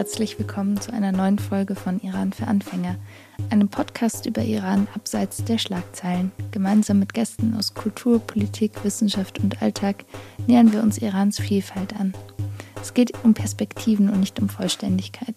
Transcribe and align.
herzlich 0.00 0.38
willkommen 0.38 0.80
zu 0.80 0.94
einer 0.94 1.12
neuen 1.12 1.38
Folge 1.38 1.74
von 1.74 2.00
Iran 2.00 2.32
für 2.32 2.46
Anfänger, 2.46 2.96
einem 3.50 3.68
Podcast 3.68 4.24
über 4.24 4.40
Iran 4.40 4.88
abseits 4.94 5.44
der 5.44 5.58
Schlagzeilen. 5.58 6.32
Gemeinsam 6.52 7.00
mit 7.00 7.12
Gästen 7.12 7.54
aus 7.54 7.74
Kultur, 7.74 8.18
Politik, 8.18 8.82
Wissenschaft 8.82 9.40
und 9.40 9.60
Alltag 9.60 10.06
nähern 10.46 10.72
wir 10.72 10.82
uns 10.82 10.96
Irans 10.96 11.38
Vielfalt 11.38 12.00
an. 12.00 12.14
Es 12.80 12.94
geht 12.94 13.12
um 13.24 13.34
Perspektiven 13.34 14.08
und 14.08 14.20
nicht 14.20 14.40
um 14.40 14.48
Vollständigkeit. 14.48 15.34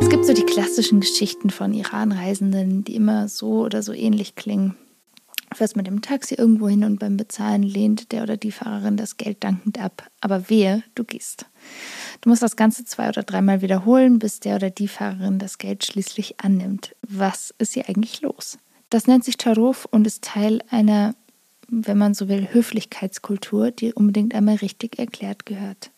Es 0.00 0.08
gibt 0.08 0.24
so 0.24 0.32
die 0.32 0.46
klassischen 0.46 1.00
Geschichten 1.00 1.50
von 1.50 1.74
Iran-Reisenden, 1.74 2.84
die 2.84 2.96
immer 2.96 3.28
so 3.28 3.64
oder 3.64 3.82
so 3.82 3.92
ähnlich 3.92 4.34
klingen 4.34 4.76
fährst 5.56 5.76
mit 5.76 5.86
dem 5.86 6.02
Taxi 6.02 6.34
irgendwo 6.34 6.68
hin 6.68 6.84
und 6.84 6.98
beim 6.98 7.16
Bezahlen 7.16 7.62
lehnt 7.62 8.12
der 8.12 8.22
oder 8.22 8.36
die 8.36 8.52
Fahrerin 8.52 8.96
das 8.96 9.16
Geld 9.16 9.42
dankend 9.44 9.80
ab. 9.80 10.06
Aber 10.20 10.48
wehe, 10.48 10.82
du 10.94 11.04
gehst. 11.04 11.46
Du 12.20 12.28
musst 12.28 12.42
das 12.42 12.56
Ganze 12.56 12.84
zwei 12.84 13.08
oder 13.08 13.22
dreimal 13.22 13.62
wiederholen, 13.62 14.18
bis 14.18 14.40
der 14.40 14.56
oder 14.56 14.70
die 14.70 14.88
Fahrerin 14.88 15.38
das 15.38 15.58
Geld 15.58 15.84
schließlich 15.84 16.40
annimmt. 16.40 16.94
Was 17.02 17.54
ist 17.58 17.74
hier 17.74 17.88
eigentlich 17.88 18.20
los? 18.20 18.58
Das 18.90 19.06
nennt 19.06 19.24
sich 19.24 19.36
Taruf 19.36 19.86
und 19.90 20.06
ist 20.06 20.22
Teil 20.22 20.60
einer, 20.70 21.14
wenn 21.68 21.98
man 21.98 22.14
so 22.14 22.28
will, 22.28 22.48
Höflichkeitskultur, 22.52 23.70
die 23.70 23.92
unbedingt 23.92 24.34
einmal 24.34 24.56
richtig 24.56 24.98
erklärt 24.98 25.46
gehört. 25.46 25.90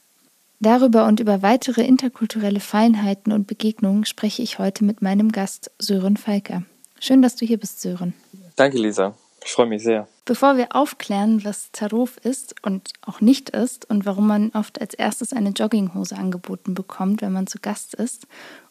Darüber 0.60 1.06
und 1.06 1.20
über 1.20 1.42
weitere 1.42 1.82
interkulturelle 1.82 2.60
Feinheiten 2.60 3.32
und 3.32 3.46
Begegnungen 3.46 4.04
spreche 4.04 4.42
ich 4.42 4.58
heute 4.58 4.84
mit 4.84 5.02
meinem 5.02 5.32
Gast 5.32 5.70
Sören 5.78 6.16
Falker. 6.16 6.62
Schön, 7.00 7.20
dass 7.20 7.36
du 7.36 7.44
hier 7.44 7.58
bist, 7.58 7.80
Sören. 7.80 8.14
Danke, 8.56 8.78
Lisa. 8.78 9.14
Ich 9.44 9.52
freue 9.52 9.66
mich 9.66 9.82
sehr. 9.82 10.08
Bevor 10.24 10.56
wir 10.56 10.74
aufklären, 10.74 11.44
was 11.44 11.70
Taruf 11.70 12.16
ist 12.18 12.54
und 12.62 12.92
auch 13.02 13.20
nicht 13.20 13.50
ist 13.50 13.88
und 13.90 14.06
warum 14.06 14.26
man 14.26 14.50
oft 14.54 14.80
als 14.80 14.94
erstes 14.94 15.32
eine 15.34 15.50
Jogginghose 15.50 16.16
angeboten 16.16 16.74
bekommt, 16.74 17.20
wenn 17.20 17.32
man 17.32 17.46
zu 17.46 17.58
Gast 17.60 17.94
ist 17.94 18.26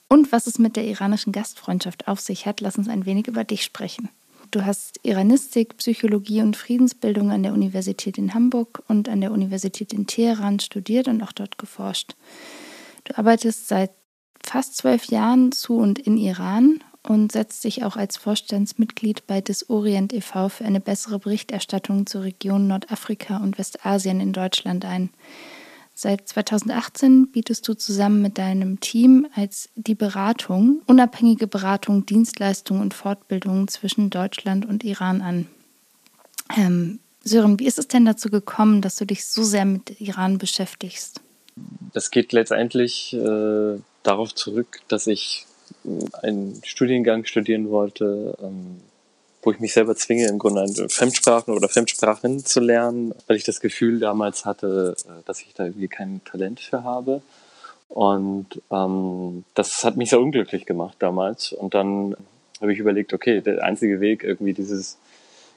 und 0.07 0.31
was 0.31 0.47
es 0.47 0.57
mit 0.57 0.75
der 0.75 0.85
iranischen 0.85 1.31
Gastfreundschaft 1.31 2.07
auf 2.07 2.19
sich 2.19 2.45
hat, 2.47 2.59
lass 2.59 2.77
uns 2.77 2.89
ein 2.89 3.05
wenig 3.05 3.27
über 3.27 3.43
dich 3.43 3.63
sprechen. 3.63 4.09
Du 4.49 4.65
hast 4.65 4.99
Iranistik, 5.03 5.77
Psychologie 5.77 6.41
und 6.41 6.55
Friedensbildung 6.55 7.31
an 7.31 7.43
der 7.43 7.53
Universität 7.53 8.17
in 8.17 8.33
Hamburg 8.33 8.83
und 8.87 9.09
an 9.09 9.21
der 9.21 9.31
Universität 9.31 9.93
in 9.93 10.05
Teheran 10.05 10.59
studiert 10.59 11.07
und 11.07 11.23
auch 11.23 11.31
dort 11.31 11.57
geforscht. 11.57 12.15
Du 13.03 13.17
arbeitest 13.17 13.67
seit 13.67 13.91
fast 14.43 14.77
zwölf 14.77 15.05
Jahren 15.05 15.51
zu 15.51 15.77
und 15.77 15.97
in 15.97 16.17
Iran 16.17 16.83
und 17.07 17.31
setzt 17.31 17.61
sich 17.61 17.83
auch 17.83 17.97
als 17.97 18.17
Vorstandsmitglied 18.17 19.27
bei 19.27 19.41
des 19.41 19.69
Orient 19.69 20.13
e.V. 20.13 20.49
für 20.49 20.65
eine 20.65 20.79
bessere 20.79 21.19
Berichterstattung 21.19 22.05
zur 22.05 22.23
Region 22.23 22.67
Nordafrika 22.67 23.37
und 23.37 23.57
Westasien 23.57 24.19
in 24.19 24.33
Deutschland 24.33 24.85
ein. 24.85 25.09
Seit 25.95 26.27
2018 26.27 27.31
bietest 27.31 27.67
du 27.67 27.75
zusammen 27.75 28.21
mit 28.21 28.39
deinem 28.39 28.79
Team 28.79 29.27
als 29.35 29.69
die 29.75 29.93
Beratung, 29.93 30.81
unabhängige 30.87 31.45
Beratung, 31.45 32.05
Dienstleistungen 32.05 32.81
und 32.81 32.95
Fortbildungen 32.95 33.67
zwischen 33.67 34.09
Deutschland 34.09 34.65
und 34.65 34.83
Iran 34.83 35.21
an. 35.21 35.47
Ähm, 36.57 36.99
Sören, 37.23 37.59
wie 37.59 37.67
ist 37.67 37.79
es 37.79 37.87
denn 37.87 38.05
dazu 38.05 38.29
gekommen, 38.29 38.81
dass 38.81 38.95
du 38.95 39.05
dich 39.05 39.25
so 39.25 39.43
sehr 39.43 39.65
mit 39.65 40.01
Iran 40.01 40.39
beschäftigst? 40.39 41.21
Das 41.93 42.09
geht 42.09 42.33
letztendlich 42.33 43.13
äh, 43.13 43.79
darauf 44.01 44.33
zurück, 44.33 44.81
dass 44.87 45.05
ich 45.05 45.45
einen 46.21 46.61
Studiengang 46.63 47.25
studieren 47.25 47.69
wollte, 47.69 48.37
ähm, 48.41 48.81
wo 49.41 49.51
ich 49.51 49.59
mich 49.59 49.73
selber 49.73 49.95
zwinge, 49.95 50.27
im 50.27 50.39
Grunde 50.39 50.89
Fremdsprachen 50.89 51.53
oder 51.53 51.67
Fremdsprachen 51.67 52.45
zu 52.45 52.59
lernen, 52.59 53.13
weil 53.27 53.35
ich 53.35 53.43
das 53.43 53.59
Gefühl 53.59 53.99
damals 53.99 54.45
hatte, 54.45 54.95
äh, 55.05 55.23
dass 55.25 55.41
ich 55.41 55.53
da 55.53 55.65
irgendwie 55.65 55.89
kein 55.89 56.21
Talent 56.23 56.59
für 56.59 56.83
habe. 56.83 57.21
Und 57.89 58.61
ähm, 58.71 59.43
das 59.53 59.83
hat 59.83 59.97
mich 59.97 60.09
sehr 60.09 60.19
unglücklich 60.19 60.65
gemacht 60.65 60.95
damals. 60.99 61.51
Und 61.51 61.75
dann 61.75 62.15
habe 62.59 62.73
ich 62.73 62.79
überlegt, 62.79 63.13
okay, 63.13 63.41
der 63.41 63.63
einzige 63.63 63.99
Weg, 63.99 64.23
irgendwie 64.23 64.53
dieses 64.53 64.97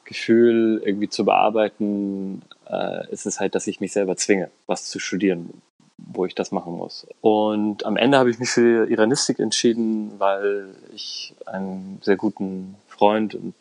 Gefühl 0.04 0.82
irgendwie 0.84 1.08
zu 1.08 1.24
bearbeiten, 1.24 2.42
äh, 2.68 3.10
ist 3.10 3.26
es 3.26 3.40
halt, 3.40 3.54
dass 3.54 3.66
ich 3.66 3.80
mich 3.80 3.92
selber 3.92 4.16
zwinge, 4.16 4.50
was 4.66 4.88
zu 4.88 4.98
studieren, 4.98 5.50
wo 5.98 6.26
ich 6.26 6.34
das 6.34 6.52
machen 6.52 6.74
muss. 6.74 7.06
Und 7.20 7.84
am 7.86 7.96
Ende 7.96 8.18
habe 8.18 8.30
ich 8.30 8.38
mich 8.38 8.50
für 8.50 8.88
Iranistik 8.88 9.38
entschieden, 9.38 10.12
weil 10.18 10.74
ich 10.94 11.34
einen 11.46 12.00
sehr 12.02 12.16
guten 12.16 12.76
Freund 12.86 13.34
und 13.34 13.54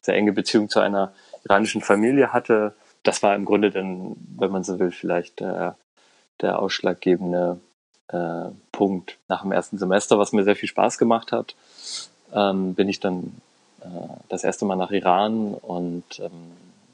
sehr 0.00 0.14
enge 0.14 0.32
Beziehung 0.32 0.68
zu 0.68 0.80
einer 0.80 1.12
iranischen 1.44 1.80
Familie 1.80 2.32
hatte. 2.32 2.74
Das 3.02 3.22
war 3.22 3.34
im 3.34 3.44
Grunde 3.44 3.70
dann, 3.70 4.16
wenn 4.38 4.50
man 4.50 4.64
so 4.64 4.78
will, 4.78 4.90
vielleicht 4.90 5.40
der, 5.40 5.76
der 6.40 6.58
ausschlaggebende 6.58 7.60
äh, 8.08 8.50
Punkt 8.72 9.18
nach 9.28 9.42
dem 9.42 9.52
ersten 9.52 9.78
Semester, 9.78 10.18
was 10.18 10.32
mir 10.32 10.44
sehr 10.44 10.56
viel 10.56 10.68
Spaß 10.68 10.98
gemacht 10.98 11.32
hat. 11.32 11.54
Ähm, 12.32 12.74
bin 12.74 12.88
ich 12.88 13.00
dann 13.00 13.40
äh, 13.80 13.86
das 14.28 14.44
erste 14.44 14.64
Mal 14.64 14.76
nach 14.76 14.90
Iran 14.90 15.54
und 15.54 16.04
ähm, 16.20 16.52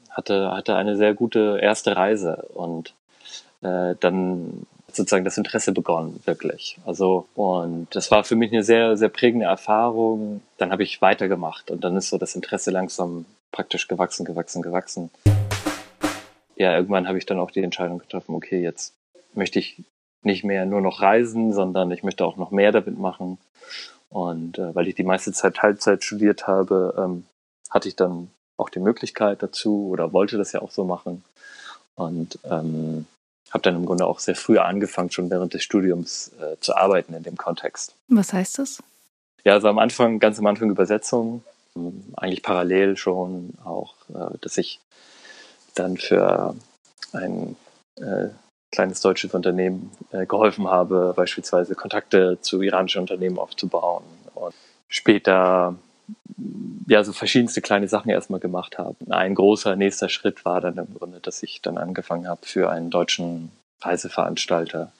hatte, 0.09 0.51
hatte 0.51 0.75
eine 0.75 0.97
sehr 0.97 1.13
gute 1.13 1.59
erste 1.61 1.95
Reise 1.95 2.47
und 2.53 2.93
äh, 3.61 3.95
dann 3.99 4.65
sozusagen 4.97 5.25
das 5.25 5.37
Interesse 5.37 5.71
begonnen, 5.71 6.19
wirklich. 6.25 6.77
Also, 6.85 7.27
und 7.35 7.87
das 7.95 8.11
war 8.11 8.23
für 8.23 8.35
mich 8.35 8.51
eine 8.51 8.63
sehr, 8.63 8.97
sehr 8.97 9.09
prägende 9.09 9.45
Erfahrung. 9.45 10.41
Dann 10.57 10.71
habe 10.71 10.83
ich 10.83 11.01
weitergemacht 11.01 11.71
und 11.71 11.83
dann 11.83 11.95
ist 11.95 12.09
so 12.09 12.17
das 12.17 12.35
Interesse 12.35 12.71
langsam 12.71 13.25
praktisch 13.51 13.87
gewachsen, 13.87 14.25
gewachsen, 14.25 14.61
gewachsen. 14.61 15.09
Ja, 16.57 16.75
irgendwann 16.75 17.07
habe 17.07 17.17
ich 17.17 17.25
dann 17.25 17.39
auch 17.39 17.51
die 17.51 17.63
Entscheidung 17.63 17.99
getroffen, 17.99 18.35
okay, 18.35 18.61
jetzt 18.61 18.93
möchte 19.33 19.59
ich 19.59 19.83
nicht 20.23 20.43
mehr 20.43 20.65
nur 20.65 20.81
noch 20.81 21.01
reisen, 21.01 21.53
sondern 21.53 21.91
ich 21.91 22.03
möchte 22.03 22.25
auch 22.25 22.37
noch 22.37 22.51
mehr 22.51 22.71
damit 22.71 22.99
machen. 22.99 23.37
Und 24.09 24.57
äh, 24.57 24.75
weil 24.75 24.87
ich 24.87 24.95
die 24.95 25.03
meiste 25.03 25.31
Zeit 25.31 25.55
Teilzeit 25.55 26.03
studiert 26.03 26.47
habe, 26.47 26.95
ähm, 26.97 27.25
hatte 27.69 27.87
ich 27.87 27.95
dann 27.95 28.29
auch 28.57 28.69
die 28.69 28.79
Möglichkeit 28.79 29.43
dazu 29.43 29.87
oder 29.89 30.13
wollte 30.13 30.37
das 30.37 30.51
ja 30.51 30.61
auch 30.61 30.71
so 30.71 30.83
machen. 30.83 31.23
Und 31.95 32.39
ähm, 32.49 33.05
habe 33.51 33.61
dann 33.61 33.75
im 33.75 33.85
Grunde 33.85 34.05
auch 34.05 34.19
sehr 34.19 34.35
früh 34.35 34.57
angefangen, 34.57 35.11
schon 35.11 35.29
während 35.29 35.53
des 35.53 35.63
Studiums 35.63 36.31
äh, 36.39 36.57
zu 36.59 36.75
arbeiten 36.75 37.13
in 37.13 37.23
dem 37.23 37.37
Kontext. 37.37 37.95
Was 38.07 38.33
heißt 38.33 38.59
das? 38.59 38.83
Ja, 39.43 39.53
also 39.53 39.69
am 39.69 39.79
Anfang, 39.79 40.19
ganz 40.19 40.39
am 40.39 40.45
Anfang 40.45 40.69
Übersetzung, 40.69 41.43
ähm, 41.75 42.03
eigentlich 42.15 42.43
parallel 42.43 42.97
schon 42.97 43.53
auch, 43.63 43.93
äh, 44.09 44.37
dass 44.41 44.57
ich 44.57 44.79
dann 45.75 45.97
für 45.97 46.55
ein 47.13 47.55
äh, 47.97 48.27
kleines 48.71 49.01
deutsches 49.01 49.33
Unternehmen 49.33 49.91
äh, 50.11 50.25
geholfen 50.25 50.67
habe, 50.67 51.13
beispielsweise 51.15 51.75
Kontakte 51.75 52.39
zu 52.41 52.61
iranischen 52.61 53.01
Unternehmen 53.01 53.37
aufzubauen 53.37 54.03
und 54.35 54.53
später 54.89 55.75
ja, 56.87 57.03
so 57.03 57.13
verschiedenste 57.13 57.61
kleine 57.61 57.87
Sachen 57.87 58.09
erstmal 58.09 58.39
gemacht 58.39 58.77
habe. 58.77 58.95
Ein 59.09 59.35
großer 59.35 59.75
nächster 59.75 60.09
Schritt 60.09 60.45
war 60.45 60.61
dann 60.61 60.77
im 60.77 60.93
Grunde, 60.93 61.19
dass 61.19 61.43
ich 61.43 61.61
dann 61.61 61.77
angefangen 61.77 62.27
habe 62.27 62.45
für 62.45 62.69
einen 62.69 62.89
deutschen 62.89 63.51
Reiseveranstalter, 63.81 64.91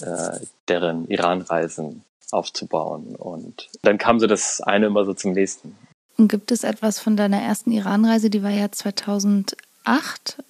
äh, 0.00 0.38
deren 0.68 1.06
Iran-Reisen 1.08 2.02
aufzubauen. 2.30 3.14
Und 3.16 3.68
dann 3.82 3.98
kam 3.98 4.18
so 4.18 4.26
das 4.26 4.60
eine 4.60 4.86
immer 4.86 5.04
so 5.04 5.14
zum 5.14 5.32
nächsten. 5.32 5.76
Und 6.18 6.28
gibt 6.28 6.50
es 6.50 6.64
etwas 6.64 6.98
von 6.98 7.16
deiner 7.16 7.40
ersten 7.40 7.70
Iran-Reise, 7.70 8.30
die 8.30 8.42
war 8.42 8.50
ja 8.50 8.70
2008? 8.70 10.42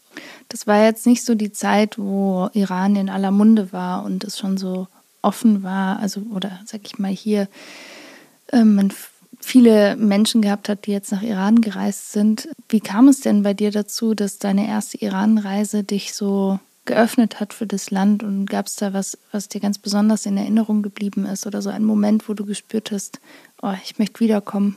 Das 0.49 0.67
war 0.67 0.83
jetzt 0.85 1.07
nicht 1.07 1.25
so 1.25 1.35
die 1.35 1.53
Zeit, 1.53 1.99
wo 1.99 2.49
Iran 2.53 2.97
in 2.97 3.09
aller 3.09 3.31
Munde 3.31 3.73
war 3.73 4.05
und 4.05 4.25
es 4.25 4.39
schon 4.39 4.59
so 4.59 4.89
offen 5.23 5.63
war, 5.63 6.01
also 6.01 6.21
oder 6.35 6.61
sag 6.67 6.81
ich 6.85 6.99
mal 6.99 7.13
hier, 7.13 7.49
äh, 8.49 8.65
man 8.65 8.93
viele 9.43 9.97
Menschen 9.97 10.41
gehabt 10.41 10.69
hat, 10.69 10.87
die 10.87 10.93
jetzt 10.93 11.13
nach 11.13 11.23
Iran 11.23 11.61
gereist 11.61 12.13
sind. 12.13 12.49
Wie 12.69 12.81
kam 12.81 13.09
es 13.09 13.21
denn 13.21 13.43
bei 13.43 13.55
dir 13.55 13.71
dazu, 13.71 14.15
dass 14.15 14.39
deine 14.39 14.69
erste 14.69 14.99
Iran-Reise 14.99 15.85
dich 15.85 16.15
so 16.15 16.59
geöffnet 16.85 17.39
hat 17.39 17.53
für 17.53 17.67
das 17.67 17.91
Land 17.91 18.23
und 18.23 18.47
gab 18.47 18.67
es 18.67 18.77
da 18.77 18.93
was, 18.93 19.19
was 19.31 19.49
dir 19.49 19.61
ganz 19.61 19.79
besonders 19.79 20.27
in 20.27 20.37
Erinnerung 20.37 20.83
geblieben 20.83 21.27
ist 21.27 21.47
oder 21.47 21.63
so 21.63 21.71
ein 21.71 21.85
Moment, 21.85 22.29
wo 22.29 22.35
du 22.35 22.45
gespürt 22.45 22.91
hast, 22.91 23.21
oh, 23.63 23.75
ich 23.85 23.99
möchte 23.99 24.21
wiederkommen? 24.21 24.77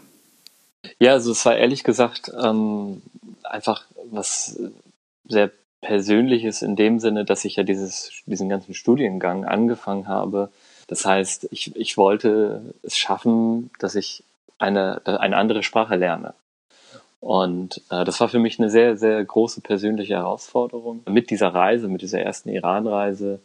Ja, 0.99 1.13
also 1.13 1.31
es 1.31 1.45
war 1.45 1.57
ehrlich 1.57 1.83
gesagt 1.83 2.31
ähm, 2.39 3.01
einfach 3.43 3.85
was 4.11 4.59
sehr 5.27 5.51
Persönliches 5.81 6.61
in 6.61 6.75
dem 6.75 6.99
Sinne, 6.99 7.25
dass 7.25 7.45
ich 7.45 7.55
ja 7.57 7.63
dieses, 7.63 8.11
diesen 8.25 8.49
ganzen 8.49 8.73
Studiengang 8.73 9.45
angefangen 9.45 10.07
habe. 10.07 10.49
Das 10.87 11.05
heißt, 11.05 11.47
ich, 11.51 11.75
ich 11.75 11.97
wollte 11.97 12.73
es 12.83 12.97
schaffen, 12.97 13.69
dass 13.79 13.95
ich 13.95 14.23
eine, 14.57 15.01
eine 15.05 15.37
andere 15.37 15.63
Sprache 15.63 15.95
lerne. 15.95 16.33
Und 17.19 17.81
äh, 17.89 18.05
das 18.05 18.19
war 18.19 18.29
für 18.29 18.39
mich 18.39 18.59
eine 18.59 18.69
sehr, 18.69 18.97
sehr 18.97 19.23
große 19.23 19.61
persönliche 19.61 20.15
Herausforderung. 20.15 21.01
Mit 21.09 21.29
dieser 21.31 21.53
Reise, 21.53 21.87
mit 21.87 22.01
dieser 22.01 22.19
ersten 22.19 22.49
Iran-Reise, 22.49 23.39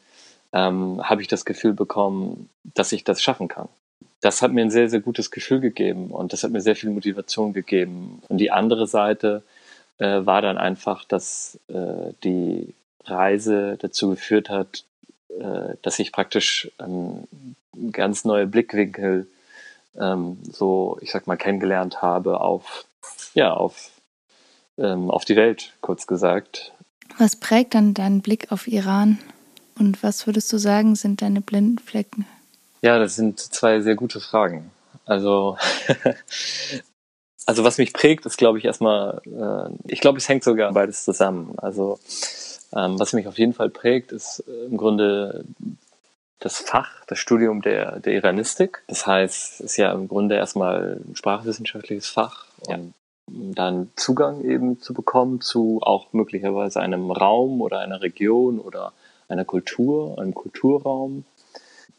ähm, 0.52 1.00
habe 1.02 1.22
ich 1.22 1.28
das 1.28 1.44
Gefühl 1.44 1.72
bekommen, 1.72 2.50
dass 2.62 2.92
ich 2.92 3.04
das 3.04 3.22
schaffen 3.22 3.48
kann. 3.48 3.68
Das 4.20 4.42
hat 4.42 4.52
mir 4.52 4.60
ein 4.62 4.70
sehr, 4.70 4.90
sehr 4.90 5.00
gutes 5.00 5.30
Gefühl 5.30 5.60
gegeben 5.60 6.10
und 6.10 6.32
das 6.32 6.44
hat 6.44 6.50
mir 6.50 6.60
sehr 6.60 6.76
viel 6.76 6.90
Motivation 6.90 7.52
gegeben. 7.54 8.22
Und 8.28 8.38
die 8.38 8.50
andere 8.50 8.86
Seite 8.86 9.42
äh, 9.98 10.26
war 10.26 10.42
dann 10.42 10.58
einfach, 10.58 11.04
dass 11.04 11.58
äh, 11.68 12.12
die 12.22 12.74
Reise 13.04 13.78
dazu 13.80 14.10
geführt 14.10 14.50
hat, 14.50 14.84
äh, 15.38 15.76
dass 15.80 15.98
ich 15.98 16.12
praktisch 16.12 16.70
ähm, 16.78 17.24
ganz 17.92 18.24
neue 18.24 18.46
Blickwinkel 18.46 19.26
ähm, 19.98 20.38
so, 20.50 20.98
ich 21.00 21.10
sag 21.10 21.26
mal, 21.26 21.36
kennengelernt 21.36 22.02
habe 22.02 22.40
auf, 22.40 22.84
ja, 23.34 23.52
auf, 23.52 23.90
ähm, 24.78 25.10
auf 25.10 25.24
die 25.24 25.36
Welt, 25.36 25.72
kurz 25.80 26.06
gesagt. 26.06 26.72
Was 27.18 27.36
prägt 27.36 27.74
dann 27.74 27.94
deinen 27.94 28.22
Blick 28.22 28.52
auf 28.52 28.66
Iran? 28.66 29.18
Und 29.78 30.02
was 30.02 30.26
würdest 30.26 30.52
du 30.52 30.58
sagen, 30.58 30.94
sind 30.94 31.22
deine 31.22 31.40
blinden 31.40 31.78
Flecken? 31.78 32.26
Ja, 32.82 32.98
das 32.98 33.16
sind 33.16 33.40
zwei 33.40 33.80
sehr 33.80 33.94
gute 33.94 34.20
Fragen. 34.20 34.70
Also, 35.06 35.56
also 37.46 37.64
was 37.64 37.78
mich 37.78 37.92
prägt, 37.92 38.26
ist, 38.26 38.36
glaube 38.36 38.58
ich, 38.58 38.64
erstmal, 38.64 39.20
äh, 39.26 39.92
ich 39.92 40.00
glaube, 40.00 40.18
es 40.18 40.28
hängt 40.28 40.44
sogar 40.44 40.72
beides 40.72 41.04
zusammen. 41.04 41.54
Also, 41.58 41.98
ähm, 42.74 42.98
was 42.98 43.12
mich 43.12 43.26
auf 43.26 43.38
jeden 43.38 43.54
Fall 43.54 43.70
prägt, 43.70 44.12
ist 44.12 44.44
äh, 44.46 44.66
im 44.66 44.76
Grunde 44.76 45.44
das 46.40 46.58
Fach, 46.58 47.04
das 47.06 47.18
Studium 47.18 47.62
der, 47.62 48.00
der 48.00 48.14
Iranistik. 48.14 48.82
Das 48.86 49.06
heißt, 49.06 49.54
es 49.54 49.60
ist 49.60 49.76
ja 49.76 49.92
im 49.92 50.08
Grunde 50.08 50.36
erstmal 50.36 51.00
ein 51.06 51.14
sprachwissenschaftliches 51.14 52.08
Fach 52.08 52.46
ja. 52.66 52.76
und 52.76 52.94
dann 53.54 53.90
Zugang 53.94 54.42
eben 54.42 54.80
zu 54.80 54.92
bekommen 54.92 55.40
zu 55.40 55.80
auch 55.82 56.12
möglicherweise 56.12 56.80
einem 56.80 57.10
Raum 57.10 57.60
oder 57.60 57.78
einer 57.78 58.02
Region 58.02 58.58
oder 58.58 58.92
einer 59.28 59.44
Kultur, 59.44 60.18
einem 60.18 60.34
Kulturraum. 60.34 61.24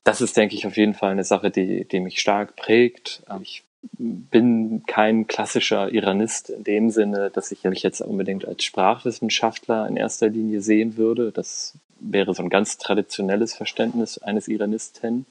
Das 0.04 0.20
ist, 0.20 0.36
denke 0.36 0.56
ich, 0.56 0.66
auf 0.66 0.76
jeden 0.76 0.96
Fall 0.96 1.12
eine 1.12 1.24
Sache, 1.24 1.52
die, 1.52 1.86
die 1.86 2.00
mich 2.00 2.20
stark 2.20 2.56
prägt. 2.56 3.24
Ich 3.42 3.64
bin 3.94 4.84
kein 4.88 5.28
klassischer 5.28 5.92
Iranist 5.92 6.50
in 6.50 6.64
dem 6.64 6.90
Sinne, 6.90 7.30
dass 7.30 7.52
ich 7.52 7.64
mich 7.64 7.84
jetzt 7.84 8.02
unbedingt 8.02 8.48
als 8.48 8.64
Sprachwissenschaftler 8.64 9.88
in 9.88 9.98
erster 9.98 10.30
Linie 10.30 10.62
sehen 10.62 10.98
würde. 10.98 11.32
Das 11.32 11.76
wäre 12.02 12.34
so 12.34 12.44
ein 12.44 12.50
ganz 12.50 12.78
traditionelles 12.78 13.54
Verständnis 13.54 14.18
eines 14.18 14.48
Iranisten. 14.48 15.26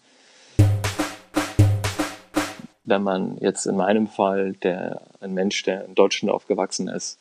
Wenn 2.84 3.02
man 3.02 3.38
jetzt 3.38 3.66
in 3.66 3.76
meinem 3.76 4.08
Fall, 4.08 4.54
der 4.54 5.02
ein 5.20 5.34
Mensch, 5.34 5.62
der 5.62 5.84
in 5.84 5.94
Deutschland 5.94 6.32
aufgewachsen 6.32 6.88
ist, 6.88 7.18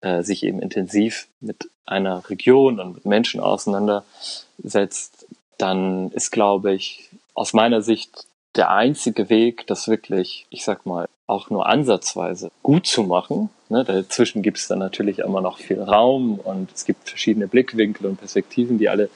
äh, 0.00 0.22
sich 0.22 0.42
eben 0.44 0.60
intensiv 0.60 1.26
mit 1.40 1.68
einer 1.86 2.28
Region 2.28 2.80
und 2.80 2.94
mit 2.94 3.06
Menschen 3.06 3.40
auseinandersetzt, 3.40 5.26
dann 5.58 6.10
ist, 6.12 6.30
glaube 6.30 6.72
ich, 6.74 7.10
aus 7.34 7.52
meiner 7.52 7.82
Sicht 7.82 8.26
der 8.56 8.70
einzige 8.70 9.30
Weg, 9.30 9.66
das 9.66 9.88
wirklich, 9.88 10.46
ich 10.50 10.64
sag 10.64 10.86
mal, 10.86 11.08
auch 11.26 11.50
nur 11.50 11.66
ansatzweise 11.66 12.50
gut 12.62 12.86
zu 12.86 13.04
machen. 13.04 13.50
Ne, 13.72 13.84
dazwischen 13.84 14.42
gibt 14.42 14.58
es 14.58 14.68
dann 14.68 14.80
natürlich 14.80 15.20
immer 15.20 15.40
noch 15.40 15.56
viel 15.56 15.80
Raum 15.80 16.38
und 16.38 16.70
es 16.74 16.84
gibt 16.84 17.08
verschiedene 17.08 17.48
Blickwinkel 17.48 18.06
und 18.06 18.18
Perspektiven, 18.18 18.76
die 18.76 18.90
alle, 18.90 19.08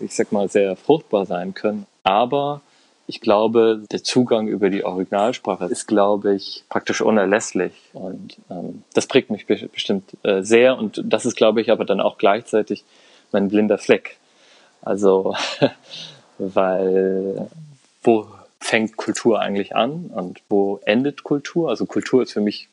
ich 0.00 0.16
sag 0.16 0.32
mal, 0.32 0.48
sehr 0.48 0.74
fruchtbar 0.74 1.26
sein 1.26 1.54
können. 1.54 1.86
Aber 2.02 2.60
ich 3.06 3.20
glaube, 3.20 3.84
der 3.92 4.02
Zugang 4.02 4.48
über 4.48 4.68
die 4.68 4.82
Originalsprache 4.82 5.66
ist, 5.66 5.86
glaube 5.86 6.34
ich, 6.34 6.64
praktisch 6.68 7.02
unerlässlich. 7.02 7.72
Und 7.92 8.38
ähm, 8.50 8.82
das 8.94 9.06
prägt 9.06 9.30
mich 9.30 9.46
be 9.46 9.68
bestimmt 9.72 10.16
äh, 10.24 10.42
sehr. 10.42 10.76
Und 10.76 11.00
das 11.04 11.24
ist, 11.24 11.36
glaube 11.36 11.60
ich, 11.60 11.70
aber 11.70 11.84
dann 11.84 12.00
auch 12.00 12.18
gleichzeitig 12.18 12.82
mein 13.30 13.46
blinder 13.46 13.78
Fleck. 13.78 14.18
Also, 14.82 15.36
weil 16.38 17.48
wo 18.02 18.26
fängt 18.58 18.96
Kultur 18.96 19.40
eigentlich 19.40 19.76
an 19.76 20.10
und 20.12 20.42
wo 20.48 20.80
endet 20.84 21.22
Kultur? 21.22 21.68
Also 21.68 21.86
Kultur 21.86 22.24
ist 22.24 22.32
für 22.32 22.40
mich 22.40 22.68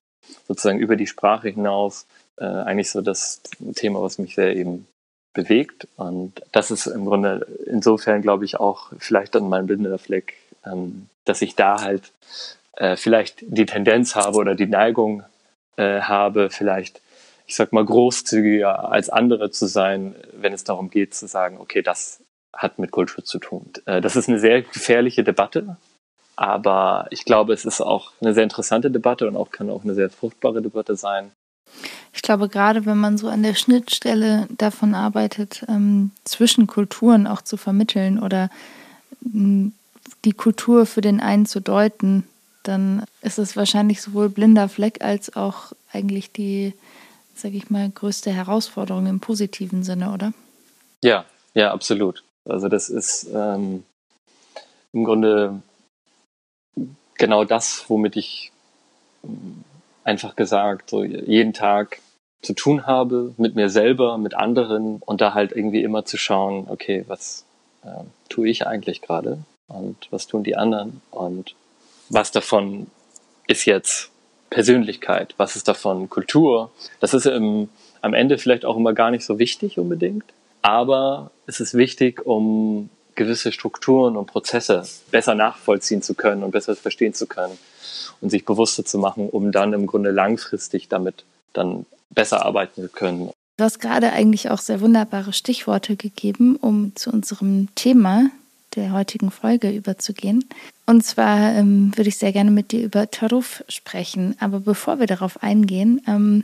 sozusagen 0.47 0.79
über 0.79 0.95
die 0.95 1.07
Sprache 1.07 1.49
hinaus 1.49 2.07
äh, 2.37 2.45
eigentlich 2.45 2.89
so 2.89 3.01
das 3.01 3.41
Thema, 3.75 4.01
was 4.01 4.17
mich 4.17 4.35
sehr 4.35 4.55
eben 4.55 4.87
bewegt. 5.33 5.87
Und 5.97 6.41
das 6.51 6.71
ist 6.71 6.87
im 6.87 7.05
Grunde 7.05 7.47
insofern, 7.65 8.21
glaube 8.21 8.45
ich, 8.45 8.59
auch 8.59 8.91
vielleicht 8.97 9.35
dann 9.35 9.49
mein 9.49 9.67
blinder 9.67 9.97
Fleck, 9.97 10.35
ähm, 10.65 11.07
dass 11.25 11.41
ich 11.41 11.55
da 11.55 11.81
halt 11.81 12.11
äh, 12.77 12.95
vielleicht 12.95 13.37
die 13.41 13.65
Tendenz 13.65 14.15
habe 14.15 14.37
oder 14.37 14.55
die 14.55 14.67
Neigung 14.67 15.23
äh, 15.77 16.01
habe, 16.01 16.49
vielleicht, 16.49 17.01
ich 17.45 17.55
sag 17.55 17.71
mal, 17.73 17.85
großzügiger 17.85 18.91
als 18.91 19.09
andere 19.09 19.51
zu 19.51 19.67
sein, 19.67 20.15
wenn 20.33 20.53
es 20.53 20.63
darum 20.63 20.89
geht 20.89 21.13
zu 21.13 21.27
sagen, 21.27 21.57
okay, 21.59 21.81
das 21.81 22.21
hat 22.53 22.79
mit 22.79 22.91
Kultur 22.91 23.23
zu 23.23 23.39
tun. 23.39 23.71
Äh, 23.85 24.01
das 24.01 24.15
ist 24.15 24.27
eine 24.27 24.39
sehr 24.39 24.63
gefährliche 24.63 25.23
Debatte, 25.23 25.77
aber 26.37 27.07
ich 27.09 27.25
glaube, 27.25 27.51
es 27.51 27.65
ist 27.65 27.81
auch 27.81 28.11
eine 28.21 28.33
sehr 28.33 28.43
interessante 28.43 28.91
Debatte 28.91 29.27
und 29.27 29.35
auch 29.35 29.49
kann 29.49 29.69
auch 29.69 29.83
eine 29.83 29.95
sehr 29.95 30.09
fruchtbare 30.09 30.61
Debatte 30.61 30.95
sein. 30.95 31.31
Ich 32.13 32.21
glaube, 32.21 32.47
gerade 32.47 32.85
wenn 32.85 32.97
man 32.97 33.17
so 33.17 33.27
an 33.27 33.43
der 33.43 33.55
Schnittstelle 33.55 34.47
davon 34.55 34.95
arbeitet, 34.95 35.65
ähm, 35.67 36.11
zwischen 36.23 36.67
Kulturen 36.67 37.27
auch 37.27 37.41
zu 37.41 37.57
vermitteln 37.57 38.19
oder 38.19 38.49
ähm, 39.25 39.73
die 40.25 40.33
Kultur 40.33 40.85
für 40.85 41.01
den 41.01 41.19
einen 41.19 41.47
zu 41.47 41.59
deuten, 41.59 42.23
dann 42.63 43.03
ist 43.21 43.39
es 43.39 43.55
wahrscheinlich 43.55 44.01
sowohl 44.01 44.29
blinder 44.29 44.69
Fleck 44.69 45.03
als 45.03 45.35
auch 45.35 45.73
eigentlich 45.91 46.31
die, 46.31 46.73
sage 47.35 47.57
ich 47.57 47.69
mal, 47.69 47.89
größte 47.89 48.31
Herausforderung 48.31 49.07
im 49.07 49.19
positiven 49.19 49.83
Sinne, 49.83 50.11
oder? 50.11 50.33
Ja, 51.03 51.25
ja, 51.55 51.71
absolut. 51.71 52.23
Also 52.45 52.67
das 52.67 52.89
ist 52.89 53.27
ähm, 53.33 53.83
im 54.93 55.03
Grunde 55.03 55.61
genau 57.17 57.43
das, 57.43 57.85
womit 57.87 58.15
ich 58.15 58.51
ähm, 59.23 59.63
einfach 60.03 60.35
gesagt 60.35 60.89
so 60.89 61.03
jeden 61.03 61.53
Tag 61.53 61.99
zu 62.41 62.53
tun 62.53 62.85
habe 62.85 63.33
mit 63.37 63.55
mir 63.55 63.69
selber, 63.69 64.17
mit 64.17 64.35
anderen 64.35 64.97
und 65.05 65.21
da 65.21 65.33
halt 65.33 65.51
irgendwie 65.51 65.83
immer 65.83 66.05
zu 66.05 66.17
schauen, 66.17 66.67
okay, 66.69 67.03
was 67.07 67.45
äh, 67.83 68.03
tue 68.29 68.47
ich 68.47 68.67
eigentlich 68.67 69.01
gerade 69.01 69.39
und 69.67 70.07
was 70.11 70.27
tun 70.27 70.43
die 70.43 70.55
anderen 70.55 71.01
und 71.11 71.55
was 72.09 72.31
davon 72.31 72.87
ist 73.47 73.65
jetzt 73.65 74.11
Persönlichkeit, 74.49 75.33
was 75.37 75.55
ist 75.55 75.67
davon 75.67 76.09
Kultur. 76.09 76.71
Das 76.99 77.13
ist 77.13 77.25
im, 77.25 77.69
am 78.01 78.13
Ende 78.13 78.37
vielleicht 78.37 78.65
auch 78.65 78.77
immer 78.77 78.93
gar 78.93 79.11
nicht 79.11 79.25
so 79.25 79.39
wichtig 79.39 79.77
unbedingt, 79.77 80.23
aber 80.61 81.31
es 81.47 81.59
ist 81.59 81.73
wichtig, 81.73 82.25
um 82.25 82.89
gewisse 83.17 83.51
Strukturen 83.51 84.15
und 84.15 84.27
Prozesse 84.27 84.83
besser 85.11 85.35
nachvollziehen 85.35 86.01
zu 86.01 86.13
können 86.13 86.43
und 86.43 86.51
besser 86.51 86.75
verstehen 86.77 87.13
zu 87.13 87.27
können 87.27 87.57
und 88.21 88.29
sich 88.29 88.45
bewusster 88.45 88.85
zu 88.85 88.97
machen, 88.97 89.29
um 89.29 89.51
dann 89.51 89.73
im 89.73 89.85
Grunde 89.85 90.11
langfristig 90.11 90.87
damit 90.87 91.25
dann 91.51 91.85
besser 92.09 92.45
arbeiten 92.45 92.83
zu 92.83 92.89
können. 92.89 93.31
Du 93.57 93.63
hast 93.63 93.79
gerade 93.79 94.13
eigentlich 94.13 94.49
auch 94.49 94.59
sehr 94.59 94.81
wunderbare 94.81 95.33
Stichworte 95.33 95.95
gegeben, 95.95 96.55
um 96.55 96.95
zu 96.95 97.09
unserem 97.09 97.67
Thema 97.75 98.29
der 98.75 98.93
heutigen 98.93 99.31
Folge 99.31 99.71
überzugehen. 99.71 100.45
Und 100.85 101.03
zwar 101.03 101.55
ähm, 101.55 101.91
würde 101.95 102.09
ich 102.09 102.17
sehr 102.17 102.31
gerne 102.31 102.51
mit 102.51 102.71
dir 102.71 102.83
über 102.83 103.09
Taruf 103.09 103.63
sprechen. 103.67 104.35
Aber 104.39 104.59
bevor 104.59 104.99
wir 104.99 105.07
darauf 105.07 105.41
eingehen, 105.41 106.01
ähm, 106.07 106.43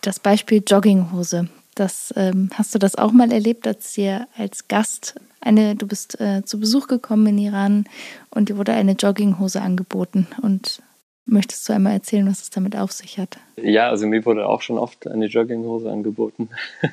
das 0.00 0.18
Beispiel 0.18 0.62
Jogginghose. 0.66 1.48
Das, 1.76 2.12
ähm, 2.16 2.48
hast 2.54 2.74
du 2.74 2.78
das 2.78 2.96
auch 2.96 3.12
mal 3.12 3.30
erlebt, 3.30 3.66
als 3.66 3.92
dir 3.92 4.26
als 4.36 4.66
Gast 4.66 5.14
eine, 5.42 5.76
du 5.76 5.86
bist 5.86 6.18
äh, 6.20 6.42
zu 6.42 6.58
Besuch 6.58 6.88
gekommen 6.88 7.26
in 7.26 7.38
Iran 7.38 7.84
und 8.30 8.48
dir 8.48 8.56
wurde 8.56 8.72
eine 8.72 8.92
Jogginghose 8.92 9.60
angeboten. 9.60 10.26
Und 10.40 10.82
möchtest 11.26 11.68
du 11.68 11.74
einmal 11.74 11.92
erzählen, 11.92 12.26
was 12.26 12.40
es 12.40 12.50
damit 12.50 12.76
auf 12.76 12.92
sich 12.92 13.18
hat? 13.18 13.36
Ja, 13.56 13.90
also 13.90 14.06
mir 14.06 14.24
wurde 14.24 14.48
auch 14.48 14.62
schon 14.62 14.78
oft 14.78 15.06
eine 15.06 15.26
Jogginghose 15.26 15.90
angeboten. 15.92 16.48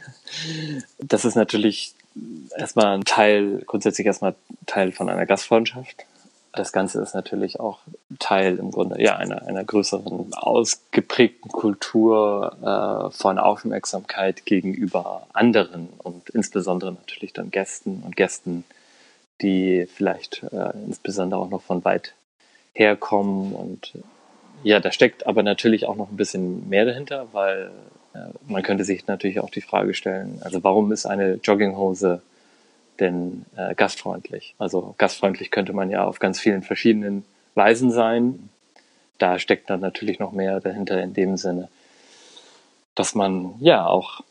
das 1.00 1.24
ist 1.24 1.36
natürlich 1.36 1.96
erstmal 2.58 2.98
ein 2.98 3.06
Teil, 3.06 3.64
grundsätzlich 3.66 4.06
erstmal 4.06 4.36
Teil 4.66 4.92
von 4.92 5.10
einer 5.10 5.26
Gastfreundschaft 5.26 6.06
das 6.54 6.72
Ganze 6.72 7.02
ist 7.02 7.16
natürlich 7.16 7.60
auch 7.60 7.80
Teil 8.20 8.58
im 8.58 8.70
Grunde 8.70 9.02
ja 9.02 9.18
einer, 9.18 9.48
einer 9.48 9.64
größeren 9.64 10.34
ausgeprägten 10.34 11.52
Kultur 11.52 12.56
äh, 12.62 13.16
von 13.16 13.40
Aufmerksamkeit 13.40 14.46
gegenüber 14.46 15.26
anderen 15.34 15.90
und 15.98 16.30
insbesondere 16.30 16.94
natürlich 16.94 17.34
dann 17.34 17.50
Gästen 17.50 18.04
und 18.06 18.16
Gästen, 18.16 18.64
die 19.42 19.88
vielleicht 19.92 20.44
äh, 20.52 20.74
insbesondere 20.86 21.42
auch 21.42 21.50
noch 21.50 21.64
von 21.64 21.84
weit 21.86 22.14
herkommen 22.74 23.54
und 23.54 23.94
ja, 24.64 24.80
da 24.80 24.92
steckt 24.92 25.26
aber 25.28 25.44
natürlich 25.44 25.88
auch 25.88 25.96
noch 25.96 26.10
ein 26.10 26.18
bisschen 26.18 26.70
mehr 26.70 26.86
dahinter, 26.86 27.28
weil 27.34 27.72
äh, 28.14 28.20
man 28.48 28.62
könnte 28.62 28.84
sich 28.84 29.08
natürlich 29.08 29.40
auch 29.40 29.50
die 29.50 29.62
Frage 29.62 29.96
stellen, 29.96 30.40
also 30.44 30.64
warum 30.64 30.92
ist 30.92 31.08
eine 31.08 31.40
Jogginghose 31.44 32.22
denn 33.00 33.46
äh, 33.56 33.76
gastfreundlich. 33.76 34.56
Also 34.58 34.96
gastfreundlich 34.98 35.52
könnte 35.52 35.74
man 35.74 35.90
ja 35.90 36.06
auf 36.06 36.20
ganz 36.20 36.40
vielen 36.40 36.64
verschiedenen 36.64 37.26
Weisen 37.56 37.92
sein. 37.92 38.50
Da 39.18 39.40
steckt 39.40 39.70
dann 39.70 39.80
natürlich 39.80 40.20
noch 40.20 40.32
mehr 40.32 40.60
dahinter 40.60 41.02
in 41.02 41.14
dem 41.14 41.38
Sinne, 41.38 41.70
dass 42.96 43.16
man 43.16 43.56
ja 43.60 43.86
auch 43.86 44.22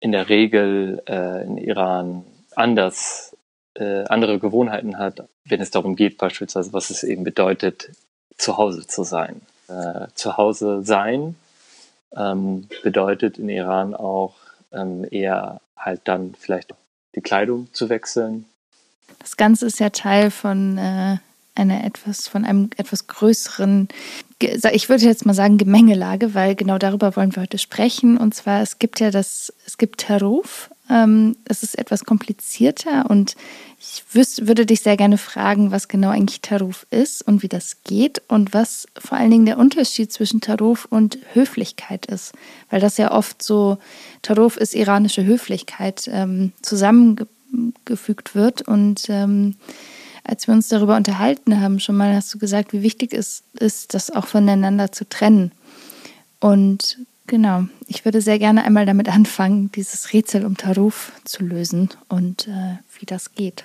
in 0.00 0.12
der 0.12 0.28
Regel 0.28 1.02
äh, 1.08 1.44
in 1.44 1.58
Iran 1.58 2.24
anders 2.54 3.36
äh, 3.74 4.04
andere 4.04 4.38
Gewohnheiten 4.38 4.98
hat, 4.98 5.28
wenn 5.44 5.60
es 5.60 5.70
darum 5.70 5.96
geht, 5.96 6.18
beispielsweise, 6.18 6.72
was 6.72 6.90
es 6.90 7.04
eben 7.04 7.24
bedeutet, 7.24 7.90
zu 8.36 8.56
Hause 8.56 8.86
zu 8.86 9.04
sein. 9.04 9.42
Äh, 9.68 10.08
zu 10.14 10.36
Hause 10.36 10.82
sein 10.82 11.36
ähm, 12.16 12.68
bedeutet 12.82 13.38
in 13.38 13.48
Iran 13.48 13.94
auch 13.94 14.34
ähm, 14.72 15.06
eher 15.10 15.60
halt 15.76 16.02
dann 16.04 16.34
vielleicht 16.38 16.74
die 17.14 17.20
Kleidung 17.20 17.68
zu 17.72 17.88
wechseln. 17.88 18.46
Das 19.18 19.36
Ganze 19.36 19.66
ist 19.66 19.78
ja 19.78 19.90
Teil 19.90 20.30
von 20.30 20.78
äh, 20.78 21.18
einer 21.54 21.84
etwas, 21.84 22.28
von 22.28 22.44
einem 22.44 22.70
etwas 22.76 23.06
größeren, 23.06 23.88
ich 24.40 24.88
würde 24.88 25.04
jetzt 25.04 25.26
mal 25.26 25.34
sagen, 25.34 25.58
Gemengelage, 25.58 26.34
weil 26.34 26.54
genau 26.54 26.78
darüber 26.78 27.14
wollen 27.14 27.34
wir 27.34 27.42
heute 27.42 27.58
sprechen. 27.58 28.16
Und 28.16 28.34
zwar, 28.34 28.62
es 28.62 28.78
gibt 28.78 29.00
ja 29.00 29.10
das, 29.10 29.52
es 29.66 29.78
gibt 29.78 30.00
Taruf, 30.00 30.70
ähm, 30.92 31.36
es 31.46 31.62
ist 31.62 31.78
etwas 31.78 32.04
komplizierter 32.04 33.08
und 33.08 33.34
ich 33.80 34.04
wüsste, 34.12 34.46
würde 34.46 34.66
dich 34.66 34.82
sehr 34.82 34.96
gerne 34.96 35.18
fragen, 35.18 35.72
was 35.72 35.88
genau 35.88 36.10
eigentlich 36.10 36.40
Taruf 36.40 36.86
ist 36.90 37.22
und 37.26 37.42
wie 37.42 37.48
das 37.48 37.82
geht 37.82 38.22
und 38.28 38.52
was 38.54 38.86
vor 38.96 39.18
allen 39.18 39.30
Dingen 39.30 39.46
der 39.46 39.58
Unterschied 39.58 40.12
zwischen 40.12 40.40
Taruf 40.40 40.84
und 40.84 41.18
Höflichkeit 41.32 42.06
ist. 42.06 42.32
Weil 42.70 42.80
das 42.80 42.98
ja 42.98 43.10
oft 43.10 43.42
so, 43.42 43.78
Taruf 44.20 44.56
ist 44.56 44.74
iranische 44.74 45.24
Höflichkeit, 45.24 46.08
ähm, 46.12 46.52
zusammengefügt 46.62 48.34
wird. 48.34 48.62
Und 48.62 49.06
ähm, 49.08 49.56
als 50.22 50.46
wir 50.46 50.54
uns 50.54 50.68
darüber 50.68 50.96
unterhalten 50.96 51.60
haben, 51.60 51.80
schon 51.80 51.96
mal 51.96 52.14
hast 52.14 52.32
du 52.32 52.38
gesagt, 52.38 52.72
wie 52.72 52.82
wichtig 52.82 53.12
es 53.12 53.42
ist, 53.58 53.94
das 53.94 54.10
auch 54.10 54.26
voneinander 54.26 54.92
zu 54.92 55.08
trennen. 55.08 55.50
Und 56.38 56.98
genau, 57.32 57.64
ich 57.86 58.04
würde 58.04 58.20
sehr 58.20 58.38
gerne 58.38 58.62
einmal 58.62 58.84
damit 58.84 59.08
anfangen, 59.08 59.72
dieses 59.72 60.12
Rätsel 60.12 60.44
um 60.44 60.58
Taruf 60.58 61.12
zu 61.24 61.42
lösen 61.42 61.88
und 62.10 62.46
äh, 62.46 62.76
wie 62.98 63.06
das 63.06 63.32
geht. 63.34 63.64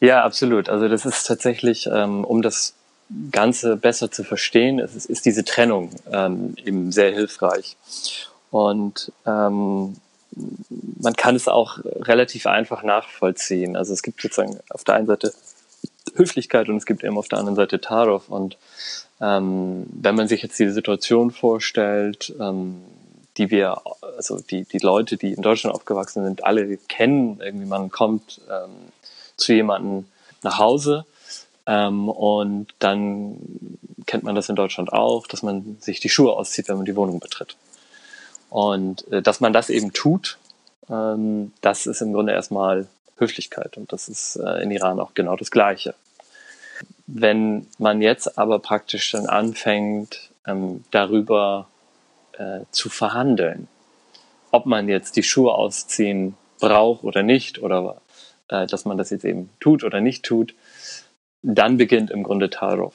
Ja, 0.00 0.22
absolut. 0.22 0.68
Also 0.68 0.88
das 0.88 1.06
ist 1.06 1.26
tatsächlich, 1.26 1.88
ähm, 1.90 2.22
um 2.22 2.42
das 2.42 2.74
Ganze 3.30 3.78
besser 3.78 4.10
zu 4.10 4.24
verstehen, 4.24 4.78
ist, 4.78 5.06
ist 5.06 5.24
diese 5.24 5.42
Trennung 5.42 5.88
ähm, 6.12 6.54
eben 6.66 6.92
sehr 6.92 7.10
hilfreich. 7.12 7.78
Und 8.50 9.10
ähm, 9.24 9.96
man 11.00 11.14
kann 11.14 11.34
es 11.34 11.48
auch 11.48 11.78
relativ 11.82 12.46
einfach 12.46 12.82
nachvollziehen. 12.82 13.74
Also 13.74 13.94
es 13.94 14.02
gibt 14.02 14.20
sozusagen 14.20 14.58
auf 14.68 14.84
der 14.84 14.96
einen 14.96 15.06
Seite 15.06 15.32
Höflichkeit 16.14 16.68
und 16.68 16.76
es 16.76 16.86
gibt 16.86 17.04
eben 17.04 17.18
auf 17.18 17.28
der 17.28 17.38
anderen 17.38 17.56
Seite 17.56 17.80
Tarov. 17.80 18.28
Und 18.28 18.56
ähm, 19.20 19.86
wenn 19.92 20.14
man 20.14 20.28
sich 20.28 20.42
jetzt 20.42 20.58
diese 20.58 20.72
Situation 20.72 21.30
vorstellt, 21.30 22.34
ähm, 22.40 22.82
die 23.36 23.50
wir, 23.50 23.80
also 24.16 24.40
die, 24.40 24.64
die 24.64 24.78
Leute, 24.78 25.16
die 25.16 25.32
in 25.32 25.42
Deutschland 25.42 25.74
aufgewachsen 25.74 26.24
sind, 26.24 26.44
alle 26.44 26.76
kennen, 26.76 27.40
irgendwie 27.42 27.66
man 27.66 27.90
kommt 27.90 28.40
ähm, 28.50 28.70
zu 29.36 29.54
jemandem 29.54 30.06
nach 30.42 30.58
Hause. 30.58 31.06
Ähm, 31.66 32.08
und 32.08 32.74
dann 32.78 33.38
kennt 34.06 34.24
man 34.24 34.34
das 34.34 34.48
in 34.48 34.56
Deutschland 34.56 34.92
auch, 34.92 35.26
dass 35.26 35.42
man 35.42 35.76
sich 35.80 36.00
die 36.00 36.08
Schuhe 36.08 36.32
auszieht, 36.32 36.68
wenn 36.68 36.76
man 36.76 36.84
die 36.84 36.96
Wohnung 36.96 37.20
betritt. 37.20 37.56
Und 38.50 39.10
äh, 39.10 39.22
dass 39.22 39.40
man 39.40 39.52
das 39.52 39.70
eben 39.70 39.92
tut, 39.92 40.38
ähm, 40.90 41.52
das 41.60 41.86
ist 41.86 42.02
im 42.02 42.12
Grunde 42.12 42.32
erstmal 42.32 42.86
Höflichkeit. 43.22 43.76
Und 43.76 43.92
das 43.92 44.08
ist 44.08 44.36
äh, 44.36 44.62
in 44.62 44.70
Iran 44.70 45.00
auch 45.00 45.14
genau 45.14 45.36
das 45.36 45.50
Gleiche. 45.50 45.94
Wenn 47.06 47.66
man 47.78 48.02
jetzt 48.02 48.38
aber 48.38 48.58
praktisch 48.58 49.10
dann 49.12 49.26
anfängt, 49.26 50.30
ähm, 50.46 50.84
darüber 50.90 51.68
äh, 52.32 52.60
zu 52.70 52.88
verhandeln, 52.88 53.68
ob 54.50 54.66
man 54.66 54.88
jetzt 54.88 55.16
die 55.16 55.22
Schuhe 55.22 55.54
ausziehen 55.54 56.34
braucht 56.60 57.04
oder 57.04 57.22
nicht, 57.22 57.62
oder 57.62 58.00
äh, 58.48 58.66
dass 58.66 58.84
man 58.84 58.98
das 58.98 59.10
jetzt 59.10 59.24
eben 59.24 59.50
tut 59.60 59.84
oder 59.84 60.00
nicht 60.00 60.24
tut, 60.24 60.54
dann 61.42 61.76
beginnt 61.76 62.10
im 62.10 62.22
Grunde 62.22 62.50
Tarov. 62.50 62.94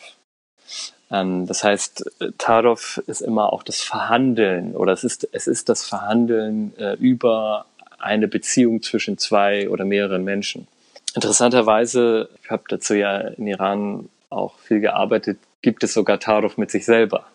Ähm, 1.11 1.47
das 1.47 1.63
heißt, 1.63 2.09
Tarov 2.37 3.01
ist 3.07 3.21
immer 3.21 3.53
auch 3.53 3.63
das 3.63 3.81
Verhandeln 3.81 4.75
oder 4.75 4.93
es 4.93 5.03
ist, 5.03 5.27
es 5.31 5.47
ist 5.47 5.69
das 5.69 5.85
Verhandeln 5.85 6.77
äh, 6.77 6.93
über 6.93 7.65
eine 7.97 8.27
Beziehung 8.27 8.81
zwischen 8.81 9.17
zwei 9.17 9.69
oder 9.69 9.85
mehreren 9.85 10.23
Menschen. 10.23 10.67
Interessanterweise, 11.15 12.29
ich 12.43 12.49
habe 12.49 12.63
dazu 12.69 12.93
ja 12.93 13.19
in 13.19 13.47
Iran 13.47 14.09
auch 14.29 14.57
viel 14.59 14.79
gearbeitet, 14.79 15.39
gibt 15.61 15.83
es 15.83 15.93
sogar 15.93 16.19
Tarov 16.19 16.57
mit 16.57 16.69
sich 16.69 16.85
selber. 16.85 17.25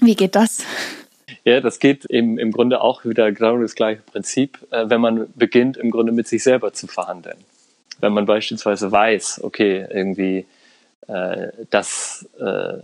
Wie 0.00 0.14
geht 0.14 0.36
das? 0.36 0.64
Ja, 1.44 1.60
das 1.60 1.78
geht 1.78 2.04
im, 2.04 2.38
im 2.38 2.52
Grunde 2.52 2.80
auch 2.80 3.04
wieder 3.04 3.32
genau 3.32 3.58
das 3.58 3.74
gleiche 3.74 4.02
Prinzip, 4.02 4.58
äh, 4.70 4.88
wenn 4.88 5.00
man 5.00 5.26
beginnt, 5.34 5.76
im 5.76 5.90
Grunde 5.90 6.12
mit 6.12 6.28
sich 6.28 6.42
selber 6.42 6.72
zu 6.72 6.86
verhandeln 6.86 7.38
wenn 8.00 8.12
man 8.12 8.26
beispielsweise 8.26 8.90
weiß, 8.90 9.40
okay, 9.42 9.86
irgendwie 9.90 10.46
äh, 11.08 11.48
das 11.70 12.28
äh, 12.38 12.78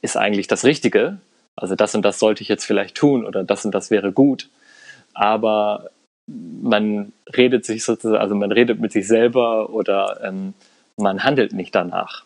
ist 0.00 0.16
eigentlich 0.16 0.46
das 0.46 0.64
Richtige, 0.64 1.18
also 1.56 1.74
das 1.74 1.94
und 1.94 2.02
das 2.02 2.18
sollte 2.18 2.42
ich 2.42 2.48
jetzt 2.48 2.64
vielleicht 2.64 2.96
tun 2.96 3.24
oder 3.24 3.44
das 3.44 3.64
und 3.64 3.74
das 3.74 3.90
wäre 3.90 4.12
gut, 4.12 4.48
aber 5.12 5.90
man 6.26 7.12
redet 7.36 7.64
sich 7.64 7.84
sozusagen, 7.84 8.20
also 8.20 8.34
man 8.34 8.52
redet 8.52 8.80
mit 8.80 8.92
sich 8.92 9.06
selber 9.06 9.70
oder 9.70 10.20
ähm, 10.22 10.54
man 10.96 11.24
handelt 11.24 11.52
nicht 11.52 11.74
danach. 11.74 12.24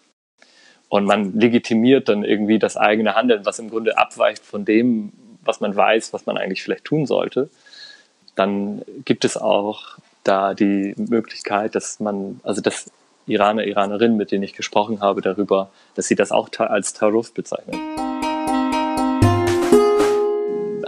Und 0.89 1.05
man 1.05 1.39
legitimiert 1.39 2.09
dann 2.09 2.25
irgendwie 2.25 2.59
das 2.59 2.77
eigene 2.77 3.15
Handeln, 3.15 3.45
was 3.45 3.59
im 3.59 3.69
Grunde 3.69 3.99
abweicht 3.99 4.45
von 4.45 4.65
dem, 4.65 5.13
was 5.45 5.61
man 5.61 5.77
weiß, 5.77 6.13
was 6.13 6.27
man 6.27 6.39
eigentlich 6.39 6.63
vielleicht 6.63 6.85
tun 6.85 7.07
sollte. 7.07 7.51
Dann 8.37 8.83
gibt 9.05 9.25
es 9.25 9.37
auch 9.37 9.99
da 10.25 10.55
die 10.55 10.95
Möglichkeit, 10.97 11.75
dass 11.75 12.01
man, 12.01 12.41
also 12.43 12.61
dass 12.61 12.91
Iraner, 13.27 13.65
Iranerinnen, 13.65 14.17
mit 14.17 14.31
denen 14.31 14.45
ich 14.45 14.55
gesprochen 14.55 15.01
habe, 15.01 15.21
darüber, 15.21 15.71
dass 15.95 16.09
sie 16.09 16.15
das 16.15 16.33
auch 16.33 16.49
als 16.59 16.95
Taruf 16.95 17.35
bezeichnen. 17.35 18.18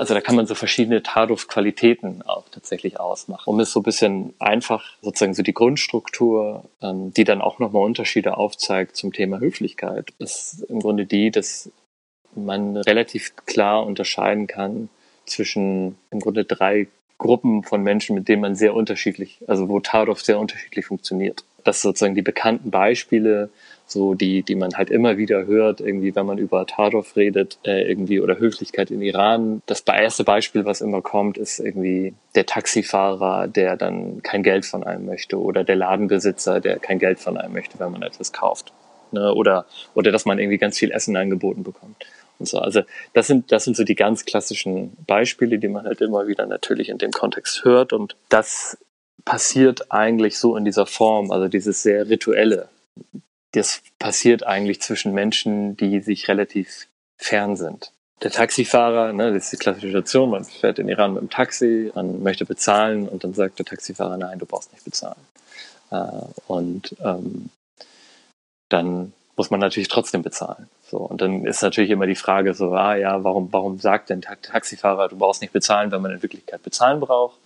Also 0.01 0.15
da 0.15 0.23
kann 0.23 0.35
man 0.35 0.47
so 0.47 0.55
verschiedene 0.55 1.03
Taruf-Qualitäten 1.03 2.23
auch 2.23 2.49
tatsächlich 2.49 2.99
ausmachen. 2.99 3.43
Um 3.45 3.61
es 3.61 3.71
so 3.71 3.81
ein 3.81 3.83
bisschen 3.83 4.33
einfach, 4.39 4.95
sozusagen 5.03 5.35
so 5.35 5.43
die 5.43 5.53
Grundstruktur, 5.53 6.65
ähm, 6.81 7.13
die 7.13 7.25
dann 7.25 7.43
auch 7.43 7.59
nochmal 7.59 7.85
Unterschiede 7.85 8.39
aufzeigt 8.39 8.97
zum 8.97 9.13
Thema 9.13 9.41
Höflichkeit, 9.41 10.15
ist 10.19 10.65
im 10.71 10.81
Grunde 10.81 11.05
die, 11.05 11.31
dass 11.31 11.71
man 12.35 12.79
relativ 12.79 13.37
klar 13.45 13.85
unterscheiden 13.85 14.47
kann 14.47 14.89
zwischen 15.27 15.99
im 16.11 16.21
Grunde 16.21 16.47
drei 16.47 16.87
Gruppen 17.19 17.63
von 17.63 17.83
Menschen, 17.83 18.15
mit 18.15 18.27
denen 18.27 18.41
man 18.41 18.55
sehr 18.55 18.73
unterschiedlich, 18.73 19.43
also 19.49 19.69
wo 19.69 19.81
Tardorf 19.81 20.23
sehr 20.23 20.39
unterschiedlich 20.39 20.87
funktioniert. 20.87 21.45
Das 21.63 21.83
sind 21.83 21.91
sozusagen 21.91 22.15
die 22.15 22.23
bekannten 22.23 22.71
Beispiele, 22.71 23.51
so 23.91 24.15
die, 24.15 24.43
die 24.43 24.55
man 24.55 24.75
halt 24.75 24.91
immer 24.91 25.17
wieder 25.17 25.47
hört, 25.47 25.81
irgendwie, 25.81 26.15
wenn 26.15 26.27
man 26.27 26.39
über 26.39 26.67
Tardorf 26.67 27.17
redet, 27.17 27.59
äh, 27.65 27.89
irgendwie 27.89 28.21
oder 28.21 28.39
Höflichkeit 28.39 28.91
in 28.91 29.03
Iran. 29.03 29.63
Das 29.67 29.81
erste 29.81 30.25
Beispiel, 30.25 30.65
was 30.65 30.81
immer 30.81 31.03
kommt, 31.03 31.39
ist 31.39 31.59
irgendwie 31.59 32.15
der 32.35 32.47
Taxifahrer, 32.47 33.49
der 33.49 33.77
dann 33.77 34.23
kein 34.23 34.43
Geld 34.43 34.65
von 34.65 34.85
einem 34.85 35.07
möchte 35.07 35.41
oder 35.41 35.65
der 35.65 35.77
Ladenbesitzer, 35.77 36.61
der 36.61 36.79
kein 36.79 36.99
Geld 36.99 37.19
von 37.19 37.37
einem 37.37 37.53
möchte, 37.53 37.79
wenn 37.81 37.91
man 37.91 38.03
etwas 38.03 38.33
kauft. 38.33 38.73
Ne? 39.11 39.35
Oder, 39.35 39.67
oder 39.95 40.13
dass 40.13 40.25
man 40.25 40.39
irgendwie 40.39 40.59
ganz 40.59 40.79
viel 40.79 40.93
Essen 40.93 41.17
angeboten 41.17 41.65
bekommt 41.65 42.07
und 42.39 42.47
so. 42.47 42.59
Also 42.59 42.83
das 43.13 43.27
sind, 43.27 43.51
das 43.51 43.65
sind 43.65 43.77
so 43.77 43.85
die 43.85 43.95
ganz 43.95 44.25
klassischen 44.25 44.97
Beispiele, 45.07 45.59
die 45.59 45.69
man 45.69 45.85
halt 45.85 46.01
immer 46.01 46.27
wieder 46.27 46.47
natürlich 46.47 46.89
in 46.89 46.99
dem 46.99 47.11
Kontext 47.11 47.65
hört. 47.65 47.93
Und 47.93 48.17
das 48.29 48.79
passiert 49.25 49.91
eigentlich 49.93 50.39
so 50.39 50.57
in 50.57 50.65
dieser 50.65 50.87
Form, 50.87 51.31
also 51.31 51.49
dieses 51.49 51.83
sehr 51.83 52.09
rituelle. 52.09 52.69
Das 53.53 53.83
passiert 53.99 54.47
eigentlich 54.47 54.81
zwischen 54.81 55.13
Menschen, 55.13 55.77
die 55.77 56.01
sich 56.01 56.29
relativ 56.29 56.87
fern 57.19 57.57
sind. 57.57 57.93
Der 58.23 58.31
Taxifahrer, 58.31 59.13
ne, 59.13 59.33
das 59.33 59.45
ist 59.45 59.53
die 59.53 59.57
klassische 59.57 59.87
Situation, 59.87 60.31
man 60.31 60.45
fährt 60.45 60.79
in 60.79 60.89
Iran 60.89 61.15
mit 61.15 61.23
dem 61.23 61.31
Taxi, 61.31 61.91
man 61.95 62.23
möchte 62.23 62.45
bezahlen 62.45 63.09
und 63.09 63.25
dann 63.25 63.33
sagt 63.33 63.59
der 63.59 63.67
Taxifahrer, 63.67 64.19
nein, 64.19 64.39
du 64.39 64.47
brauchst 64.47 64.73
nicht 64.73 64.85
bezahlen. 64.85 65.21
Äh, 65.91 65.97
und 66.47 66.95
ähm, 67.03 67.49
dann 68.69 69.13
muss 69.37 69.51
man 69.51 69.61
natürlich 69.61 69.89
trotzdem 69.89 70.23
bezahlen. 70.23 70.69
So, 70.87 70.99
und 70.99 71.23
dann 71.23 71.47
ist 71.47 71.63
natürlich 71.63 71.91
immer 71.91 72.07
die 72.07 72.15
Frage 72.15 72.53
so, 72.53 72.73
ah 72.73 72.95
ja, 72.95 73.25
warum, 73.25 73.49
warum 73.53 73.79
sagt 73.79 74.11
denn 74.11 74.21
Taxifahrer, 74.21 75.09
du 75.09 75.17
brauchst 75.17 75.41
nicht 75.41 75.55
bezahlen, 75.55 75.91
wenn 75.91 76.03
man 76.03 76.13
in 76.13 76.23
Wirklichkeit 76.23 76.63
bezahlen 76.63 77.01
braucht? 77.01 77.39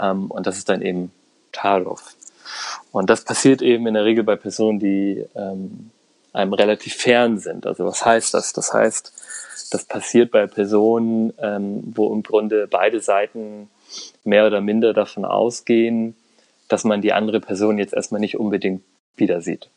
Ähm, 0.00 0.30
und 0.30 0.46
das 0.46 0.56
ist 0.56 0.70
dann 0.70 0.80
eben 0.80 1.12
Tarov. 1.52 2.15
Und 2.92 3.10
das 3.10 3.24
passiert 3.24 3.62
eben 3.62 3.86
in 3.86 3.94
der 3.94 4.04
Regel 4.04 4.24
bei 4.24 4.36
Personen, 4.36 4.78
die 4.78 5.24
ähm, 5.34 5.90
einem 6.32 6.52
relativ 6.52 6.94
fern 6.94 7.38
sind. 7.38 7.66
Also 7.66 7.84
was 7.84 8.04
heißt 8.04 8.34
das? 8.34 8.52
Das 8.52 8.72
heißt, 8.72 9.12
das 9.70 9.84
passiert 9.84 10.30
bei 10.30 10.46
Personen, 10.46 11.32
ähm, 11.38 11.82
wo 11.94 12.12
im 12.12 12.22
Grunde 12.22 12.68
beide 12.68 13.00
Seiten 13.00 13.68
mehr 14.24 14.46
oder 14.46 14.60
minder 14.60 14.92
davon 14.92 15.24
ausgehen, 15.24 16.14
dass 16.68 16.84
man 16.84 17.00
die 17.00 17.12
andere 17.12 17.40
Person 17.40 17.78
jetzt 17.78 17.94
erstmal 17.94 18.20
nicht 18.20 18.38
unbedingt 18.38 18.82
wieder 19.16 19.40
sieht. 19.40 19.70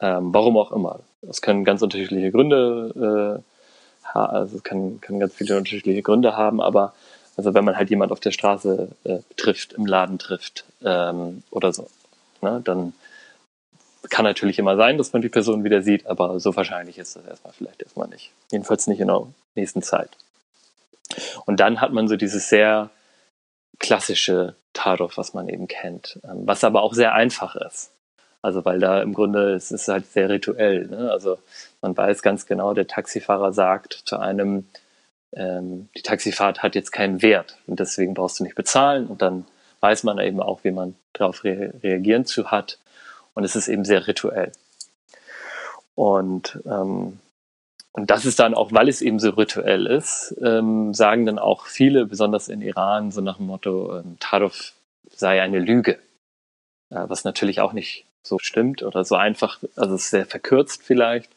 Ähm, 0.00 0.32
warum 0.32 0.56
auch 0.56 0.72
immer. 0.72 1.00
Es 1.28 1.42
können 1.42 1.64
ganz 1.64 1.82
unterschiedliche 1.82 2.30
Gründe, 2.30 3.42
äh, 3.44 4.18
also 4.18 4.56
es 4.56 4.62
kann, 4.62 5.00
kann 5.00 5.20
ganz 5.20 5.34
viele 5.34 5.56
unterschiedliche 5.56 6.02
Gründe 6.02 6.36
haben, 6.36 6.60
aber 6.60 6.94
also 7.38 7.54
wenn 7.54 7.64
man 7.64 7.76
halt 7.76 7.88
jemand 7.88 8.10
auf 8.10 8.18
der 8.18 8.32
Straße 8.32 8.88
äh, 9.04 9.18
trifft, 9.36 9.72
im 9.74 9.86
Laden 9.86 10.18
trifft 10.18 10.64
ähm, 10.84 11.44
oder 11.52 11.72
so, 11.72 11.88
ne, 12.42 12.60
dann 12.64 12.94
kann 14.10 14.24
natürlich 14.24 14.58
immer 14.58 14.76
sein, 14.76 14.98
dass 14.98 15.12
man 15.12 15.22
die 15.22 15.28
Person 15.28 15.62
wieder 15.62 15.80
sieht, 15.82 16.08
aber 16.08 16.40
so 16.40 16.56
wahrscheinlich 16.56 16.98
ist 16.98 17.14
das 17.14 17.24
erstmal 17.24 17.52
vielleicht 17.52 17.80
erstmal 17.80 18.08
nicht. 18.08 18.32
Jedenfalls 18.50 18.88
nicht 18.88 18.98
in 18.98 19.06
der 19.06 19.28
nächsten 19.54 19.82
Zeit. 19.82 20.10
Und 21.46 21.60
dann 21.60 21.80
hat 21.80 21.92
man 21.92 22.08
so 22.08 22.16
dieses 22.16 22.48
sehr 22.48 22.90
klassische 23.78 24.56
Tarot, 24.72 25.16
was 25.16 25.32
man 25.32 25.48
eben 25.48 25.68
kennt, 25.68 26.18
ähm, 26.24 26.42
was 26.44 26.64
aber 26.64 26.82
auch 26.82 26.92
sehr 26.92 27.14
einfach 27.14 27.54
ist. 27.54 27.92
Also 28.42 28.64
weil 28.64 28.80
da 28.80 29.00
im 29.00 29.14
Grunde 29.14 29.54
es 29.54 29.70
ist 29.70 29.86
halt 29.86 30.10
sehr 30.10 30.28
rituell. 30.28 30.88
Ne? 30.88 31.12
Also 31.12 31.38
man 31.82 31.96
weiß 31.96 32.22
ganz 32.22 32.46
genau, 32.46 32.74
der 32.74 32.88
Taxifahrer 32.88 33.52
sagt 33.52 33.92
zu 33.92 34.18
einem, 34.18 34.66
ähm, 35.32 35.88
die 35.96 36.02
Taxifahrt 36.02 36.62
hat 36.62 36.74
jetzt 36.74 36.92
keinen 36.92 37.22
Wert 37.22 37.58
und 37.66 37.80
deswegen 37.80 38.14
brauchst 38.14 38.40
du 38.40 38.44
nicht 38.44 38.56
bezahlen 38.56 39.06
und 39.06 39.22
dann 39.22 39.44
weiß 39.80 40.04
man 40.04 40.18
eben 40.18 40.40
auch, 40.40 40.64
wie 40.64 40.70
man 40.70 40.94
darauf 41.12 41.44
re 41.44 41.72
reagieren 41.82 42.24
zu 42.24 42.50
hat 42.50 42.78
und 43.34 43.44
es 43.44 43.56
ist 43.56 43.68
eben 43.68 43.84
sehr 43.84 44.06
rituell. 44.06 44.52
Und 45.94 46.60
ähm, 46.66 47.18
und 47.98 48.10
das 48.10 48.24
ist 48.24 48.38
dann 48.38 48.54
auch, 48.54 48.70
weil 48.70 48.88
es 48.88 49.02
eben 49.02 49.18
so 49.18 49.30
rituell 49.30 49.86
ist, 49.86 50.32
ähm, 50.40 50.94
sagen 50.94 51.26
dann 51.26 51.40
auch 51.40 51.66
viele, 51.66 52.06
besonders 52.06 52.48
in 52.48 52.62
Iran, 52.62 53.10
so 53.10 53.20
nach 53.20 53.38
dem 53.38 53.46
Motto, 53.46 53.98
ähm, 53.98 54.16
Tarov 54.20 54.72
sei 55.10 55.42
eine 55.42 55.58
Lüge. 55.58 55.98
Äh, 56.90 57.08
was 57.08 57.24
natürlich 57.24 57.60
auch 57.60 57.72
nicht 57.72 58.04
so 58.22 58.38
stimmt 58.38 58.82
oder 58.82 59.04
so 59.04 59.14
einfach, 59.14 59.60
also 59.76 59.96
sehr 59.96 60.26
verkürzt 60.26 60.82
vielleicht, 60.82 61.30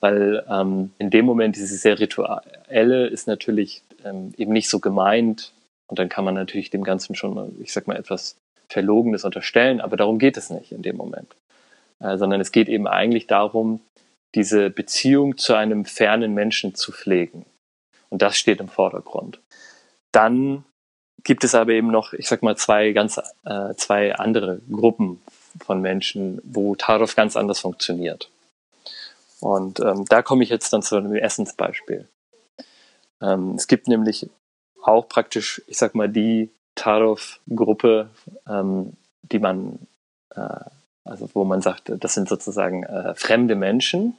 weil 0.00 0.44
ähm, 0.48 0.92
in 0.98 1.10
dem 1.10 1.24
Moment 1.24 1.56
dieses 1.56 1.82
sehr 1.82 1.98
rituelle 1.98 3.06
ist 3.06 3.26
natürlich 3.26 3.82
ähm, 4.04 4.32
eben 4.36 4.52
nicht 4.52 4.68
so 4.68 4.80
gemeint 4.80 5.52
und 5.86 5.98
dann 5.98 6.08
kann 6.08 6.24
man 6.24 6.34
natürlich 6.34 6.70
dem 6.70 6.84
Ganzen 6.84 7.14
schon, 7.14 7.56
ich 7.60 7.72
sag 7.72 7.86
mal, 7.86 7.96
etwas 7.96 8.36
Verlogenes 8.68 9.24
unterstellen, 9.24 9.80
aber 9.80 9.96
darum 9.96 10.18
geht 10.18 10.36
es 10.36 10.50
nicht 10.50 10.72
in 10.72 10.82
dem 10.82 10.96
Moment, 10.96 11.36
äh, 12.00 12.16
sondern 12.16 12.40
es 12.40 12.52
geht 12.52 12.68
eben 12.68 12.86
eigentlich 12.86 13.26
darum, 13.26 13.80
diese 14.34 14.70
Beziehung 14.70 15.36
zu 15.36 15.54
einem 15.54 15.84
fernen 15.84 16.32
Menschen 16.34 16.74
zu 16.74 16.90
pflegen. 16.92 17.44
Und 18.08 18.22
das 18.22 18.36
steht 18.36 18.60
im 18.60 18.68
Vordergrund. 18.68 19.40
Dann 20.10 20.64
gibt 21.24 21.44
es 21.44 21.54
aber 21.54 21.72
eben 21.72 21.90
noch, 21.90 22.12
ich 22.12 22.28
sag 22.28 22.42
mal, 22.42 22.56
zwei 22.56 22.92
ganz, 22.92 23.18
äh, 23.44 23.74
zwei 23.74 24.14
andere 24.16 24.60
Gruppen 24.70 25.20
von 25.64 25.80
Menschen, 25.80 26.40
wo 26.44 26.74
Tarov 26.74 27.16
ganz 27.16 27.36
anders 27.36 27.60
funktioniert. 27.60 28.30
Und 29.40 29.80
ähm, 29.80 30.04
da 30.08 30.22
komme 30.22 30.44
ich 30.44 30.50
jetzt 30.50 30.72
dann 30.72 30.82
zu 30.82 30.96
einem 30.96 31.14
Essensbeispiel. 31.14 32.08
Ähm, 33.20 33.54
es 33.56 33.66
gibt 33.66 33.88
nämlich 33.88 34.28
auch 34.82 35.08
praktisch, 35.08 35.62
ich 35.66 35.78
sag 35.78 35.94
mal, 35.94 36.08
die 36.08 36.50
Tarov-Gruppe, 36.74 38.10
ähm, 38.48 38.96
die 39.22 39.38
man 39.38 39.86
äh, 40.34 40.64
also 41.04 41.28
wo 41.34 41.44
man 41.44 41.60
sagt, 41.60 41.92
das 41.98 42.14
sind 42.14 42.28
sozusagen 42.28 42.84
äh, 42.84 43.14
fremde 43.14 43.54
Menschen, 43.54 44.14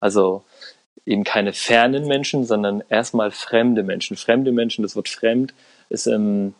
also 0.00 0.44
eben 1.06 1.24
keine 1.24 1.52
fernen 1.52 2.06
Menschen, 2.06 2.44
sondern 2.44 2.82
erstmal 2.88 3.30
fremde 3.30 3.82
Menschen. 3.82 4.16
Fremde 4.16 4.52
Menschen, 4.52 4.82
das 4.82 4.96
Wort 4.96 5.08
fremd 5.08 5.52
ist 5.90 6.06
im 6.06 6.54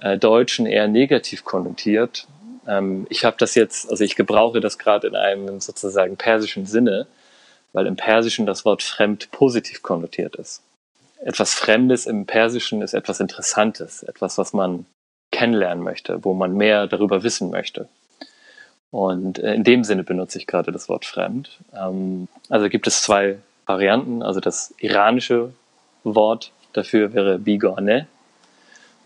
äh, 0.00 0.18
Deutschen 0.18 0.66
eher 0.66 0.86
negativ 0.86 1.44
konnotiert. 1.44 2.28
Ähm, 2.66 3.06
ich 3.10 3.24
habe 3.24 3.36
das 3.38 3.54
jetzt, 3.54 3.90
also 3.90 4.04
ich 4.04 4.16
gebrauche 4.16 4.60
das 4.60 4.78
gerade 4.78 5.06
in 5.06 5.16
einem 5.16 5.60
sozusagen 5.60 6.16
persischen 6.16 6.66
Sinne, 6.66 7.06
weil 7.72 7.86
im 7.86 7.96
Persischen 7.96 8.46
das 8.46 8.64
Wort 8.64 8.82
fremd 8.82 9.30
positiv 9.30 9.82
konnotiert 9.82 10.36
ist. 10.36 10.62
Etwas 11.24 11.54
Fremdes 11.54 12.06
im 12.06 12.26
Persischen 12.26 12.82
ist 12.82 12.94
etwas 12.94 13.20
Interessantes, 13.20 14.02
etwas, 14.02 14.38
was 14.38 14.52
man 14.52 14.86
kennenlernen 15.30 15.82
möchte, 15.82 16.24
wo 16.24 16.34
man 16.34 16.54
mehr 16.56 16.86
darüber 16.86 17.22
wissen 17.22 17.50
möchte. 17.50 17.88
Und 18.90 19.38
äh, 19.38 19.54
in 19.54 19.64
dem 19.64 19.84
Sinne 19.84 20.04
benutze 20.04 20.38
ich 20.38 20.46
gerade 20.46 20.70
das 20.70 20.88
Wort 20.88 21.06
fremd. 21.06 21.58
Ähm, 21.74 22.28
also 22.50 22.68
gibt 22.68 22.86
es 22.86 23.02
zwei 23.02 23.38
Varianten. 23.64 24.22
Also 24.22 24.40
das 24.40 24.74
iranische 24.78 25.52
Wort 26.04 26.52
dafür 26.74 27.14
wäre 27.14 27.38
bigone 27.38 28.06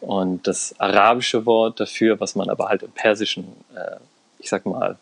und 0.00 0.46
das 0.46 0.78
arabische 0.78 1.46
Wort 1.46 1.80
dafür, 1.80 2.20
was 2.20 2.34
man 2.34 2.48
aber 2.48 2.68
halt 2.68 2.82
im 2.82 2.90
Persischen, 2.90 3.44
äh, 3.74 3.96
ich 4.38 4.48
sag 4.48 4.66
mal, 4.66 4.98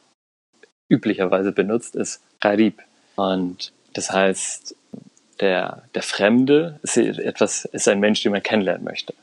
üblicherweise 0.89 1.53
benutzt, 1.53 1.97
ist 1.97 2.23
Gharib. 2.41 2.83
Und 3.17 3.73
das 3.93 4.11
heißt, 4.11 4.77
der, 5.41 5.83
der 5.95 6.03
Fremde 6.03 6.79
ist 6.83 6.97
etwas, 6.97 7.65
ist 7.65 7.89
ein 7.89 8.01
Mensch, 8.01 8.23
den 8.23 8.33
man 8.33 8.43
kennenlernen 8.43 8.85
möchte. 8.85 9.15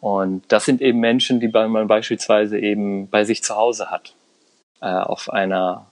Und 0.00 0.44
das 0.48 0.64
sind 0.64 0.80
eben 0.80 1.00
Menschen, 1.00 1.40
die 1.40 1.48
man 1.48 1.88
beispielsweise 1.88 2.58
eben 2.58 3.08
bei 3.08 3.24
sich 3.24 3.42
zu 3.42 3.56
Hause 3.56 3.90
hat 3.90 4.14
äh, 4.80 4.86
auf 4.86 5.30
einer 5.30 5.86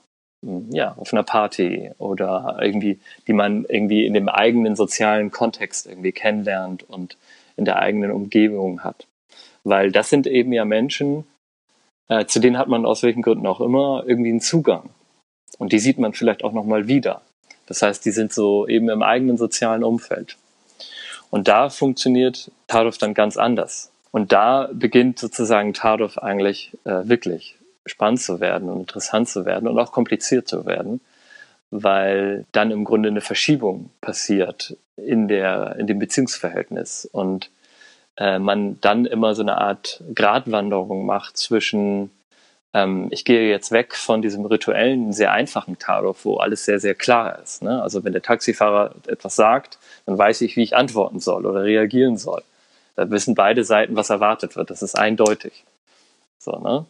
ja, 0.69 0.93
auf 0.97 1.11
einer 1.11 1.23
Party 1.23 1.91
oder 1.97 2.57
irgendwie, 2.61 2.99
die 3.27 3.33
man 3.33 3.65
irgendwie 3.65 4.05
in 4.05 4.13
dem 4.13 4.29
eigenen 4.29 4.75
sozialen 4.75 5.31
Kontext 5.31 5.87
irgendwie 5.87 6.11
kennenlernt 6.11 6.83
und 6.83 7.17
in 7.57 7.65
der 7.65 7.79
eigenen 7.79 8.11
Umgebung 8.11 8.83
hat. 8.83 9.07
Weil 9.63 9.91
das 9.91 10.09
sind 10.09 10.27
eben 10.27 10.53
ja 10.53 10.65
Menschen, 10.65 11.25
äh, 12.07 12.25
zu 12.25 12.39
denen 12.39 12.57
hat 12.57 12.67
man 12.67 12.85
aus 12.85 13.03
welchen 13.03 13.21
Gründen 13.21 13.47
auch 13.47 13.61
immer 13.61 14.03
irgendwie 14.05 14.29
einen 14.29 14.41
Zugang. 14.41 14.89
Und 15.57 15.71
die 15.71 15.79
sieht 15.79 15.97
man 15.97 16.13
vielleicht 16.13 16.43
auch 16.43 16.53
nochmal 16.53 16.87
wieder. 16.87 17.21
Das 17.65 17.81
heißt, 17.81 18.05
die 18.05 18.11
sind 18.11 18.33
so 18.33 18.67
eben 18.67 18.89
im 18.89 19.01
eigenen 19.01 19.37
sozialen 19.37 19.83
Umfeld. 19.83 20.37
Und 21.31 21.47
da 21.47 21.69
funktioniert 21.69 22.51
Tarov 22.67 22.97
dann 22.97 23.13
ganz 23.13 23.37
anders. 23.37 23.91
Und 24.11 24.31
da 24.31 24.69
beginnt 24.71 25.19
sozusagen 25.19 25.73
Tarov 25.73 26.17
eigentlich 26.19 26.71
äh, 26.85 27.07
wirklich 27.07 27.57
spannend 27.85 28.21
zu 28.21 28.39
werden 28.39 28.69
und 28.69 28.81
interessant 28.81 29.29
zu 29.29 29.45
werden 29.45 29.67
und 29.67 29.77
auch 29.77 29.91
kompliziert 29.91 30.47
zu 30.47 30.65
werden, 30.65 31.01
weil 31.71 32.45
dann 32.51 32.71
im 32.71 32.83
Grunde 32.85 33.09
eine 33.09 33.21
Verschiebung 33.21 33.89
passiert 34.01 34.77
in, 34.97 35.27
der, 35.27 35.75
in 35.77 35.87
dem 35.87 35.99
Beziehungsverhältnis 35.99 37.05
und 37.05 37.49
äh, 38.17 38.39
man 38.39 38.79
dann 38.81 39.05
immer 39.05 39.35
so 39.35 39.41
eine 39.41 39.57
Art 39.57 40.03
Gratwanderung 40.13 41.05
macht 41.05 41.37
zwischen 41.37 42.11
ähm, 42.75 43.07
ich 43.09 43.23
gehe 43.23 43.49
jetzt 43.49 43.71
weg 43.71 43.95
von 43.95 44.21
diesem 44.21 44.45
rituellen, 44.45 45.13
sehr 45.13 45.31
einfachen 45.31 45.79
Tarot, 45.79 46.17
wo 46.25 46.37
alles 46.37 46.65
sehr, 46.65 46.79
sehr 46.79 46.93
klar 46.93 47.39
ist. 47.41 47.63
Ne? 47.63 47.81
Also 47.81 48.03
wenn 48.03 48.11
der 48.11 48.21
Taxifahrer 48.21 48.95
etwas 49.07 49.35
sagt, 49.37 49.79
dann 50.05 50.17
weiß 50.17 50.41
ich, 50.41 50.57
wie 50.57 50.63
ich 50.63 50.75
antworten 50.75 51.21
soll 51.21 51.45
oder 51.45 51.63
reagieren 51.63 52.17
soll. 52.17 52.43
Da 52.97 53.09
wissen 53.09 53.33
beide 53.33 53.63
Seiten, 53.63 53.95
was 53.95 54.09
erwartet 54.09 54.57
wird. 54.57 54.69
Das 54.69 54.81
ist 54.81 54.95
eindeutig. 54.95 55.63
So, 56.37 56.51
ne? 56.59 56.85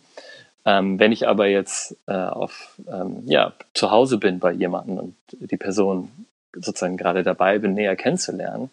Ähm, 0.66 1.00
wenn 1.00 1.12
ich 1.12 1.28
aber 1.28 1.48
jetzt 1.48 1.96
äh, 2.08 2.14
auf, 2.14 2.80
ähm, 2.88 3.22
ja, 3.26 3.54
zu 3.74 3.92
Hause 3.92 4.18
bin 4.18 4.40
bei 4.40 4.52
jemandem 4.52 4.98
und 4.98 5.16
die 5.30 5.58
Person 5.58 6.12
sozusagen 6.56 6.98
gerade 6.98 7.22
dabei 7.22 7.60
bin, 7.60 7.76
näher 7.76 7.96
kennenzulernen, 7.96 8.72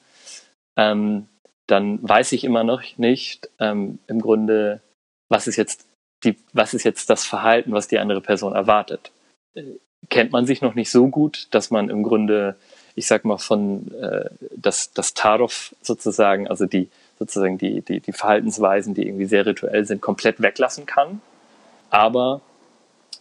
ähm, 0.77 1.29
dann 1.67 1.99
weiß 2.03 2.33
ich 2.33 2.45
immer 2.45 2.65
noch 2.65 2.83
nicht 2.97 3.51
ähm, 3.59 3.99
im 4.07 4.21
Grunde, 4.21 4.81
was 5.29 5.47
ist 5.47 5.57
jetzt 5.57 5.87
die, 6.25 6.37
was 6.53 6.73
ist 6.73 6.85
jetzt 6.85 7.11
das 7.11 7.25
Verhalten, 7.25 7.73
was 7.73 7.89
die 7.89 7.99
andere 7.99 8.21
Person 8.21 8.55
erwartet. 8.55 9.13
Äh, 9.55 9.63
kennt 10.09 10.33
man 10.33 10.47
sich 10.47 10.63
noch 10.63 10.75
nicht 10.75 10.91
so 10.91 11.09
gut, 11.09 11.49
dass 11.51 11.71
man 11.71 11.91
im 11.91 12.03
Grunde, 12.03 12.57
ich 12.95 13.07
sag 13.07 13.25
mal, 13.25 13.39
von 13.39 13.93
äh, 13.95 14.31
das, 14.57 14.93
das 14.93 15.13
Tarov 15.15 15.75
sozusagen, 15.83 16.49
also 16.49 16.65
die 16.65 16.89
sozusagen 17.19 17.59
die, 17.59 17.83
die, 17.83 18.01
die 18.01 18.13
Verhaltensweisen, 18.13 18.95
die 18.95 19.07
irgendwie 19.07 19.27
sehr 19.27 19.47
rituell 19.47 19.85
sind, 19.85 20.01
komplett 20.01 20.41
weglassen 20.41 20.87
kann 20.87 21.21
aber 21.93 22.41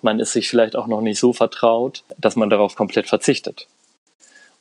man 0.02 0.20
ist 0.20 0.32
sich 0.32 0.50
vielleicht 0.50 0.76
auch 0.76 0.88
noch 0.88 1.02
nicht 1.02 1.20
so 1.20 1.34
vertraut, 1.34 2.04
dass 2.18 2.36
man 2.36 2.50
darauf 2.50 2.76
komplett 2.76 3.08
verzichtet. 3.08 3.68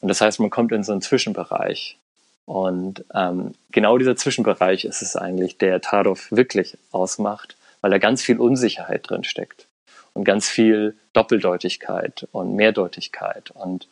Und 0.01 0.09
das 0.09 0.21
heißt, 0.21 0.41
man 0.41 0.51
kommt 0.51 0.73
in 0.73 0.83
so 0.83 0.93
einen 0.93 1.01
Zwischenbereich. 1.01 1.97
Und 2.45 3.05
ähm, 3.15 3.55
genau 3.71 3.97
dieser 3.97 4.17
Zwischenbereich 4.17 4.85
ist 4.85 5.01
es 5.01 5.15
eigentlich, 5.15 5.57
der 5.59 5.81
Tarov 5.81 6.33
wirklich 6.33 6.77
ausmacht, 6.91 7.57
weil 7.81 7.93
da 7.93 7.99
ganz 7.99 8.21
viel 8.23 8.39
Unsicherheit 8.41 9.09
drin 9.09 9.23
steckt 9.23 9.69
und 10.13 10.25
ganz 10.25 10.49
viel 10.49 10.97
Doppeldeutigkeit 11.13 12.27
und 12.33 12.57
Mehrdeutigkeit 12.57 13.53
und 13.53 13.87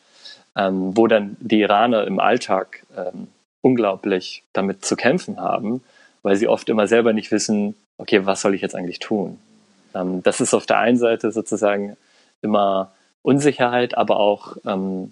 ähm, 0.57 0.97
wo 0.97 1.07
dann 1.07 1.37
die 1.39 1.61
Iraner 1.61 2.05
im 2.07 2.19
Alltag 2.19 2.85
ähm, 2.97 3.29
unglaublich 3.63 4.43
damit 4.53 4.85
zu 4.85 4.97
kämpfen 4.97 5.41
haben, 5.41 5.85
weil 6.23 6.35
sie 6.35 6.49
oft 6.49 6.69
immer 6.69 6.89
selber 6.89 7.13
nicht 7.13 7.31
wissen, 7.31 7.77
okay, 7.99 8.27
was 8.27 8.41
soll 8.41 8.55
ich 8.55 8.63
jetzt 8.63 8.75
eigentlich 8.75 8.99
tun? 8.99 9.39
Ähm, 9.95 10.23
das 10.23 10.41
ist 10.41 10.55
auf 10.55 10.67
der 10.67 10.79
einen 10.79 10.99
Seite 10.99 11.33
sozusagen 11.33 11.97
immer 12.43 12.93
Unsicherheit, 13.23 13.97
aber 13.97 14.21
auch 14.21 14.57
ähm, 14.65 15.11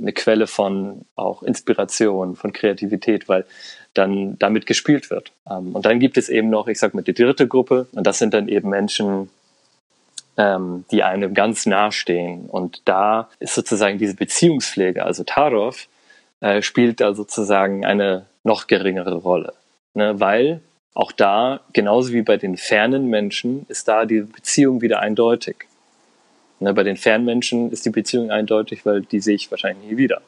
eine 0.00 0.12
Quelle 0.12 0.46
von 0.46 1.02
auch 1.16 1.42
Inspiration, 1.42 2.36
von 2.36 2.52
Kreativität, 2.52 3.28
weil 3.28 3.44
dann 3.94 4.38
damit 4.38 4.66
gespielt 4.66 5.10
wird. 5.10 5.32
Ähm, 5.48 5.74
und 5.74 5.86
dann 5.86 6.00
gibt 6.00 6.18
es 6.18 6.28
eben 6.28 6.50
noch, 6.50 6.68
ich 6.68 6.78
sag 6.78 6.94
mal, 6.94 7.02
die 7.02 7.14
dritte 7.14 7.46
Gruppe 7.46 7.86
und 7.92 8.06
das 8.06 8.18
sind 8.18 8.34
dann 8.34 8.48
eben 8.48 8.70
Menschen, 8.70 9.30
ähm, 10.36 10.84
die 10.90 11.02
einem 11.02 11.34
ganz 11.34 11.66
nahe 11.66 11.92
stehen. 11.92 12.46
Und 12.46 12.82
da 12.84 13.28
ist 13.40 13.54
sozusagen 13.54 13.98
diese 13.98 14.14
Beziehungspflege, 14.14 15.04
also 15.04 15.24
Tarov, 15.24 15.88
äh, 16.40 16.62
spielt 16.62 17.00
da 17.00 17.14
sozusagen 17.14 17.84
eine 17.84 18.26
noch 18.44 18.66
geringere 18.66 19.16
Rolle. 19.16 19.54
Ne? 19.94 20.18
Weil 20.20 20.60
auch 20.94 21.12
da, 21.12 21.60
genauso 21.72 22.12
wie 22.12 22.22
bei 22.22 22.36
den 22.36 22.56
fernen 22.56 23.08
Menschen, 23.08 23.66
ist 23.68 23.88
da 23.88 24.04
die 24.04 24.20
Beziehung 24.20 24.80
wieder 24.80 25.00
eindeutig. 25.00 25.66
Ne, 26.60 26.74
bei 26.74 26.82
den 26.82 26.96
fernen 26.96 27.24
Menschen 27.24 27.70
ist 27.70 27.86
die 27.86 27.90
Beziehung 27.90 28.30
eindeutig, 28.30 28.84
weil 28.84 29.02
die 29.02 29.20
sehe 29.20 29.36
ich 29.36 29.50
wahrscheinlich 29.50 29.90
nie 29.90 29.96
wieder. 29.96 30.22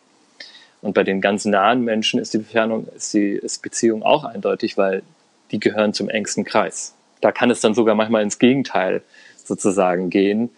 Und 0.80 0.94
bei 0.94 1.02
den 1.02 1.20
ganz 1.20 1.44
nahen 1.44 1.84
Menschen 1.84 2.20
ist 2.20 2.32
die 2.34 2.38
Entfernung, 2.38 2.86
ist 2.94 3.12
die 3.12 3.32
ist 3.32 3.62
Beziehung 3.62 4.02
auch 4.02 4.24
eindeutig, 4.24 4.78
weil 4.78 5.02
die 5.50 5.60
gehören 5.60 5.92
zum 5.92 6.08
engsten 6.08 6.44
Kreis. 6.44 6.94
Da 7.20 7.32
kann 7.32 7.50
es 7.50 7.60
dann 7.60 7.74
sogar 7.74 7.94
manchmal 7.94 8.22
ins 8.22 8.38
Gegenteil 8.38 9.02
sozusagen 9.36 10.08
gehen, 10.08 10.50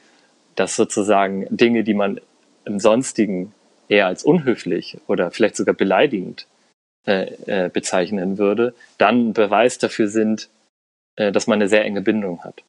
dass 0.55 0.77
sozusagen 0.77 1.47
Dinge, 1.51 1.83
die 1.83 1.95
man 1.95 2.21
im 2.65 2.79
Sonstigen 2.79 3.53
eher 3.88 4.07
als 4.07 4.23
unhöflich 4.23 4.99
oder 5.07 5.31
vielleicht 5.31 5.57
sogar 5.57 5.75
beleidigend 5.75 6.47
äh, 7.05 7.69
bezeichnen 7.71 8.38
würde, 8.38 8.75
dann 8.99 9.33
Beweis 9.33 9.79
dafür 9.79 10.09
sind, 10.09 10.49
äh, 11.17 11.33
dass 11.33 11.47
man 11.47 11.57
eine 11.57 11.69
sehr 11.69 11.85
enge 11.85 12.03
Bindung 12.03 12.45
hat. 12.45 12.62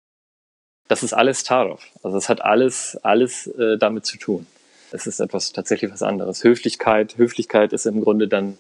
Das 0.88 1.04
ist 1.04 1.13
alles 1.13 1.43
Tarov. 1.43 1.86
Also 2.04 2.17
es 2.17 2.30
hat 2.30 2.41
alles, 2.41 3.00
alles 3.04 3.48
äh, 3.48 3.78
damit 3.78 4.06
zu 4.06 4.17
tun. 4.17 4.48
Es 4.91 5.08
ist 5.08 5.19
etwas 5.19 5.54
tatsächlich 5.54 5.91
was 5.91 6.04
anderes. 6.04 6.43
Höflichkeit, 6.43 7.17
Höflichkeit 7.17 7.74
ist 7.74 7.86
im 7.86 8.02
Grunde 8.02 8.28
dann 8.28 8.58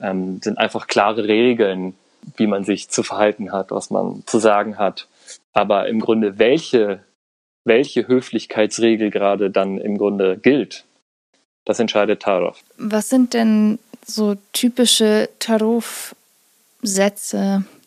ähm, 0.00 0.40
sind 0.42 0.58
einfach 0.58 0.86
klare 0.86 1.26
Regeln, 1.26 1.94
wie 2.36 2.46
man 2.46 2.64
sich 2.64 2.88
zu 2.88 3.02
verhalten 3.02 3.52
hat, 3.52 3.70
was 3.70 3.90
man 3.90 4.22
zu 4.26 4.38
sagen 4.38 4.78
hat. 4.78 5.08
Aber 5.52 5.88
im 5.88 6.00
Grunde 6.00 6.38
welche 6.38 7.00
welche 7.64 8.06
Höflichkeitsregel 8.06 9.10
gerade 9.10 9.50
dann 9.50 9.78
im 9.78 9.98
Grunde 9.98 10.36
gilt, 10.36 10.84
das 11.64 11.80
entscheidet 11.80 12.20
Tarov. 12.22 12.60
Was 12.76 13.08
sind 13.08 13.32
denn 13.32 13.78
so 14.06 14.36
typische 14.52 15.28
Tarov-Sätze 15.38 16.14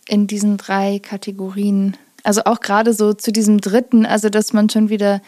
in 0.07 0.27
diesen 0.27 0.57
drei 0.57 0.99
Kategorien? 0.99 1.97
Also 2.23 2.43
auch 2.45 2.59
gerade 2.59 2.93
so 2.93 3.13
zu 3.13 3.31
diesem 3.31 3.61
dritten, 3.61 4.05
also 4.05 4.29
dass 4.29 4.53
man 4.53 4.69
schon 4.69 4.89
wieder 4.89 5.21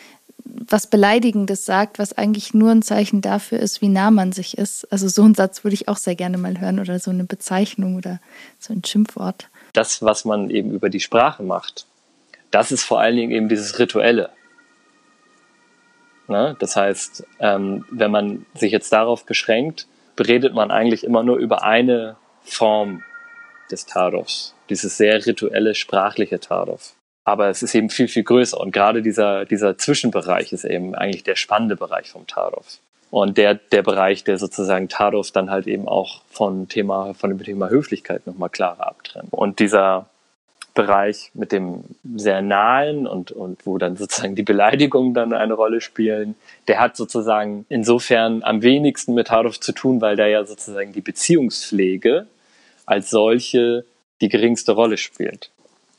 was 0.45 0.87
Beleidigendes 0.87 1.65
sagt, 1.65 1.99
was 1.99 2.17
eigentlich 2.17 2.53
nur 2.53 2.71
ein 2.71 2.81
Zeichen 2.81 3.21
dafür 3.21 3.59
ist, 3.59 3.81
wie 3.81 3.89
nah 3.89 4.11
man 4.11 4.31
sich 4.31 4.57
ist. 4.57 4.91
Also 4.91 5.07
so 5.07 5.23
einen 5.23 5.35
Satz 5.35 5.63
würde 5.63 5.75
ich 5.75 5.87
auch 5.87 5.97
sehr 5.97 6.15
gerne 6.15 6.37
mal 6.37 6.59
hören 6.59 6.79
oder 6.79 6.99
so 6.99 7.11
eine 7.11 7.23
Bezeichnung 7.23 7.95
oder 7.95 8.19
so 8.59 8.73
ein 8.73 8.83
Schimpfwort. 8.83 9.47
Das, 9.73 10.01
was 10.01 10.25
man 10.25 10.49
eben 10.49 10.71
über 10.71 10.89
die 10.89 10.99
Sprache 10.99 11.43
macht, 11.43 11.85
das 12.51 12.71
ist 12.71 12.83
vor 12.83 12.99
allen 12.99 13.15
Dingen 13.15 13.31
eben 13.31 13.49
dieses 13.49 13.77
Rituelle. 13.79 14.31
Ne? 16.27 16.55
Das 16.59 16.75
heißt, 16.75 17.25
ähm, 17.39 17.85
wenn 17.91 18.11
man 18.11 18.45
sich 18.55 18.71
jetzt 18.71 18.91
darauf 18.91 19.25
beschränkt, 19.25 19.87
beredet 20.19 20.53
man 20.53 20.69
eigentlich 20.69 21.05
immer 21.05 21.23
nur 21.23 21.37
über 21.37 21.63
eine 21.63 22.17
Form 22.43 23.03
des 23.71 23.85
Tarovs, 23.85 24.53
dieses 24.69 24.97
sehr 24.97 25.25
rituelle, 25.25 25.75
sprachliche 25.75 26.41
Tarov. 26.41 26.93
Aber 27.23 27.47
es 27.47 27.63
ist 27.63 27.73
eben 27.73 27.89
viel, 27.89 28.09
viel 28.09 28.23
größer 28.23 28.59
und 28.59 28.73
gerade 28.73 29.01
dieser, 29.01 29.45
dieser 29.45 29.77
Zwischenbereich 29.77 30.51
ist 30.51 30.65
eben 30.65 30.93
eigentlich 30.93 31.23
der 31.23 31.37
spannende 31.37 31.77
Bereich 31.77 32.09
vom 32.09 32.27
Tarov. 32.27 32.79
Und 33.11 33.37
der, 33.37 33.55
der 33.55 33.81
Bereich, 33.81 34.25
der 34.25 34.37
sozusagen 34.37 34.89
Tarov 34.89 35.31
dann 35.31 35.49
halt 35.49 35.67
eben 35.67 35.87
auch 35.87 36.21
von 36.29 36.67
Thema, 36.67 37.13
von 37.13 37.29
dem 37.29 37.41
Thema 37.41 37.69
Höflichkeit 37.69 38.27
nochmal 38.27 38.49
klarer 38.49 38.87
abtrennt. 38.87 39.31
Und 39.31 39.59
dieser, 39.59 40.09
Bereich 40.79 41.31
mit 41.33 41.51
dem 41.51 41.83
sehr 42.15 42.41
nahen 42.41 43.05
und, 43.05 43.31
und 43.31 43.65
wo 43.65 43.77
dann 43.77 43.97
sozusagen 43.97 44.35
die 44.35 44.43
Beleidigungen 44.43 45.13
dann 45.13 45.33
eine 45.33 45.53
Rolle 45.53 45.81
spielen, 45.81 46.35
der 46.67 46.79
hat 46.79 46.95
sozusagen 46.95 47.65
insofern 47.67 48.43
am 48.43 48.61
wenigsten 48.61 49.13
mit 49.13 49.29
Hardorf 49.29 49.59
zu 49.59 49.73
tun, 49.73 49.99
weil 49.99 50.15
da 50.15 50.25
ja 50.25 50.45
sozusagen 50.45 50.93
die 50.93 51.01
Beziehungspflege 51.01 52.27
als 52.85 53.09
solche 53.09 53.83
die 54.21 54.29
geringste 54.29 54.71
Rolle 54.71 54.97
spielt. 54.97 55.49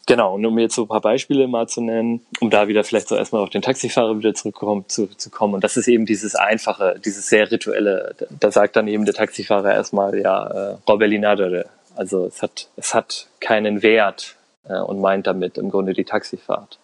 Genau, 0.06 0.34
und 0.34 0.46
um 0.46 0.58
jetzt 0.58 0.74
so 0.74 0.82
ein 0.82 0.88
paar 0.88 1.02
Beispiele 1.02 1.46
mal 1.46 1.68
zu 1.68 1.82
nennen, 1.82 2.22
um 2.40 2.48
da 2.48 2.66
wieder 2.66 2.82
vielleicht 2.82 3.08
so 3.08 3.16
erstmal 3.16 3.42
auf 3.42 3.50
den 3.50 3.62
Taxifahrer 3.62 4.18
wieder 4.18 4.34
zurückzukommen, 4.34 4.84
zu, 4.88 5.06
zu 5.06 5.30
kommen. 5.30 5.54
Und 5.54 5.62
das 5.62 5.76
ist 5.76 5.88
eben 5.88 6.06
dieses 6.06 6.34
einfache, 6.34 6.98
dieses 7.04 7.28
sehr 7.28 7.50
rituelle. 7.50 8.14
Da 8.40 8.50
sagt 8.50 8.76
dann 8.76 8.88
eben 8.88 9.04
der 9.04 9.14
Taxifahrer 9.14 9.74
erstmal, 9.74 10.18
ja, 10.18 10.46
äh, 10.46 10.76
Robelinadere. 10.88 11.66
Also 11.96 12.26
es 12.26 12.42
hat, 12.42 12.68
es 12.76 12.94
hat 12.94 13.26
keinen 13.40 13.82
Wert, 13.82 14.36
und 14.78 15.00
meint 15.00 15.26
damit 15.26 15.58
im 15.58 15.70
Grunde 15.70 15.92
die 15.92 16.04
Taxifahrt. 16.04 16.78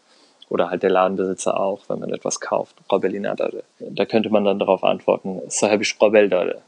Oder 0.49 0.70
halt 0.70 0.83
der 0.83 0.90
Ladenbesitzer 0.90 1.59
auch, 1.59 1.88
wenn 1.88 1.99
man 1.99 2.12
etwas 2.12 2.40
kauft. 2.40 2.77
Da 2.88 4.05
könnte 4.05 4.31
man 4.31 4.44
dann 4.44 4.59
darauf 4.59 4.85
antworten, 4.85 5.40
sahibisch 5.49 5.96
Robeldare. 6.01 6.62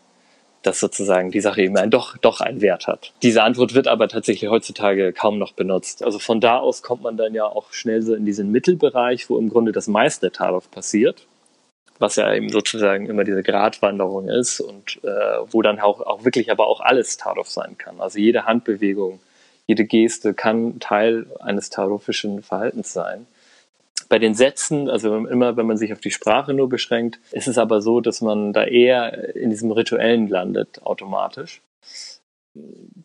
Dass 0.63 0.81
sozusagen 0.81 1.31
die 1.31 1.41
Sache 1.41 1.63
eben 1.63 1.91
doch, 1.91 2.17
doch 2.17 2.41
einen 2.41 2.61
Wert 2.61 2.89
hat. 2.89 3.13
Diese 3.23 3.45
Antwort 3.45 3.75
wird 3.75 3.87
aber 3.87 4.09
tatsächlich 4.09 4.51
heutzutage 4.51 5.13
kaum 5.13 5.39
noch 5.39 5.53
benutzt. 5.53 6.03
Also 6.05 6.19
von 6.19 6.41
da 6.41 6.59
aus 6.59 6.83
kommt 6.83 7.03
man 7.03 7.17
dann 7.17 7.33
ja 7.33 7.45
auch 7.45 7.73
schnell 7.73 8.03
so 8.03 8.15
in 8.15 8.25
diesen 8.25 8.51
Mittelbereich, 8.51 9.31
wo 9.31 9.39
im 9.39 9.51
Grunde 9.51 9.71
das 9.71 9.87
meiste 9.87 10.31
darauf 10.31 10.69
passiert 10.69 11.29
was 11.99 12.17
ja 12.17 12.33
eben 12.33 12.49
sozusagen 12.51 13.07
immer 13.07 13.25
diese 13.25 13.43
Gratwanderung 13.43 14.29
ist 14.29 14.61
und 14.61 15.03
äh, 15.03 15.09
wo 15.51 15.63
dann 15.63 15.81
auch, 15.81 16.01
auch 16.01 16.25
wirklich 16.25 16.51
aber 16.51 16.67
auch 16.67 16.81
alles 16.81 17.17
Tarov 17.17 17.49
sein 17.49 17.77
kann. 17.77 18.01
Also 18.01 18.19
jede 18.19 18.45
Handbewegung, 18.45 19.21
jede 19.69 19.85
Geste 19.85 20.35
kann 20.35 20.81
Teil 20.81 21.27
eines 21.41 21.71
tarophischen 21.71 22.43
Verhaltens 22.43 22.93
sein. 22.93 23.27
Bei 24.09 24.19
den 24.19 24.35
Sätzen, 24.35 24.89
also 24.89 25.15
immer 25.15 25.59
wenn 25.59 25.67
man 25.67 25.77
sich 25.77 25.93
auf 25.93 26.01
die 26.01 26.11
Sprache 26.11 26.55
nur 26.55 26.71
beschränkt, 26.71 27.21
ist 27.33 27.47
es 27.47 27.59
aber 27.59 27.83
so, 27.83 28.01
dass 28.01 28.23
man 28.23 28.55
da 28.55 28.65
eher 28.65 29.37
in 29.37 29.51
diesem 29.51 29.71
Rituellen 29.71 30.29
landet, 30.29 30.81
automatisch. 30.83 31.61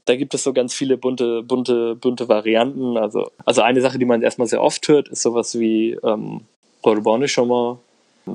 Da 0.05 0.15
gibt 0.15 0.33
es 0.33 0.43
so 0.43 0.53
ganz 0.53 0.73
viele 0.73 0.95
bunte, 0.95 1.43
bunte, 1.43 1.95
bunte 1.95 2.29
Varianten. 2.29 2.95
Also, 2.97 3.29
also 3.43 3.61
eine 3.61 3.81
Sache, 3.81 3.99
die 3.99 4.05
man 4.05 4.21
erstmal 4.21 4.47
sehr 4.47 4.63
oft 4.63 4.87
hört, 4.87 5.09
ist 5.09 5.21
sowas 5.21 5.59
wie 5.59 5.97
ähm, 6.01 6.41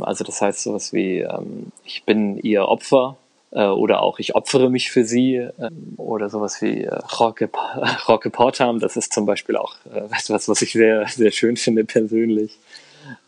Also 0.02 0.24
das 0.24 0.42
heißt 0.42 0.62
sowas 0.62 0.92
wie, 0.92 1.20
ähm, 1.20 1.72
ich 1.82 2.04
bin 2.04 2.36
ihr 2.36 2.68
Opfer 2.68 3.16
oder 3.50 4.02
auch 4.02 4.18
ich 4.18 4.34
opfere 4.34 4.70
mich 4.70 4.90
für 4.90 5.04
sie 5.04 5.36
äh, 5.36 5.70
oder 5.96 6.28
sowas 6.28 6.60
wie 6.60 6.84
äh, 6.84 6.94
Roque, 7.18 7.48
Portam, 8.30 8.78
das 8.78 8.96
ist 8.96 9.12
zum 9.12 9.26
Beispiel 9.26 9.56
auch 9.56 9.76
äh, 9.92 10.00
etwas, 10.18 10.48
was 10.48 10.62
ich 10.62 10.72
sehr, 10.72 11.06
sehr 11.08 11.30
schön 11.30 11.56
finde 11.56 11.84
persönlich. 11.84 12.58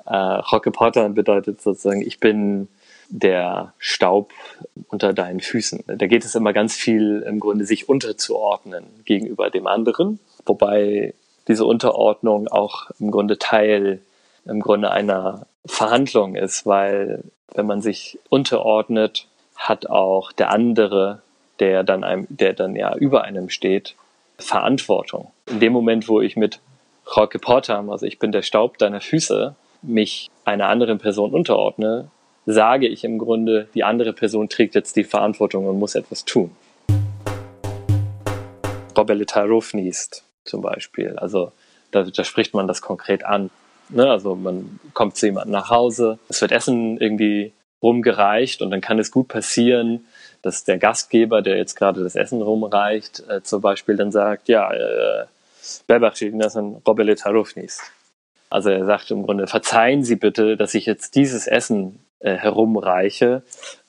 Äh, 0.07 0.17
Roque 0.17 0.71
Portam 0.71 1.15
bedeutet 1.15 1.63
sozusagen, 1.63 2.03
ich 2.03 2.21
bin 2.21 2.69
der 3.09 3.73
Staub 3.79 4.33
unter 4.89 5.13
deinen 5.13 5.41
Füßen. 5.41 5.85
Da 5.87 6.07
geht 6.07 6.25
es 6.25 6.35
immer 6.35 6.53
ganz 6.53 6.75
viel 6.75 7.25
im 7.27 7.41
Grunde, 7.41 7.65
sich 7.65 7.89
unterzuordnen 7.89 8.85
gegenüber 9.05 9.51
dem 9.51 9.67
anderen, 9.67 10.21
wobei 10.47 11.15
diese 11.49 11.65
Unterordnung 11.65 12.47
auch 12.47 12.91
im 13.01 13.11
Grunde 13.11 13.39
Teil 13.39 14.01
im 14.47 14.61
Grunde 14.61 14.91
einer 14.91 15.47
Verhandlung 15.67 16.37
ist, 16.37 16.67
weil 16.67 17.25
wenn 17.55 17.67
man 17.67 17.83
sich 17.83 18.19
unterordnet, 18.29 19.27
hat 19.61 19.89
auch 19.89 20.33
der 20.33 20.51
andere, 20.51 21.21
der 21.61 21.85
dann 21.85 22.03
einem, 22.03 22.27
der 22.31 22.55
dann 22.55 22.75
ja 22.75 22.97
über 22.97 23.25
einem 23.25 23.51
steht, 23.51 23.95
Verantwortung. 24.39 25.31
In 25.47 25.61
dem 25.61 25.75
Moment, 25.75 26.09
wo 26.09 26.23
ich 26.23 26.35
mit 26.35 26.61
Roque 27.15 27.39
Portam, 27.39 27.91
also 27.91 28.07
ich 28.07 28.19
bin 28.19 28.33
der 28.33 28.43
Staub 28.43 28.79
deiner 28.79 29.03
Füße, 29.03 29.55
mich 29.83 30.31
einer 30.47 30.69
anderen 30.69 30.99
Person 30.99 31.33
unterordne, 31.33 32.09
sage 32.47 32.89
ich 32.89 33.05
im 33.05 33.19
Grunde, 33.19 33.69
die 33.75 33.85
andere 33.85 34.15
Person 34.15 34.49
trägt 34.49 34.75
jetzt 34.75 34.97
die 34.97 35.05
Verantwortung 35.05 35.67
und 35.67 35.79
muss 35.79 35.95
etwas 35.95 36.25
tun. 36.25 36.51
Robele 38.97 39.27
Tarofnist 39.27 40.25
zum 40.45 40.63
Beispiel. 40.63 41.17
Also 41.19 41.53
da, 41.91 42.05
da, 42.05 42.25
spricht 42.25 42.55
man 42.55 42.67
das 42.67 42.81
konkret 42.81 43.25
an. 43.25 43.51
Ne? 43.91 44.11
Also 44.11 44.35
man 44.35 44.81
kommt 44.95 45.17
zu 45.17 45.27
jemandem 45.27 45.53
nach 45.53 45.69
Hause, 45.69 46.19
es 46.29 46.41
wird 46.41 46.53
Essen 46.53 46.97
irgendwie 46.99 47.53
rumgereicht 47.83 48.63
und 48.63 48.71
dann 48.71 48.81
kann 48.81 48.99
es 48.99 49.11
gut 49.11 49.29
passieren, 49.29 50.07
dass 50.43 50.65
der 50.65 50.79
Gastgeber, 50.79 51.43
der 51.43 51.57
jetzt 51.57 51.77
gerade 51.77 52.03
das 52.03 52.15
Essen 52.15 52.43
rumreicht, 52.43 53.23
äh, 53.29 53.43
zum 53.43 53.61
Beispiel 53.61 53.97
dann 53.97 54.13
sagt, 54.13 54.49
ja, 54.49 54.73
äh. 54.73 55.27
Also 58.49 58.71
er 58.71 58.85
sagt 58.85 59.11
im 59.11 59.23
Grunde, 59.23 59.47
verzeihen 59.47 60.05
Sie 60.05 60.17
bitte, 60.17 60.57
dass 60.57 60.75
ich 60.75 60.87
jetzt 60.87 61.15
dieses 61.15 61.47
Essen 61.47 62.01
äh, 62.19 62.35
herumreiche. 62.35 63.43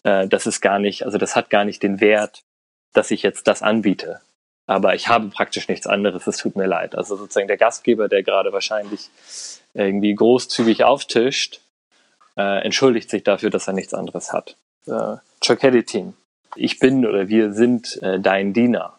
Äh, 0.04 0.28
das 0.28 0.46
ist 0.46 0.62
gar 0.62 0.80
nicht, 0.80 1.06
also 1.06 1.18
das 1.18 1.36
hat 1.36 1.50
gar 1.50 1.66
nicht 1.66 1.82
den 1.82 2.00
Wert, 2.00 2.44
dass 2.94 3.12
ich 3.12 3.24
jetzt 3.24 3.48
das 3.48 3.62
anbiete. 3.62 4.22
Aber 4.68 4.96
ich 4.96 5.08
habe 5.08 5.28
praktisch 5.28 5.68
nichts 5.68 5.88
anderes, 5.88 6.28
es 6.28 6.38
tut 6.38 6.56
mir 6.56 6.68
leid. 6.68 6.96
Also 6.96 7.16
sozusagen 7.16 7.48
der 7.48 7.58
Gastgeber, 7.58 8.08
der 8.08 8.24
gerade 8.24 8.54
wahrscheinlich 8.54 9.10
irgendwie 9.74 10.14
großzügig 10.14 10.84
auftischt, 10.84 11.62
äh, 12.38 12.63
entschuldigt 12.63 13.10
sich 13.10 13.24
dafür, 13.24 13.50
dass 13.50 13.67
er 13.67 13.74
nichts 13.74 13.94
anderes 13.94 14.34
hat. 14.34 14.56
Äh, 14.88 15.17
Chokeditin, 15.46 16.13
ich 16.56 16.80
bin 16.80 17.06
oder 17.06 17.28
wir 17.30 17.54
sind 17.54 18.02
äh, 18.02 18.20
dein 18.20 18.54
Diener. 18.54 18.94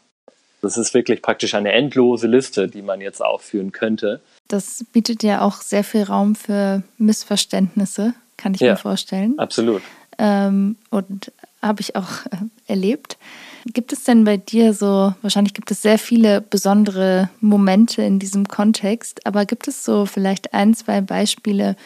Das 0.61 0.79
ist 0.79 0.95
wirklich 0.95 1.23
praktisch 1.23 1.55
eine 1.55 1.73
endlose 1.73 2.29
Liste, 2.29 2.69
die 2.69 2.83
man 2.83 3.01
jetzt 3.01 3.21
aufführen 3.21 3.73
könnte. 3.73 4.21
Das 4.47 4.85
bietet 4.93 5.23
ja 5.23 5.41
auch 5.41 5.61
sehr 5.61 5.83
viel 5.83 6.05
Raum 6.05 6.37
für 6.37 6.83
Missverständnisse, 6.99 8.15
kann 8.37 8.55
ich 8.55 8.61
ja, 8.61 8.73
mir 8.73 8.77
vorstellen. 8.77 9.39
Absolut. 9.39 9.83
Ähm, 10.19 10.77
und 10.91 11.33
habe 11.61 11.81
ich 11.81 11.97
auch 11.97 12.27
äh, 12.27 12.37
erlebt. 12.67 13.17
Gibt 13.67 13.93
es 13.93 14.05
denn 14.05 14.25
bei 14.25 14.37
dir 14.37 14.75
so, 14.75 15.15
wahrscheinlich 15.23 15.55
gibt 15.55 15.71
es 15.71 15.83
sehr 15.83 15.99
viele 15.99 16.41
besondere 16.41 17.31
Momente 17.41 18.03
in 18.03 18.19
diesem 18.19 18.49
Kontext, 18.49 19.25
aber 19.27 19.47
gibt 19.47 19.69
es 19.69 19.85
so 19.85 20.07
vielleicht 20.07 20.53
ein, 20.53 20.75
zwei 20.75 21.01
Beispiele, 21.01 21.77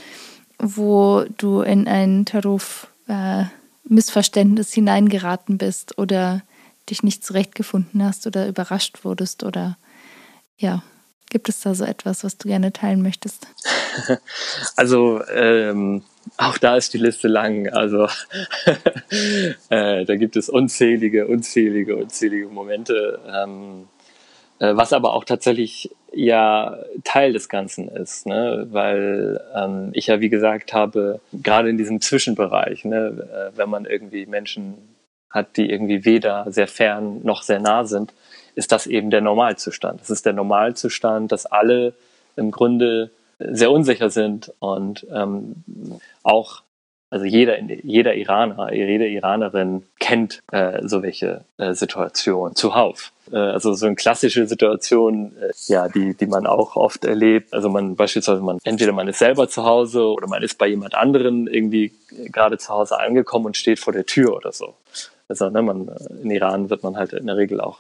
wo 0.59 1.25
du 1.37 1.61
in 1.61 1.89
einen 1.89 2.25
Taruf 2.25 2.89
äh, 3.09 3.45
hineingeraten 4.73 5.59
bist 5.59 5.99
oder 5.99 6.43
dich 6.91 7.03
nicht 7.03 7.25
zurechtgefunden 7.25 8.05
hast 8.05 8.27
oder 8.27 8.49
überrascht 8.49 9.05
wurdest 9.05 9.43
oder 9.43 9.77
ja, 10.59 10.83
gibt 11.31 11.49
es 11.49 11.61
da 11.61 11.75
so 11.75 11.85
etwas, 11.85 12.25
was 12.25 12.39
du 12.39 12.49
gerne 12.49 12.73
teilen 12.73 13.03
möchtest? 13.03 13.47
Also 14.77 15.23
ähm, 15.33 16.03
auch 16.37 16.59
da 16.59 16.77
ist 16.77 16.93
die 16.93 16.99
Liste 16.99 17.29
lang. 17.29 17.69
Also 17.71 18.09
äh, 19.71 20.05
da 20.05 20.17
gibt 20.17 20.37
es 20.37 20.51
unzählige, 20.51 21.27
unzählige, 21.27 21.97
unzählige 21.97 22.49
Momente. 22.49 23.19
Ähm, 23.27 23.89
äh, 24.59 24.77
was 24.77 24.93
aber 24.93 25.15
auch 25.15 25.25
tatsächlich 25.25 25.91
ja 26.17 26.79
Teil 27.05 27.33
des 27.33 27.49
Ganzen 27.49 27.89
ist, 27.89 28.27
ne? 28.27 28.67
weil 28.71 29.41
ähm, 29.55 29.91
ich 29.93 30.07
ja 30.07 30.21
wie 30.21 30.29
gesagt 30.29 30.73
habe, 30.73 31.21
gerade 31.33 31.69
in 31.69 31.79
diesem 31.79 32.01
Zwischenbereich, 32.01 32.85
ne, 32.85 33.53
äh, 33.53 33.57
wenn 33.57 33.69
man 33.69 33.85
irgendwie 33.85 34.27
Menschen 34.27 34.75
hat, 35.31 35.57
die 35.57 35.71
irgendwie 35.71 36.05
weder 36.05 36.51
sehr 36.51 36.69
fern 36.69 37.21
noch 37.23 37.43
sehr 37.43 37.61
nah 37.61 37.85
sind, 37.85 38.13
ist 38.55 38.73
das 38.73 38.87
eben 38.87 39.11
der 39.11 39.21
Normalzustand. 39.21 40.01
Es 40.01 40.11
ist 40.11 40.25
der 40.25 40.33
Normalzustand, 40.33 41.31
dass 41.31 41.45
alle 41.45 41.93
im 42.37 42.51
Grunde 42.51 43.11
sehr 43.39 43.71
unsicher 43.71 44.09
sind 44.09 44.53
und 44.61 45.07
ähm, 45.13 45.63
auch 46.23 46.63
also 47.09 47.25
jeder, 47.25 47.61
jeder 47.61 48.15
Iraner, 48.15 48.73
jede 48.73 49.07
Iranerin 49.07 49.85
kennt 50.01 50.43
äh, 50.51 50.81
so 50.83 51.03
welche 51.03 51.45
äh, 51.57 51.73
Situationen 51.73 52.57
zuhauf. 52.57 53.13
Äh, 53.31 53.37
also 53.37 53.75
so 53.75 53.87
eine 53.87 53.95
klassische 53.95 54.47
Situation, 54.47 55.33
äh, 55.41 55.53
ja, 55.67 55.89
die, 55.89 56.15
die 56.15 56.27
man 56.27 56.47
auch 56.47 56.75
oft 56.75 57.05
erlebt. 57.05 57.55
Also 57.55 57.69
man 57.69 57.95
beispielsweise, 57.95 58.43
man 58.43 58.59
entweder 58.65 58.93
man 58.93 59.07
ist 59.07 59.21
selber 59.21 59.49
zu 59.49 59.65
Hause 59.65 60.07
oder 60.07 60.27
man 60.27 60.43
ist 60.43 60.59
bei 60.59 60.67
jemand 60.67 60.95
anderen 60.95 61.47
irgendwie 61.47 61.93
gerade 62.11 62.59
zu 62.59 62.71
Hause 62.71 62.99
angekommen 62.99 63.47
und 63.47 63.57
steht 63.57 63.79
vor 63.79 63.93
der 63.93 64.07
Tür 64.07 64.35
oder 64.35 64.53
so. 64.53 64.75
Also 65.29 65.49
ne, 65.49 65.63
man, 65.63 65.89
in 66.23 66.31
Iran 66.31 66.71
wird 66.71 66.83
man 66.83 66.97
halt 66.97 67.13
in 67.13 67.27
der 67.27 67.37
Regel 67.37 67.61
auch 67.61 67.79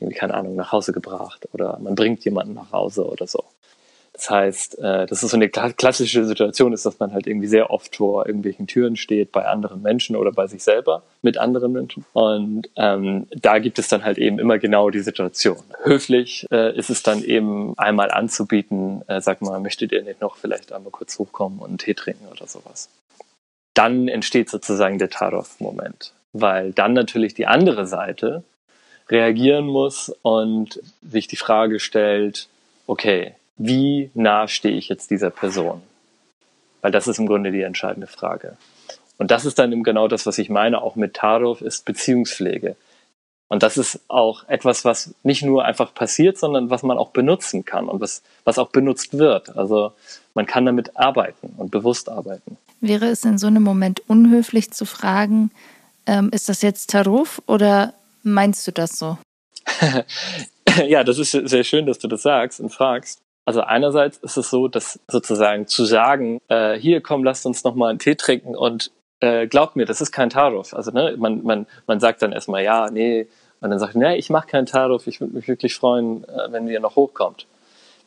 irgendwie, 0.00 0.18
keine 0.18 0.34
Ahnung, 0.34 0.54
nach 0.54 0.72
Hause 0.72 0.92
gebracht 0.92 1.48
oder 1.52 1.78
man 1.78 1.94
bringt 1.94 2.24
jemanden 2.24 2.54
nach 2.54 2.72
Hause 2.72 3.06
oder 3.06 3.26
so. 3.26 3.44
Das 4.16 4.30
heißt, 4.30 4.78
äh, 4.78 5.06
das 5.06 5.22
ist 5.22 5.30
so 5.30 5.36
eine 5.36 5.50
klassische 5.50 6.24
Situation 6.24 6.72
ist, 6.72 6.86
dass 6.86 6.98
man 6.98 7.12
halt 7.12 7.26
irgendwie 7.26 7.48
sehr 7.48 7.70
oft 7.70 7.96
vor 7.96 8.26
irgendwelchen 8.26 8.66
Türen 8.66 8.96
steht 8.96 9.30
bei 9.30 9.44
anderen 9.44 9.82
Menschen 9.82 10.16
oder 10.16 10.32
bei 10.32 10.46
sich 10.46 10.64
selber 10.64 11.02
mit 11.20 11.36
anderen 11.36 11.72
Menschen. 11.72 12.06
Und 12.14 12.70
ähm, 12.76 13.26
da 13.30 13.58
gibt 13.58 13.78
es 13.78 13.88
dann 13.88 14.04
halt 14.04 14.16
eben 14.16 14.38
immer 14.38 14.58
genau 14.58 14.88
die 14.88 15.00
Situation. 15.00 15.62
Höflich 15.82 16.46
äh, 16.50 16.74
ist 16.74 16.88
es 16.88 17.02
dann 17.02 17.22
eben 17.22 17.76
einmal 17.76 18.10
anzubieten, 18.10 19.02
äh, 19.06 19.20
sag 19.20 19.42
mal, 19.42 19.60
möchtet 19.60 19.92
ihr 19.92 20.02
nicht 20.02 20.22
noch 20.22 20.36
vielleicht 20.36 20.72
einmal 20.72 20.92
kurz 20.92 21.18
hochkommen 21.18 21.58
und 21.58 21.68
einen 21.68 21.78
Tee 21.78 21.92
trinken 21.92 22.26
oder 22.32 22.46
sowas. 22.46 22.88
Dann 23.74 24.08
entsteht 24.08 24.48
sozusagen 24.48 24.98
der 24.98 25.10
Tarov-Moment, 25.10 26.14
weil 26.32 26.72
dann 26.72 26.94
natürlich 26.94 27.34
die 27.34 27.46
andere 27.46 27.86
Seite 27.86 28.44
reagieren 29.10 29.66
muss 29.66 30.08
und 30.22 30.80
sich 31.02 31.28
die 31.28 31.36
Frage 31.36 31.80
stellt, 31.80 32.48
okay, 32.86 33.34
wie 33.56 34.10
nah 34.14 34.48
stehe 34.48 34.76
ich 34.76 34.88
jetzt 34.88 35.10
dieser 35.10 35.30
Person? 35.30 35.82
Weil 36.82 36.92
das 36.92 37.08
ist 37.08 37.18
im 37.18 37.26
Grunde 37.26 37.50
die 37.52 37.62
entscheidende 37.62 38.06
Frage. 38.06 38.56
Und 39.18 39.30
das 39.30 39.44
ist 39.44 39.58
dann 39.58 39.72
eben 39.72 39.82
genau 39.82 40.08
das, 40.08 40.26
was 40.26 40.38
ich 40.38 40.50
meine, 40.50 40.82
auch 40.82 40.94
mit 40.94 41.14
Tarov, 41.14 41.62
ist 41.62 41.84
Beziehungspflege. 41.84 42.76
Und 43.48 43.62
das 43.62 43.76
ist 43.76 44.00
auch 44.08 44.48
etwas, 44.48 44.84
was 44.84 45.14
nicht 45.22 45.42
nur 45.42 45.64
einfach 45.64 45.94
passiert, 45.94 46.36
sondern 46.36 46.68
was 46.68 46.82
man 46.82 46.98
auch 46.98 47.10
benutzen 47.10 47.64
kann 47.64 47.88
und 47.88 48.00
was, 48.00 48.22
was 48.44 48.58
auch 48.58 48.70
benutzt 48.70 49.16
wird. 49.16 49.56
Also 49.56 49.92
man 50.34 50.46
kann 50.46 50.66
damit 50.66 50.96
arbeiten 50.96 51.54
und 51.56 51.70
bewusst 51.70 52.08
arbeiten. 52.08 52.58
Wäre 52.80 53.06
es 53.06 53.24
in 53.24 53.38
so 53.38 53.46
einem 53.46 53.62
Moment 53.62 54.02
unhöflich 54.08 54.72
zu 54.72 54.84
fragen, 54.84 55.50
ähm, 56.06 56.30
ist 56.32 56.48
das 56.48 56.62
jetzt 56.62 56.90
Tarov 56.90 57.40
oder 57.46 57.94
meinst 58.22 58.66
du 58.66 58.72
das 58.72 58.98
so? 58.98 59.16
ja, 60.86 61.04
das 61.04 61.18
ist 61.18 61.30
sehr 61.30 61.64
schön, 61.64 61.86
dass 61.86 61.98
du 61.98 62.08
das 62.08 62.22
sagst 62.22 62.60
und 62.60 62.70
fragst. 62.70 63.20
Also 63.46 63.60
einerseits 63.62 64.18
ist 64.18 64.36
es 64.36 64.50
so, 64.50 64.66
dass 64.66 64.98
sozusagen 65.06 65.68
zu 65.68 65.84
sagen, 65.84 66.40
äh, 66.48 66.74
hier 66.74 67.00
komm, 67.00 67.22
lasst 67.22 67.46
uns 67.46 67.62
noch 67.62 67.76
mal 67.76 67.90
einen 67.90 68.00
Tee 68.00 68.16
trinken 68.16 68.56
und 68.56 68.90
äh, 69.20 69.46
glaubt 69.46 69.76
mir, 69.76 69.86
das 69.86 70.00
ist 70.00 70.10
kein 70.10 70.30
Tarif. 70.30 70.74
Also 70.74 70.90
ne, 70.90 71.14
man, 71.16 71.44
man, 71.44 71.66
man 71.86 72.00
sagt 72.00 72.22
dann 72.22 72.32
erstmal 72.32 72.64
ja, 72.64 72.90
nee, 72.90 73.28
und 73.60 73.70
dann 73.70 73.78
sagt, 73.78 73.94
nee, 73.94 74.16
ich 74.16 74.30
mache 74.30 74.48
keinen 74.48 74.66
Tarif, 74.66 75.06
ich 75.06 75.20
würde 75.20 75.34
mich 75.34 75.46
wirklich 75.46 75.76
freuen, 75.76 76.24
äh, 76.24 76.50
wenn 76.50 76.66
ihr 76.66 76.80
noch 76.80 76.96
hochkommt. 76.96 77.46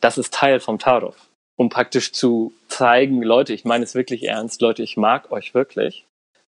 Das 0.02 0.18
ist 0.18 0.34
Teil 0.34 0.60
vom 0.60 0.78
Tarif. 0.78 1.16
Um 1.56 1.70
praktisch 1.70 2.12
zu 2.12 2.54
zeigen, 2.68 3.22
Leute, 3.22 3.54
ich 3.54 3.66
meine 3.66 3.84
es 3.84 3.96
wirklich 3.96 4.24
ernst, 4.24 4.62
Leute, 4.62 4.84
ich 4.84 4.98
mag 4.98 5.32
euch 5.32 5.54
wirklich. 5.54 6.06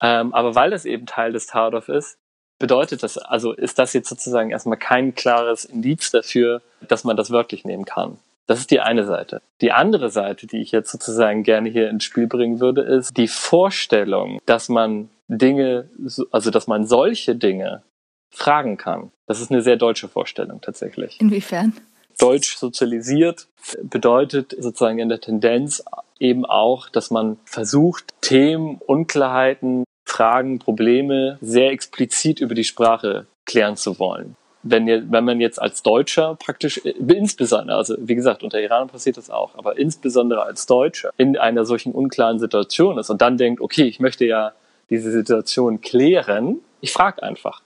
Ähm, 0.01 0.33
aber 0.33 0.55
weil 0.55 0.71
das 0.71 0.85
eben 0.85 1.05
Teil 1.05 1.31
des 1.31 1.47
Tarif 1.47 1.87
ist, 1.87 2.17
bedeutet 2.59 3.03
das, 3.03 3.17
also 3.17 3.53
ist 3.53 3.79
das 3.79 3.93
jetzt 3.93 4.09
sozusagen 4.09 4.51
erstmal 4.51 4.77
kein 4.77 5.15
klares 5.15 5.65
Indiz 5.65 6.11
dafür, 6.11 6.61
dass 6.87 7.03
man 7.03 7.17
das 7.17 7.31
wörtlich 7.31 7.65
nehmen 7.65 7.85
kann. 7.85 8.17
Das 8.45 8.59
ist 8.59 8.71
die 8.71 8.81
eine 8.81 9.05
Seite. 9.05 9.41
Die 9.61 9.71
andere 9.71 10.09
Seite, 10.09 10.47
die 10.47 10.61
ich 10.61 10.71
jetzt 10.71 10.91
sozusagen 10.91 11.43
gerne 11.43 11.69
hier 11.69 11.89
ins 11.89 12.03
Spiel 12.03 12.27
bringen 12.27 12.59
würde, 12.59 12.81
ist 12.81 13.15
die 13.17 13.27
Vorstellung, 13.27 14.39
dass 14.45 14.67
man 14.69 15.09
Dinge, 15.27 15.89
also 16.31 16.51
dass 16.51 16.67
man 16.67 16.85
solche 16.85 17.35
Dinge 17.35 17.83
fragen 18.31 18.77
kann. 18.77 19.11
Das 19.27 19.39
ist 19.39 19.51
eine 19.51 19.61
sehr 19.61 19.77
deutsche 19.77 20.09
Vorstellung 20.09 20.59
tatsächlich. 20.59 21.21
Inwiefern? 21.21 21.73
Deutsch 22.19 22.57
sozialisiert 22.57 23.47
bedeutet 23.81 24.55
sozusagen 24.59 24.99
in 24.99 25.09
der 25.09 25.21
Tendenz 25.21 25.83
eben 26.19 26.45
auch, 26.45 26.89
dass 26.89 27.11
man 27.11 27.37
versucht, 27.45 28.13
Themen, 28.21 28.79
Unklarheiten, 28.85 29.83
Fragen, 30.05 30.59
Probleme 30.59 31.37
sehr 31.41 31.71
explizit 31.71 32.39
über 32.39 32.55
die 32.55 32.65
Sprache 32.65 33.25
klären 33.45 33.77
zu 33.77 33.99
wollen 33.99 34.35
wenn, 34.63 34.87
ihr, 34.87 35.11
wenn 35.11 35.25
man 35.25 35.41
jetzt 35.41 35.61
als 35.61 35.83
Deutscher 35.83 36.35
praktisch, 36.35 36.81
äh, 36.83 36.91
insbesondere, 36.91 37.77
also 37.77 37.95
wie 37.99 38.15
gesagt, 38.15 38.43
unter 38.43 38.59
Iranern 38.59 38.87
passiert 38.87 39.17
das 39.17 39.29
auch, 39.29 39.55
aber 39.55 39.77
insbesondere 39.77 40.43
als 40.43 40.65
Deutscher 40.65 41.11
in 41.17 41.37
einer 41.37 41.65
solchen 41.65 41.93
unklaren 41.93 42.39
Situation 42.39 42.97
ist 42.97 43.09
und 43.09 43.21
dann 43.21 43.37
denkt, 43.37 43.61
okay, 43.61 43.83
ich 43.83 43.99
möchte 43.99 44.25
ja 44.25 44.53
diese 44.89 45.11
Situation 45.11 45.81
klären, 45.81 46.59
ich 46.81 46.91
frage 46.91 47.21
einfach, 47.23 47.61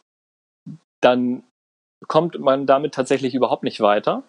dann 1.01 1.43
kommt 2.07 2.39
man 2.39 2.65
damit 2.65 2.93
tatsächlich 2.93 3.33
überhaupt 3.35 3.63
nicht 3.63 3.79
weiter, 3.79 4.23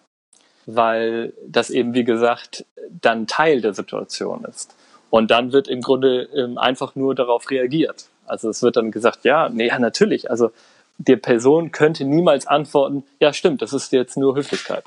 weil 0.65 1.33
das 1.47 1.69
eben, 1.69 1.93
wie 1.93 2.03
gesagt, 2.03 2.65
dann 2.89 3.27
Teil 3.27 3.61
der 3.61 3.73
Situation 3.73 4.45
ist. 4.45 4.75
Und 5.09 5.31
dann 5.31 5.51
wird 5.51 5.67
im 5.67 5.81
Grunde 5.81 6.23
ähm, 6.35 6.57
einfach 6.57 6.95
nur 6.95 7.15
darauf 7.15 7.49
reagiert. 7.49 8.09
Also 8.27 8.49
es 8.49 8.61
wird 8.61 8.75
dann 8.75 8.91
gesagt, 8.91 9.25
ja, 9.25 9.49
nee, 9.49 9.67
ja, 9.67 9.79
natürlich. 9.79 10.29
Also 10.29 10.51
die 10.99 11.15
Person 11.15 11.71
könnte 11.71 12.05
niemals 12.05 12.45
antworten, 12.45 13.03
ja 13.19 13.33
stimmt, 13.33 13.61
das 13.61 13.73
ist 13.73 13.91
jetzt 13.93 14.17
nur 14.17 14.35
Höflichkeit. 14.35 14.83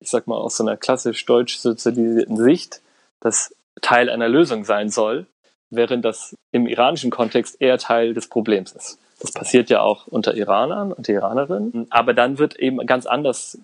Ich 0.00 0.10
sag 0.10 0.26
mal 0.26 0.36
aus 0.36 0.58
so 0.58 0.64
einer 0.64 0.76
klassisch 0.76 1.24
deutsch 1.24 1.56
sozialisierten 1.56 2.36
Sicht, 2.36 2.82
das 3.20 3.54
Teil 3.80 4.10
einer 4.10 4.28
Lösung 4.28 4.64
sein 4.64 4.90
soll, 4.90 5.26
während 5.70 6.04
das 6.04 6.36
im 6.52 6.66
iranischen 6.66 7.10
Kontext 7.10 7.60
eher 7.60 7.78
Teil 7.78 8.12
des 8.12 8.28
Problems 8.28 8.72
ist. 8.72 8.98
Das 9.18 9.32
passiert 9.32 9.70
ja 9.70 9.80
auch 9.80 10.06
unter 10.06 10.34
Iranern 10.34 10.92
und 10.92 11.08
Iranerinnen, 11.08 11.86
aber 11.88 12.12
dann 12.12 12.38
wird 12.38 12.56
eben 12.56 12.86
ganz 12.86 13.06
anders 13.06 13.58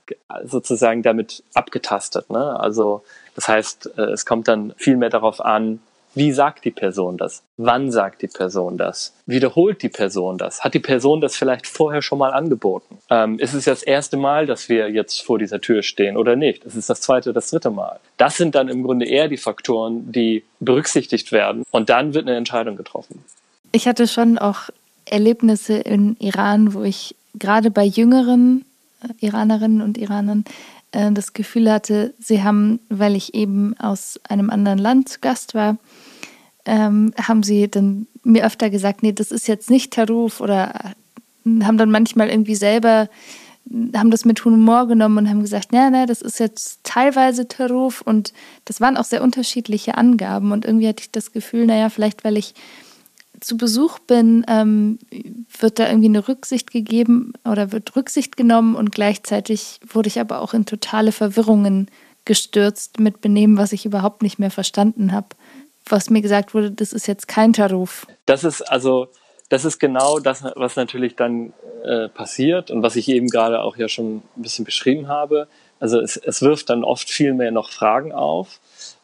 sozusagen 0.45 1.03
damit 1.03 1.45
abgetastet. 1.53 2.31
Ne? 2.31 2.59
Also 2.59 3.05
das 3.35 3.49
heißt, 3.49 3.99
äh, 3.99 4.13
es 4.13 4.25
kommt 4.25 4.49
dann 4.49 4.73
viel 4.79 4.97
mehr 4.97 5.11
darauf 5.11 5.45
an, 5.45 5.81
wie 6.15 6.33
sagt 6.33 6.65
die 6.65 6.71
Person 6.71 7.17
das? 7.17 7.43
Wann 7.57 7.91
sagt 7.91 8.23
die 8.23 8.29
Person 8.29 8.77
das? 8.77 9.15
Wiederholt 9.27 9.83
die 9.83 9.89
Person 9.89 10.39
das? 10.39 10.63
Hat 10.63 10.75
die 10.75 10.81
Person 10.81 11.21
das 11.21 11.37
vielleicht 11.37 11.67
vorher 11.67 12.03
schon 12.03 12.19
mal 12.19 12.33
angeboten? 12.33 12.99
Ähm, 13.11 13.39
ist 13.39 13.55
es 13.55 13.65
das 13.65 13.83
erste 13.83 14.17
Mal, 14.17 14.47
dass 14.47 14.69
wir 14.69 14.91
jetzt 14.91 15.23
vor 15.23 15.39
dieser 15.39 15.61
Tür 15.61 15.83
stehen 15.83 16.17
oder 16.17 16.37
nicht? 16.37 16.65
Ist 16.65 16.77
es 16.77 16.87
das 16.87 17.01
zweite, 17.01 17.33
das 17.33 17.51
dritte 17.51 17.71
Mal? 17.71 17.99
Das 18.17 18.37
sind 18.37 18.55
dann 18.55 18.69
im 18.69 18.83
Grunde 18.83 19.07
eher 19.07 19.29
die 19.29 19.37
Faktoren, 19.37 20.13
die 20.13 20.45
berücksichtigt 20.61 21.33
werden 21.33 21.65
und 21.71 21.89
dann 21.89 22.15
wird 22.15 22.27
eine 22.27 22.37
Entscheidung 22.37 22.77
getroffen. 22.77 23.25
Ich 23.73 23.89
hatte 23.89 24.07
schon 24.07 24.39
auch 24.39 24.69
Erlebnisse 25.05 25.75
in 25.75 26.17
Iran, 26.21 26.75
wo 26.75 26.83
ich 26.83 27.15
gerade 27.39 27.71
bei 27.71 27.85
jüngeren 27.85 28.65
äh, 29.03 29.27
Iranerinnen 29.27 29.81
und 29.81 29.99
Iranern 29.99 30.45
äh, 30.93 31.11
das 31.13 31.33
Gefühl 31.33 31.71
hatte, 31.71 32.15
sie 32.19 32.43
haben, 32.43 32.81
weil 32.89 33.17
ich 33.17 33.35
eben 33.35 33.77
aus 33.79 34.21
einem 34.29 34.51
anderen 34.51 34.79
Land 34.79 35.09
zu 35.09 35.21
Gast 35.21 35.55
war, 35.55 35.79
ähm, 36.65 37.13
haben 37.21 37.43
sie 37.43 37.69
dann 37.69 38.07
mir 38.23 38.47
öfter 38.47 38.71
gesagt, 38.71 39.03
nee, 39.03 39.13
das 39.13 39.33
ist 39.33 39.49
jetzt 39.49 39.69
nicht 39.69 39.93
Taruf 39.93 40.41
oder 40.41 40.95
äh, 41.45 41.65
haben 41.65 41.77
dann 41.77 41.91
manchmal 41.91 42.29
irgendwie 42.29 42.55
selber 42.55 43.09
haben 43.95 44.11
das 44.11 44.25
mit 44.25 44.45
Humor 44.45 44.87
genommen 44.89 45.19
und 45.19 45.29
haben 45.29 45.41
gesagt, 45.41 45.73
nee, 45.73 45.91
nee, 45.91 46.07
das 46.07 46.21
ist 46.21 46.41
jetzt 46.41 46.81
teilweise 46.83 47.47
Taruf 47.49 48.03
und 48.03 48.33
das 48.65 48.81
waren 48.81 48.97
auch 48.97 49.05
sehr 49.05 49.23
unterschiedliche 49.23 49.97
Angaben 49.97 50.53
und 50.53 50.65
irgendwie 50.65 50.89
hatte 50.89 51.03
ich 51.03 51.11
das 51.11 51.33
Gefühl, 51.33 51.67
naja, 51.67 51.89
vielleicht 51.89 52.25
weil 52.25 52.37
ich 52.37 52.55
zu 53.43 53.57
Besuch 53.57 53.99
bin, 53.99 54.45
ähm, 54.49 54.99
wird 55.59 55.79
da 55.79 55.89
irgendwie 55.89 56.09
eine 56.09 56.27
Rücksicht 56.29 56.71
gegeben 56.71 57.33
oder 57.45 57.73
wird 57.73 57.95
Rücksicht 57.97 58.37
genommen 58.37 58.75
und 58.75 58.93
gleichzeitig 58.93 59.81
wurde 59.87 60.09
ich 60.09 60.21
aber 60.21 60.41
auch 60.41 60.55
in 60.55 60.67
totale 60.67 61.13
Verwirrungen 61.13 61.91
gestürzt 62.25 63.01
mit 63.01 63.21
Benehmen, 63.21 63.57
was 63.57 63.73
ich 63.73 63.85
überhaupt 63.85 64.23
nicht 64.23 64.39
mehr 64.39 64.51
verstanden 64.51 65.13
habe. 65.13 65.29
Was 65.89 66.11
mir 66.11 66.23
gesagt 66.23 66.55
wurde, 66.55 66.71
das 66.71 66.93
ist 66.93 67.09
jetzt 67.09 67.27
kein 67.27 67.53
Taruf. 67.53 68.07
Das 68.27 68.45
ist 68.45 68.63
also, 68.63 69.09
das 69.49 69.65
ist 69.65 69.79
genau 69.79 70.21
das, 70.21 70.45
was 70.55 70.77
natürlich 70.77 71.17
dann 71.17 71.53
äh, 71.85 72.09
passiert 72.09 72.71
und 72.71 72.83
was 72.83 72.97
ich 72.97 73.09
eben 73.09 73.27
gerade 73.27 73.61
auch 73.63 73.77
ja 73.77 73.89
schon 73.89 74.17
ein 74.37 74.43
bisschen 74.43 74.65
beschrieben 74.65 75.09
habe. 75.09 75.49
Also 75.81 75.99
es, 75.99 76.17
es 76.17 76.43
wirft 76.43 76.71
dann 76.71 76.85
oft 76.85 77.11
viel 77.11 77.35
mehr 77.35 77.51
noch 77.51 77.71
Fragen 77.71 78.13
auf. 78.13 78.61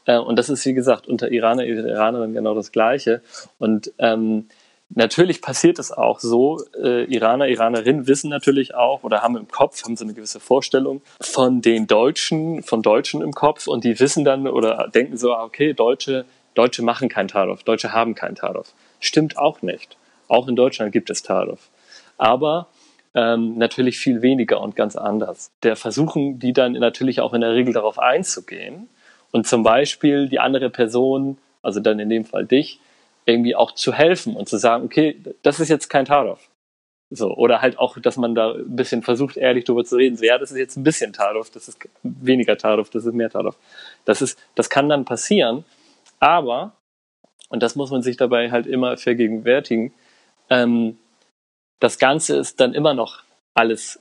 Äh, 0.08 0.18
und 0.18 0.38
das 0.38 0.48
ist, 0.48 0.64
wie 0.66 0.74
gesagt, 0.74 1.06
unter 1.06 1.30
Iraner, 1.30 1.64
Iranerinnen 1.64 2.34
genau 2.34 2.54
das 2.54 2.72
Gleiche. 2.72 3.20
Und 3.58 3.92
ähm, 3.98 4.48
Natürlich 4.90 5.42
passiert 5.42 5.78
es 5.78 5.92
auch 5.92 6.18
so. 6.18 6.62
Äh, 6.82 7.04
Iraner, 7.14 7.46
Iranerinnen 7.46 8.06
wissen 8.06 8.30
natürlich 8.30 8.74
auch 8.74 9.04
oder 9.04 9.20
haben 9.20 9.36
im 9.36 9.46
Kopf, 9.46 9.84
haben 9.84 9.96
so 9.96 10.04
eine 10.06 10.14
gewisse 10.14 10.40
Vorstellung 10.40 11.02
von 11.20 11.60
den 11.60 11.86
Deutschen, 11.86 12.62
von 12.62 12.80
Deutschen 12.80 13.20
im 13.20 13.32
Kopf 13.32 13.66
und 13.66 13.84
die 13.84 14.00
wissen 14.00 14.24
dann 14.24 14.48
oder 14.48 14.88
denken 14.88 15.18
so, 15.18 15.34
ah, 15.34 15.44
okay, 15.44 15.74
Deutsche, 15.74 16.24
Deutsche 16.54 16.82
machen 16.82 17.10
kein 17.10 17.28
Tarov, 17.28 17.64
Deutsche 17.64 17.92
haben 17.92 18.14
kein 18.14 18.34
Tarov. 18.34 18.72
Stimmt 18.98 19.36
auch 19.36 19.60
nicht. 19.60 19.98
Auch 20.26 20.48
in 20.48 20.56
Deutschland 20.56 20.90
gibt 20.92 21.10
es 21.10 21.22
Tarov. 21.22 21.68
Aber 22.16 22.68
ähm, 23.14 23.58
natürlich 23.58 23.98
viel 23.98 24.22
weniger 24.22 24.62
und 24.62 24.74
ganz 24.74 24.96
anders. 24.96 25.50
Der 25.64 25.76
versuchen 25.76 26.38
die 26.38 26.54
dann 26.54 26.72
natürlich 26.72 27.20
auch 27.20 27.34
in 27.34 27.42
der 27.42 27.52
Regel 27.52 27.74
darauf 27.74 27.98
einzugehen 27.98 28.88
und 29.32 29.46
zum 29.46 29.62
Beispiel 29.62 30.28
die 30.28 30.40
andere 30.40 30.70
Person, 30.70 31.38
also 31.62 31.80
dann 31.80 31.98
in 31.98 32.08
dem 32.08 32.24
Fall 32.24 32.46
dich, 32.46 32.80
irgendwie 33.26 33.54
auch 33.54 33.72
zu 33.72 33.92
helfen 33.92 34.36
und 34.36 34.48
zu 34.48 34.56
sagen, 34.56 34.84
okay, 34.84 35.16
das 35.42 35.60
ist 35.60 35.68
jetzt 35.68 35.88
kein 35.88 36.06
Tarov. 36.06 36.40
So, 37.10 37.34
oder 37.34 37.62
halt 37.62 37.78
auch, 37.78 37.98
dass 37.98 38.18
man 38.18 38.34
da 38.34 38.52
ein 38.52 38.76
bisschen 38.76 39.02
versucht, 39.02 39.36
ehrlich 39.36 39.64
darüber 39.64 39.84
zu 39.84 39.96
reden. 39.96 40.16
So, 40.16 40.24
ja, 40.24 40.36
das 40.36 40.50
ist 40.50 40.58
jetzt 40.58 40.76
ein 40.76 40.82
bisschen 40.82 41.12
Tarov, 41.12 41.50
das 41.50 41.68
ist 41.68 41.78
weniger 42.02 42.58
Tarov, 42.58 42.90
das 42.90 43.06
ist 43.06 43.14
mehr 43.14 43.30
Tarov. 43.30 43.56
Das 44.04 44.20
ist, 44.20 44.38
das 44.54 44.68
kann 44.68 44.88
dann 44.88 45.04
passieren, 45.04 45.64
aber, 46.20 46.72
und 47.48 47.62
das 47.62 47.76
muss 47.76 47.90
man 47.90 48.02
sich 48.02 48.16
dabei 48.16 48.50
halt 48.50 48.66
immer 48.66 48.96
vergegenwärtigen, 48.96 49.92
ähm, 50.50 50.98
das 51.80 51.98
Ganze 51.98 52.36
ist 52.36 52.60
dann 52.60 52.74
immer 52.74 52.92
noch 52.94 53.22
alles, 53.54 54.00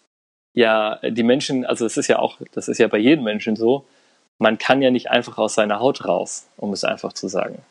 ja, 0.53 0.99
die 1.03 1.23
Menschen, 1.23 1.65
also 1.65 1.85
es 1.85 1.95
ist 1.97 2.07
ja 2.07 2.19
auch, 2.19 2.39
das 2.53 2.67
ist 2.67 2.77
ja 2.77 2.87
bei 2.87 2.97
jedem 2.97 3.23
Menschen 3.23 3.55
so, 3.55 3.85
man 4.39 4.57
kann 4.57 4.81
ja 4.81 4.91
nicht 4.91 5.09
einfach 5.09 5.37
aus 5.37 5.55
seiner 5.55 5.79
Haut 5.79 6.05
raus, 6.05 6.47
um 6.57 6.73
es 6.73 6.83
einfach 6.83 7.13
zu 7.13 7.27
sagen 7.27 7.63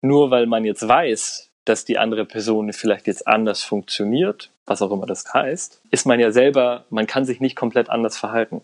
nur 0.00 0.30
weil 0.30 0.46
man 0.46 0.64
jetzt 0.64 0.86
weiß, 0.86 1.50
dass 1.64 1.84
die 1.84 1.98
andere 1.98 2.24
Person 2.24 2.72
vielleicht 2.72 3.06
jetzt 3.06 3.26
anders 3.26 3.62
funktioniert, 3.62 4.50
was 4.66 4.80
auch 4.82 4.90
immer 4.90 5.06
das 5.06 5.24
heißt, 5.32 5.82
ist 5.90 6.06
man 6.06 6.20
ja 6.20 6.30
selber, 6.30 6.84
man 6.90 7.06
kann 7.06 7.24
sich 7.24 7.40
nicht 7.40 7.56
komplett 7.56 7.90
anders 7.90 8.16
verhalten. 8.16 8.62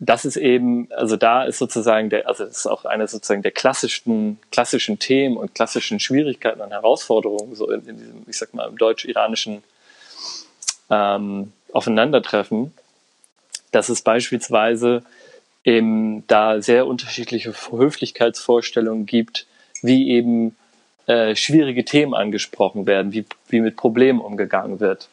Das 0.00 0.24
ist 0.24 0.36
eben, 0.36 0.90
also 0.92 1.16
da 1.16 1.44
ist 1.44 1.58
sozusagen 1.58 2.08
der, 2.08 2.26
also 2.28 2.44
das 2.44 2.58
ist 2.58 2.66
auch 2.66 2.84
eine 2.84 3.06
sozusagen 3.06 3.42
der 3.42 3.50
klassischen, 3.50 4.38
klassischen 4.50 4.98
Themen 4.98 5.36
und 5.36 5.54
klassischen 5.54 6.00
Schwierigkeiten 6.00 6.60
und 6.60 6.70
Herausforderungen, 6.70 7.54
so 7.54 7.70
in, 7.70 7.86
in 7.86 7.96
diesem, 7.98 8.24
ich 8.26 8.38
sag 8.38 8.54
mal, 8.54 8.68
im 8.68 8.78
deutsch-iranischen 8.78 9.62
ähm, 10.88 11.52
Aufeinandertreffen, 11.72 12.72
dass 13.72 13.88
es 13.88 14.02
beispielsweise 14.02 15.02
eben 15.64 16.26
da 16.26 16.60
sehr 16.62 16.86
unterschiedliche 16.86 17.52
Höflichkeitsvorstellungen 17.52 19.06
gibt, 19.06 19.46
wie 19.82 20.10
eben 20.10 20.56
äh, 21.06 21.34
schwierige 21.36 21.84
Themen 21.84 22.14
angesprochen 22.14 22.86
werden, 22.86 23.12
wie, 23.12 23.24
wie 23.48 23.60
mit 23.60 23.76
Problemen 23.76 24.20
umgegangen 24.20 24.80
wird. 24.80 25.08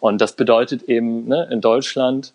Und 0.00 0.20
das 0.20 0.34
bedeutet 0.34 0.84
eben, 0.84 1.26
ne, 1.26 1.48
in 1.50 1.60
Deutschland 1.60 2.32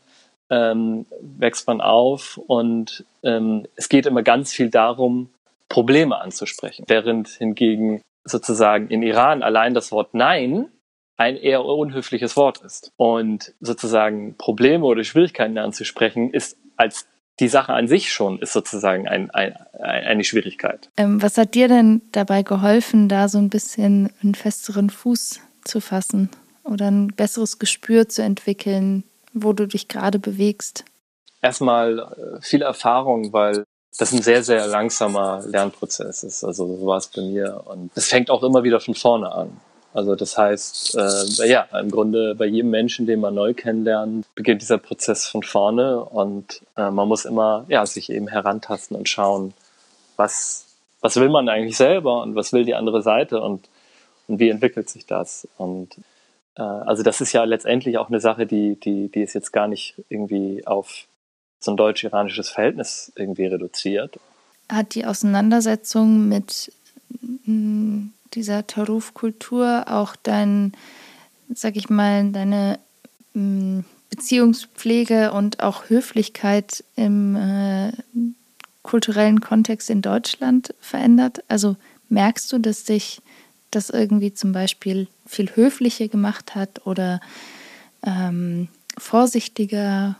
ähm, 0.50 1.06
wächst 1.20 1.68
man 1.68 1.82
auf 1.82 2.40
und 2.48 3.06
ähm, 3.24 3.66
es 3.76 3.90
geht 3.90 4.06
immer 4.06 4.24
ganz 4.24 4.52
viel 4.52 4.70
darum, 4.70 5.30
Probleme 5.70 6.20
anzusprechen. 6.20 6.86
Während 6.88 7.30
hingegen 7.30 8.02
sozusagen 8.26 8.90
in 8.90 9.02
Iran 9.02 9.42
allein 9.42 9.74
das 9.74 9.92
Wort 9.92 10.14
Nein 10.14 10.68
ein 11.18 11.38
eher 11.38 11.64
unhöfliches 11.64 12.36
Wort 12.36 12.62
ist. 12.62 12.92
Und 12.98 13.54
sozusagen 13.60 14.36
Probleme 14.38 14.86
oder 14.86 15.04
Schwierigkeiten 15.04 15.58
anzusprechen 15.58 16.32
ist 16.32 16.58
als 16.76 17.08
die 17.40 17.48
Sache 17.48 17.74
an 17.74 17.88
sich 17.88 18.12
schon 18.12 18.40
ist 18.40 18.54
sozusagen 18.54 19.08
ein, 19.08 19.32
ein, 19.32 19.56
eine 19.74 20.24
Schwierigkeit. 20.24 20.90
Ähm, 20.98 21.22
was 21.22 21.38
hat 21.38 21.56
dir 21.56 21.68
denn 21.68 22.02
dabei 22.12 22.44
geholfen, 22.44 23.10
da 23.10 23.28
so 23.28 23.40
ein 23.40 23.50
bisschen 23.50 24.12
einen 24.22 24.36
festeren 24.36 24.90
Fuß 24.90 25.40
zu 25.64 25.82
fassen 25.82 26.30
oder 26.64 26.92
ein 26.92 27.08
besseres 27.08 27.58
Gespür 27.58 28.08
zu 28.08 28.22
entwickeln, 28.22 29.04
wo 29.34 29.54
du 29.54 29.68
dich 29.68 29.88
gerade 29.88 30.20
bewegst? 30.20 30.86
Erstmal 31.42 32.00
äh, 32.00 32.42
viel 32.42 32.62
Erfahrung, 32.62 33.34
weil 33.34 33.64
das 33.98 34.12
ein 34.12 34.22
sehr, 34.22 34.44
sehr 34.44 34.68
langsamer 34.68 35.44
Lernprozess 35.46 36.24
ist. 36.24 36.44
Also 36.44 36.78
so 36.78 36.86
war 36.86 36.98
es 36.98 37.08
bei 37.08 37.22
mir. 37.22 37.64
Und 37.66 37.92
es 37.96 38.08
fängt 38.08 38.30
auch 38.30 38.44
immer 38.44 38.64
wieder 38.64 38.80
von 38.80 38.96
vorne 38.96 39.32
an. 39.32 39.60
Also 39.94 40.16
das 40.16 40.38
heißt, 40.38 40.98
äh, 40.98 41.48
ja, 41.48 41.68
im 41.80 41.92
Grunde 41.92 42.34
bei 42.34 42.46
jedem 42.46 42.72
Menschen, 42.72 43.06
den 43.06 43.20
man 43.20 43.36
neu 43.36 43.54
kennenlernt, 43.54 44.26
beginnt 44.34 44.62
dieser 44.62 44.80
Prozess 44.80 45.28
von 45.28 45.44
vorne 45.44 46.04
und 46.04 46.62
äh, 46.76 46.90
man 46.90 47.08
muss 47.08 47.26
immer 47.26 47.66
ja, 47.68 47.86
sich 47.86 48.10
eben 48.10 48.28
herantasten 48.28 48.98
und 48.98 49.08
schauen, 49.08 49.54
was, 50.16 50.66
was 51.02 51.16
will 51.18 51.30
man 51.30 51.48
eigentlich 51.48 51.78
selber 51.78 52.24
und 52.24 52.36
was 52.36 52.54
will 52.54 52.66
die 52.66 52.74
andere 52.74 53.04
Seite 53.04 53.42
und, 53.42 53.70
und 54.28 54.40
wie 54.40 54.50
entwickelt 54.50 54.90
sich 54.90 55.06
das. 55.06 55.48
Und 55.58 55.96
äh, 56.56 56.64
also 56.64 57.04
das 57.04 57.22
ist 57.22 57.32
ja 57.32 57.44
letztendlich 57.44 58.00
auch 58.00 58.10
eine 58.10 58.20
Sache, 58.20 58.48
die, 58.48 58.80
die, 58.80 59.10
die 59.10 59.22
ist 59.22 59.36
jetzt 59.36 59.54
gar 59.54 59.68
nicht 59.68 59.96
irgendwie 60.10 60.66
auf 60.66 61.06
so 61.60 61.72
ein 61.72 61.78
deutsch-iranisches 61.78 62.50
Verhältnis 62.50 63.12
irgendwie 63.16 63.46
reduziert. 63.46 64.20
Hat 64.70 64.96
die 64.96 65.06
Auseinandersetzung 65.06 66.28
mit 66.28 66.72
dieser 68.36 68.68
Taruf-Kultur 68.68 69.86
auch 69.88 70.16
dein, 70.16 70.74
sag 71.54 71.76
ich 71.76 71.90
mal, 71.90 72.32
deine 72.32 72.80
mm, 73.34 73.80
Beziehungspflege 74.10 75.32
und 75.32 75.62
auch 75.62 75.90
Höflichkeit 75.90 76.84
im 76.96 77.36
äh, 77.36 77.92
kulturellen 78.84 79.42
Kontext 79.42 79.90
in 79.90 80.02
Deutschland 80.02 80.76
verändert? 80.80 81.44
Also 81.48 81.76
merkst 82.10 82.52
du, 82.52 82.60
dass 82.60 82.84
dich 82.84 83.22
das 83.72 83.90
irgendwie 83.90 84.34
zum 84.34 84.52
Beispiel 84.52 85.08
viel 85.26 85.50
höflicher 85.56 86.08
gemacht 86.08 86.54
hat 86.54 86.86
oder 86.86 87.22
ähm, 88.06 88.68
vorsichtiger? 88.98 90.16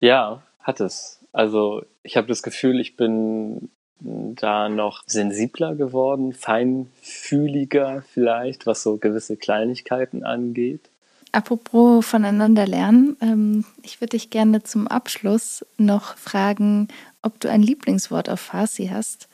Ja, 0.00 0.42
hat 0.60 0.80
es. 0.80 1.20
Also 1.32 1.82
ich 2.02 2.16
habe 2.16 2.26
das 2.26 2.42
Gefühl, 2.42 2.80
ich 2.80 2.96
bin 2.96 3.70
da 4.00 4.68
noch 4.68 5.02
sensibler 5.06 5.74
geworden, 5.74 6.32
feinfühliger 6.32 8.02
vielleicht, 8.12 8.66
was 8.66 8.82
so 8.82 8.96
gewisse 8.96 9.36
Kleinigkeiten 9.36 10.24
angeht. 10.24 10.88
Apropos 11.32 12.06
voneinander 12.06 12.66
lernen, 12.66 13.16
ähm, 13.20 13.64
ich 13.82 14.00
würde 14.00 14.16
dich 14.16 14.30
gerne 14.30 14.62
zum 14.62 14.88
Abschluss 14.88 15.64
noch 15.76 16.16
fragen, 16.16 16.88
ob 17.22 17.38
du 17.40 17.50
ein 17.50 17.62
Lieblingswort 17.62 18.30
auf 18.30 18.40
Farsi 18.40 18.88
hast, 18.88 19.28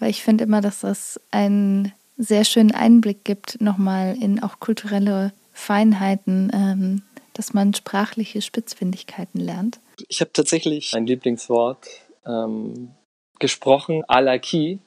weil 0.00 0.10
ich 0.10 0.22
finde 0.22 0.44
immer, 0.44 0.60
dass 0.60 0.80
das 0.80 1.20
einen 1.30 1.92
sehr 2.16 2.44
schönen 2.44 2.72
Einblick 2.72 3.24
gibt, 3.24 3.60
nochmal 3.60 4.16
in 4.20 4.42
auch 4.42 4.58
kulturelle 4.58 5.32
Feinheiten, 5.52 6.50
ähm, 6.52 7.02
dass 7.34 7.54
man 7.54 7.72
sprachliche 7.72 8.42
Spitzfindigkeiten 8.42 9.40
lernt. 9.40 9.78
Ich 10.08 10.20
habe 10.20 10.32
tatsächlich 10.32 10.94
ein 10.94 11.06
Lieblingswort, 11.06 11.86
ähm, 12.26 12.90
gesprochen. 13.38 14.04
Alaki. 14.08 14.78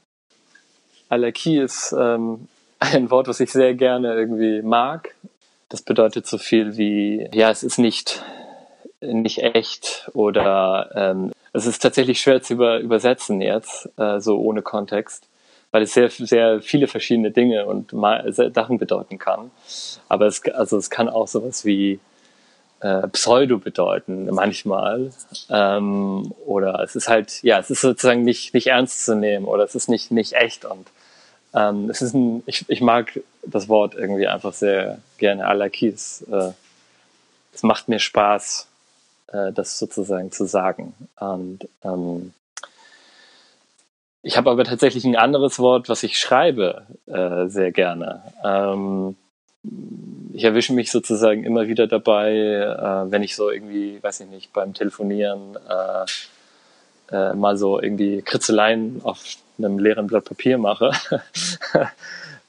Alaki 1.10 1.60
ist 1.60 1.94
ähm, 1.98 2.48
ein 2.80 3.10
Wort, 3.12 3.28
was 3.28 3.40
ich 3.40 3.52
sehr 3.52 3.74
gerne 3.74 4.14
irgendwie 4.14 4.62
mag. 4.62 5.16
Das 5.70 5.82
bedeutet 5.82 6.28
so 6.28 6.38
viel 6.38 6.78
wie, 6.78 7.30
ja, 7.34 7.50
es 7.50 7.64
ist 7.64 7.78
nicht, 7.78 8.24
nicht 9.00 9.40
echt 9.40 10.10
oder 10.14 10.92
ähm, 10.96 11.32
es 11.54 11.66
ist 11.66 11.80
tatsächlich 11.80 12.20
schwer 12.20 12.42
zu 12.42 12.54
über, 12.54 12.80
übersetzen 12.80 13.42
jetzt, 13.42 13.90
äh, 13.98 14.20
so 14.20 14.40
ohne 14.40 14.62
Kontext, 14.62 15.28
weil 15.72 15.84
es 15.84 15.94
sehr, 15.94 16.10
sehr 16.10 16.62
viele 16.62 16.88
verschiedene 16.88 17.32
Dinge 17.32 17.66
und 17.66 17.92
Sachen 18.54 18.78
bedeuten 18.78 19.18
kann. 19.18 19.52
Aber 20.10 20.28
es, 20.28 20.44
also 20.50 20.78
es 20.78 20.90
kann 20.90 21.10
auch 21.10 21.28
sowas 21.28 21.66
wie 21.66 22.00
äh, 22.82 23.08
Pseudo 23.10 23.58
bedeuten 23.58 24.28
manchmal. 24.32 25.12
Ähm, 25.50 26.34
oder 26.46 26.82
es 26.82 26.96
ist 26.96 27.08
halt, 27.08 27.42
ja, 27.44 27.60
es 27.60 27.70
ist 27.70 27.82
sozusagen 27.82 28.24
nicht, 28.24 28.54
nicht 28.54 28.68
ernst 28.68 29.06
zu 29.06 29.16
nehmen 29.16 29.46
oder 29.46 29.64
es 29.64 29.76
ist 29.76 29.88
nicht, 29.88 30.12
nicht 30.12 30.34
echt. 30.34 30.66
Und 30.66 30.88
ähm, 31.54 31.90
es 31.90 32.02
ist 32.02 32.14
ein, 32.14 32.44
ich, 32.46 32.66
ich 32.68 32.82
mag 32.82 33.20
das 33.44 33.70
Wort 33.70 33.96
irgendwie 33.96 34.28
einfach 34.28 34.54
sehr 34.54 35.00
gerne. 35.18 35.46
Alakis. 35.46 36.24
Äh, 36.32 36.52
es 37.54 37.64
macht 37.64 37.88
mir 37.88 38.00
Spaß, 38.00 38.68
äh, 39.28 39.52
das 39.52 39.78
sozusagen 39.78 40.32
zu 40.32 40.46
sagen. 40.46 40.94
Und 41.20 41.68
ähm, 41.84 42.34
ich 44.24 44.38
habe 44.38 44.52
aber 44.52 44.64
tatsächlich 44.64 45.04
ein 45.06 45.16
anderes 45.16 45.60
Wort, 45.60 45.90
was 45.90 46.04
ich 46.04 46.18
schreibe, 46.18 46.86
äh, 47.08 47.48
sehr 47.48 47.72
gerne. 47.72 48.22
Ähm, 48.44 49.16
ich 50.34 50.44
erwische 50.44 50.74
mich 50.74 50.92
sozusagen 50.92 51.44
immer 51.44 51.68
wieder 51.68 51.88
dabei, 51.88 52.32
äh, 52.34 53.12
wenn 53.12 53.24
ich 53.24 53.36
so 53.36 53.50
irgendwie, 53.50 54.02
weiß 54.02 54.22
ich 54.22 54.28
nicht, 54.28 54.54
beim 54.54 54.74
Telefonieren 54.74 55.58
äh, 55.70 56.06
äh, 57.16 57.34
mal 57.34 57.58
so 57.58 57.82
irgendwie 57.82 58.22
Kritzeleien 58.22 59.02
auf 59.04 59.22
einem 59.58 59.78
leeren 59.78 60.08
Blatt 60.08 60.26
Papier 60.26 60.58
mache, 60.58 60.92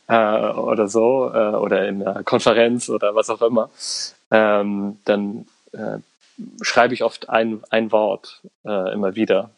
äh, 0.08 0.50
oder 0.52 0.88
so 0.88 1.30
äh, 1.34 1.56
oder 1.56 1.86
in 1.88 2.02
einer 2.02 2.22
Konferenz 2.22 2.88
oder 2.88 3.14
was 3.14 3.28
auch 3.30 3.42
immer, 3.42 3.70
ähm, 4.30 4.98
dann 5.04 5.46
äh, 5.72 5.98
schreibe 6.62 6.94
ich 6.94 7.02
oft 7.02 7.28
ein, 7.28 7.62
ein 7.70 7.92
Wort 7.92 8.40
immer 8.64 9.14
wieder, 9.14 9.50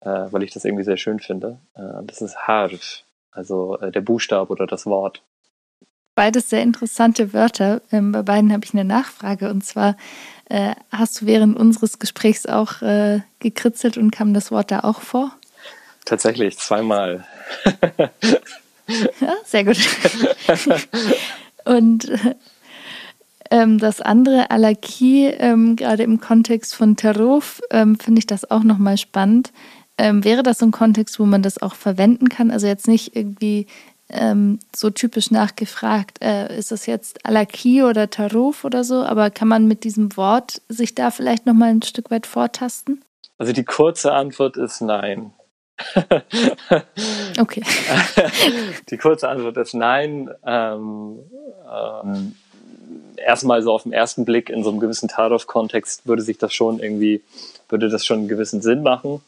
weil 0.00 0.42
ich 0.42 0.52
das 0.52 0.64
irgendwie 0.64 0.84
sehr 0.84 0.96
schön 0.96 1.18
finde. 1.18 1.58
Das 1.74 2.22
ist 2.22 2.46
Harf, 2.46 3.02
also 3.32 3.76
der 3.76 4.00
Buchstabe 4.00 4.50
oder 4.50 4.66
das 4.66 4.86
Wort. 4.86 5.22
Beides 6.14 6.50
sehr 6.50 6.62
interessante 6.62 7.32
Wörter. 7.32 7.82
Ähm, 7.92 8.12
bei 8.12 8.22
beiden 8.22 8.52
habe 8.52 8.64
ich 8.64 8.74
eine 8.74 8.84
Nachfrage 8.84 9.50
und 9.50 9.64
zwar 9.64 9.96
äh, 10.50 10.74
hast 10.90 11.20
du 11.20 11.26
während 11.26 11.56
unseres 11.56 11.98
Gesprächs 11.98 12.46
auch 12.46 12.82
äh, 12.82 13.20
gekritzelt 13.38 13.96
und 13.96 14.10
kam 14.10 14.34
das 14.34 14.50
Wort 14.50 14.70
da 14.70 14.80
auch 14.80 15.00
vor? 15.00 15.32
Tatsächlich, 16.04 16.58
zweimal. 16.58 17.24
ja, 19.20 19.34
sehr 19.44 19.64
gut. 19.64 19.78
und 21.64 22.10
ähm, 23.50 23.78
das 23.78 24.00
andere, 24.00 24.50
Alaki, 24.50 25.26
ähm, 25.26 25.76
gerade 25.76 26.02
im 26.02 26.20
Kontext 26.20 26.74
von 26.74 26.96
Taruf, 26.96 27.60
ähm, 27.70 27.98
finde 27.98 28.20
ich 28.20 28.26
das 28.26 28.50
auch 28.50 28.62
nochmal 28.62 28.96
spannend. 28.96 29.52
Ähm, 29.98 30.24
wäre 30.24 30.42
das 30.42 30.58
so 30.58 30.66
ein 30.66 30.72
Kontext, 30.72 31.18
wo 31.18 31.26
man 31.26 31.42
das 31.42 31.60
auch 31.60 31.74
verwenden 31.74 32.28
kann? 32.28 32.50
Also 32.50 32.66
jetzt 32.66 32.88
nicht 32.88 33.14
irgendwie 33.14 33.66
ähm, 34.12 34.58
so 34.74 34.90
typisch 34.90 35.30
nachgefragt, 35.30 36.22
äh, 36.22 36.56
ist 36.56 36.72
das 36.72 36.86
jetzt 36.86 37.24
Alaki 37.24 37.82
oder 37.82 38.10
Taruf 38.10 38.64
oder 38.64 38.84
so, 38.84 39.02
aber 39.04 39.30
kann 39.30 39.48
man 39.48 39.66
mit 39.66 39.84
diesem 39.84 40.16
Wort 40.16 40.62
sich 40.68 40.94
da 40.94 41.10
vielleicht 41.10 41.46
nochmal 41.46 41.70
ein 41.70 41.82
Stück 41.82 42.10
weit 42.10 42.26
vortasten? 42.26 43.02
Also 43.38 43.52
die 43.52 43.64
kurze 43.64 44.12
Antwort 44.12 44.56
ist 44.56 44.80
nein. 44.80 45.32
okay. 47.40 47.62
die 48.90 48.98
kurze 48.98 49.28
Antwort 49.28 49.56
ist 49.56 49.74
nein. 49.74 50.30
Ähm, 50.44 51.20
ähm, 51.72 52.34
erstmal 53.16 53.62
so 53.62 53.72
auf 53.72 53.84
den 53.84 53.92
ersten 53.92 54.24
Blick 54.24 54.50
in 54.50 54.62
so 54.62 54.70
einem 54.70 54.80
gewissen 54.80 55.08
Tarov-Kontext 55.08 56.06
würde 56.06 56.22
sich 56.22 56.38
das 56.38 56.52
schon 56.52 56.80
irgendwie, 56.80 57.22
würde 57.68 57.88
das 57.88 58.04
schon 58.04 58.18
einen 58.18 58.28
gewissen 58.28 58.60
Sinn 58.60 58.82
machen. 58.82 59.22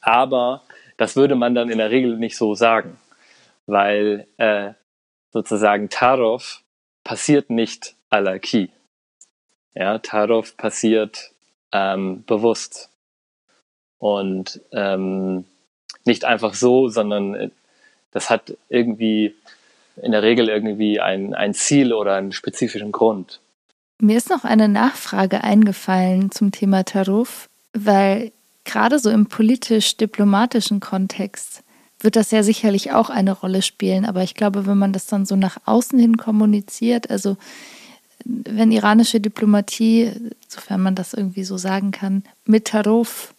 Aber 0.00 0.62
das 0.96 1.16
würde 1.16 1.34
man 1.34 1.54
dann 1.54 1.70
in 1.70 1.78
der 1.78 1.90
Regel 1.90 2.16
nicht 2.16 2.36
so 2.36 2.54
sagen, 2.54 2.96
weil 3.66 4.26
äh, 4.36 4.72
sozusagen 5.32 5.88
Tarov 5.88 6.62
passiert 7.04 7.50
nicht 7.50 7.94
à 8.10 8.20
la 8.20 8.38
Key. 8.38 8.68
Ja, 9.74 9.98
Tarov 9.98 10.56
passiert 10.56 11.32
ähm, 11.72 12.24
bewusst 12.26 12.90
und 13.98 14.60
ähm, 14.72 15.44
nicht 16.04 16.24
einfach 16.24 16.54
so, 16.54 16.88
sondern 16.88 17.34
äh, 17.34 17.50
das 18.10 18.30
hat 18.30 18.56
irgendwie 18.68 19.34
in 20.02 20.12
der 20.12 20.22
Regel 20.22 20.48
irgendwie 20.48 21.00
ein, 21.00 21.34
ein 21.34 21.54
Ziel 21.54 21.92
oder 21.92 22.14
einen 22.14 22.32
spezifischen 22.32 22.90
Grund. 22.90 23.40
Mir 24.00 24.16
ist 24.16 24.30
noch 24.30 24.44
eine 24.44 24.68
Nachfrage 24.68 25.44
eingefallen 25.44 26.30
zum 26.30 26.52
Thema 26.52 26.84
Taruf, 26.84 27.48
weil 27.74 28.32
gerade 28.64 28.98
so 28.98 29.10
im 29.10 29.26
politisch-diplomatischen 29.26 30.80
Kontext 30.80 31.62
wird 32.00 32.16
das 32.16 32.30
ja 32.30 32.42
sicherlich 32.42 32.92
auch 32.92 33.10
eine 33.10 33.32
Rolle 33.32 33.62
spielen. 33.62 34.04
Aber 34.04 34.22
ich 34.22 34.34
glaube, 34.34 34.66
wenn 34.66 34.78
man 34.78 34.92
das 34.92 35.06
dann 35.06 35.26
so 35.26 35.36
nach 35.36 35.58
außen 35.64 35.98
hin 35.98 36.16
kommuniziert, 36.16 37.10
also 37.10 37.36
wenn 38.24 38.72
iranische 38.72 39.20
Diplomatie, 39.20 40.12
sofern 40.48 40.82
man 40.82 40.94
das 40.94 41.14
irgendwie 41.14 41.44
so 41.44 41.56
sagen 41.56 41.90
kann, 41.90 42.22
mit 42.44 42.66
Taruf 42.66 43.34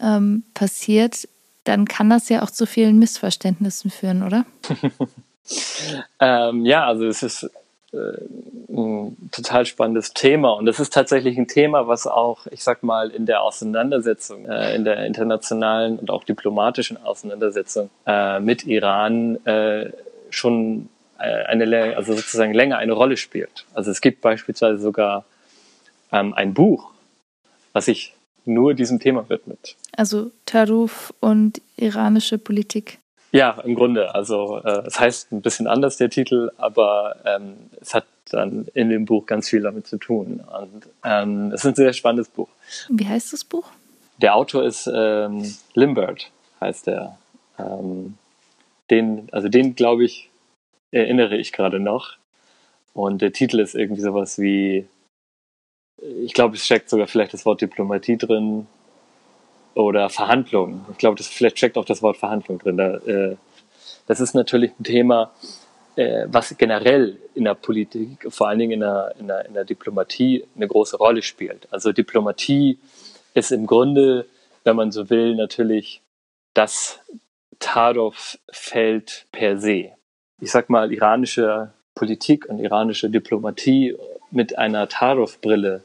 ähm, 0.00 0.44
passiert, 0.54 1.28
dann 1.64 1.86
kann 1.86 2.10
das 2.10 2.28
ja 2.28 2.42
auch 2.42 2.50
zu 2.50 2.66
vielen 2.66 2.98
Missverständnissen 2.98 3.90
führen, 3.90 4.22
oder? 4.22 4.44
ähm, 6.20 6.66
ja, 6.66 6.86
also 6.86 7.06
es 7.06 7.22
ist 7.22 7.50
ein 7.92 9.30
total 9.32 9.66
spannendes 9.66 10.14
Thema 10.14 10.52
und 10.52 10.66
es 10.66 10.80
ist 10.80 10.92
tatsächlich 10.92 11.36
ein 11.36 11.46
Thema, 11.46 11.88
was 11.88 12.06
auch, 12.06 12.46
ich 12.50 12.64
sag 12.64 12.82
mal, 12.82 13.10
in 13.10 13.26
der 13.26 13.42
Auseinandersetzung, 13.42 14.46
äh, 14.46 14.74
in 14.74 14.84
der 14.84 15.04
internationalen 15.04 15.98
und 15.98 16.10
auch 16.10 16.24
diplomatischen 16.24 17.02
Auseinandersetzung 17.02 17.90
äh, 18.06 18.40
mit 18.40 18.66
Iran 18.66 19.36
äh, 19.46 19.90
schon 20.30 20.88
äh, 21.18 21.44
eine, 21.44 21.96
also 21.96 22.14
sozusagen 22.14 22.54
länger 22.54 22.78
eine 22.78 22.92
Rolle 22.92 23.16
spielt. 23.16 23.66
Also 23.74 23.90
es 23.90 24.00
gibt 24.00 24.22
beispielsweise 24.22 24.78
sogar 24.78 25.24
ähm, 26.10 26.32
ein 26.34 26.54
Buch, 26.54 26.90
was 27.72 27.86
sich 27.86 28.14
nur 28.44 28.74
diesem 28.74 29.00
Thema 29.00 29.28
widmet. 29.28 29.76
Also 29.96 30.30
Taruf 30.46 31.12
und 31.20 31.60
iranische 31.76 32.38
Politik. 32.38 32.98
Ja, 33.32 33.58
im 33.64 33.74
Grunde. 33.74 34.14
Also 34.14 34.58
äh, 34.58 34.86
es 34.86 35.00
heißt 35.00 35.32
ein 35.32 35.40
bisschen 35.40 35.66
anders 35.66 35.96
der 35.96 36.10
Titel, 36.10 36.52
aber 36.58 37.16
ähm, 37.24 37.70
es 37.80 37.94
hat 37.94 38.04
dann 38.30 38.68
in 38.74 38.90
dem 38.90 39.06
Buch 39.06 39.26
ganz 39.26 39.48
viel 39.48 39.62
damit 39.62 39.86
zu 39.86 39.96
tun. 39.96 40.40
Und 40.40 40.88
ähm, 41.02 41.50
es 41.52 41.64
ist 41.64 41.66
ein 41.66 41.74
sehr 41.74 41.92
spannendes 41.94 42.28
Buch. 42.28 42.48
Wie 42.90 43.06
heißt 43.06 43.32
das 43.32 43.44
Buch? 43.44 43.70
Der 44.18 44.36
Autor 44.36 44.64
ist 44.64 44.88
ähm, 44.92 45.56
Limbert, 45.74 46.30
heißt 46.60 46.88
er. 46.88 47.18
Ähm, 47.58 48.18
den, 48.90 49.28
also 49.32 49.48
den 49.48 49.74
glaube 49.74 50.04
ich, 50.04 50.30
erinnere 50.90 51.36
ich 51.36 51.52
gerade 51.52 51.80
noch. 51.80 52.16
Und 52.92 53.22
der 53.22 53.32
Titel 53.32 53.60
ist 53.60 53.74
irgendwie 53.74 54.02
sowas 54.02 54.38
wie, 54.38 54.86
ich 56.02 56.34
glaube, 56.34 56.56
es 56.56 56.66
steckt 56.66 56.90
sogar 56.90 57.06
vielleicht 57.06 57.32
das 57.32 57.46
Wort 57.46 57.62
Diplomatie 57.62 58.18
drin 58.18 58.66
oder 59.74 60.08
Verhandlungen. 60.08 60.84
Ich 60.90 60.98
glaube, 60.98 61.16
das 61.16 61.28
vielleicht 61.28 61.58
steckt 61.58 61.78
auch 61.78 61.84
das 61.84 62.02
Wort 62.02 62.16
Verhandlung 62.16 62.58
drin. 62.58 62.76
Da, 62.76 62.96
äh, 62.98 63.36
das 64.06 64.20
ist 64.20 64.34
natürlich 64.34 64.72
ein 64.78 64.84
Thema, 64.84 65.32
äh, 65.96 66.26
was 66.26 66.56
generell 66.56 67.18
in 67.34 67.44
der 67.44 67.54
Politik, 67.54 68.26
vor 68.28 68.48
allen 68.48 68.58
Dingen 68.58 68.72
in 68.72 68.80
der, 68.80 69.14
in, 69.18 69.26
der, 69.28 69.46
in 69.46 69.54
der 69.54 69.64
Diplomatie, 69.64 70.44
eine 70.56 70.66
große 70.66 70.96
Rolle 70.96 71.22
spielt. 71.22 71.68
Also 71.70 71.92
Diplomatie 71.92 72.78
ist 73.34 73.52
im 73.52 73.66
Grunde, 73.66 74.26
wenn 74.64 74.76
man 74.76 74.92
so 74.92 75.10
will, 75.10 75.34
natürlich 75.34 76.02
das 76.54 77.00
Tadov-Feld 77.58 79.26
per 79.32 79.58
se. 79.58 79.92
Ich 80.40 80.50
sag 80.50 80.68
mal, 80.68 80.92
iranische 80.92 81.72
Politik 81.94 82.46
und 82.48 82.58
iranische 82.58 83.10
Diplomatie 83.10 83.96
mit 84.30 84.58
einer 84.58 84.88
Tadov-Brille 84.88 85.84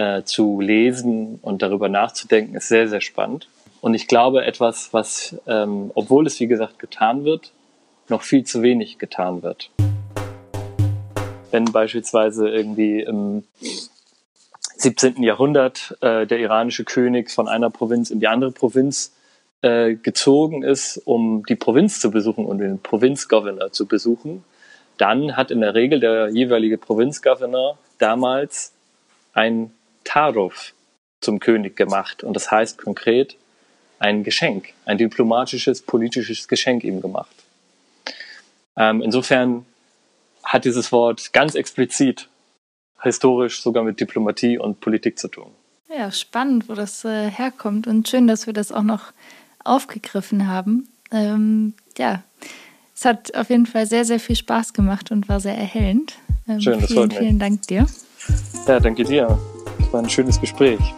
äh, 0.00 0.24
zu 0.24 0.62
lesen 0.62 1.38
und 1.42 1.60
darüber 1.60 1.90
nachzudenken, 1.90 2.54
ist 2.54 2.68
sehr, 2.68 2.88
sehr 2.88 3.02
spannend. 3.02 3.48
Und 3.82 3.92
ich 3.92 4.08
glaube, 4.08 4.46
etwas, 4.46 4.94
was, 4.94 5.36
ähm, 5.46 5.90
obwohl 5.94 6.26
es 6.26 6.40
wie 6.40 6.46
gesagt 6.46 6.78
getan 6.78 7.24
wird, 7.24 7.52
noch 8.08 8.22
viel 8.22 8.44
zu 8.44 8.62
wenig 8.62 8.98
getan 8.98 9.42
wird. 9.42 9.70
Wenn 11.50 11.66
beispielsweise 11.66 12.48
irgendwie 12.48 13.02
im 13.02 13.44
17. 14.76 15.22
Jahrhundert 15.22 15.96
äh, 16.00 16.26
der 16.26 16.38
iranische 16.38 16.84
König 16.84 17.30
von 17.30 17.46
einer 17.46 17.68
Provinz 17.68 18.10
in 18.10 18.20
die 18.20 18.28
andere 18.28 18.52
Provinz 18.52 19.12
äh, 19.60 19.96
gezogen 19.96 20.62
ist, 20.62 20.96
um 21.04 21.44
die 21.46 21.56
Provinz 21.56 22.00
zu 22.00 22.10
besuchen 22.10 22.46
und 22.46 22.58
den 22.58 22.78
Provinzgovernor 22.78 23.72
zu 23.72 23.86
besuchen, 23.86 24.44
dann 24.96 25.36
hat 25.36 25.50
in 25.50 25.60
der 25.60 25.74
Regel 25.74 26.00
der 26.00 26.30
jeweilige 26.30 26.78
Provinzgovernor 26.78 27.76
damals 27.98 28.72
ein 29.34 29.72
Taruf 30.10 30.74
zum 31.20 31.38
König 31.38 31.76
gemacht. 31.76 32.24
Und 32.24 32.34
das 32.34 32.50
heißt 32.50 32.78
konkret 32.78 33.36
ein 34.00 34.24
Geschenk, 34.24 34.72
ein 34.84 34.98
diplomatisches, 34.98 35.82
politisches 35.82 36.48
Geschenk 36.48 36.82
ihm 36.82 37.00
gemacht. 37.00 37.34
Ähm, 38.76 39.02
insofern 39.02 39.66
hat 40.42 40.64
dieses 40.64 40.90
Wort 40.90 41.32
ganz 41.32 41.54
explizit 41.54 42.28
historisch 43.02 43.62
sogar 43.62 43.84
mit 43.84 44.00
Diplomatie 44.00 44.58
und 44.58 44.80
Politik 44.80 45.18
zu 45.18 45.28
tun. 45.28 45.52
Ja, 45.88 46.10
spannend, 46.10 46.68
wo 46.68 46.74
das 46.74 47.04
äh, 47.04 47.30
herkommt 47.30 47.86
und 47.86 48.08
schön, 48.08 48.26
dass 48.26 48.46
wir 48.46 48.52
das 48.52 48.72
auch 48.72 48.82
noch 48.82 49.12
aufgegriffen 49.64 50.48
haben. 50.48 50.88
Ähm, 51.12 51.74
ja, 51.98 52.22
es 52.94 53.04
hat 53.04 53.34
auf 53.34 53.50
jeden 53.50 53.66
Fall 53.66 53.86
sehr, 53.86 54.04
sehr 54.04 54.20
viel 54.20 54.36
Spaß 54.36 54.72
gemacht 54.72 55.10
und 55.10 55.28
war 55.28 55.40
sehr 55.40 55.56
erhellend. 55.56 56.14
Ähm, 56.48 56.60
schön, 56.60 56.80
das 56.80 56.90
vielen, 56.90 57.10
vielen 57.10 57.38
Dank 57.38 57.62
dir. 57.62 57.86
Ja, 58.66 58.80
danke 58.80 59.04
dir 59.04 59.38
war 59.92 60.02
ein 60.02 60.08
schönes 60.08 60.40
Gespräch. 60.40 60.94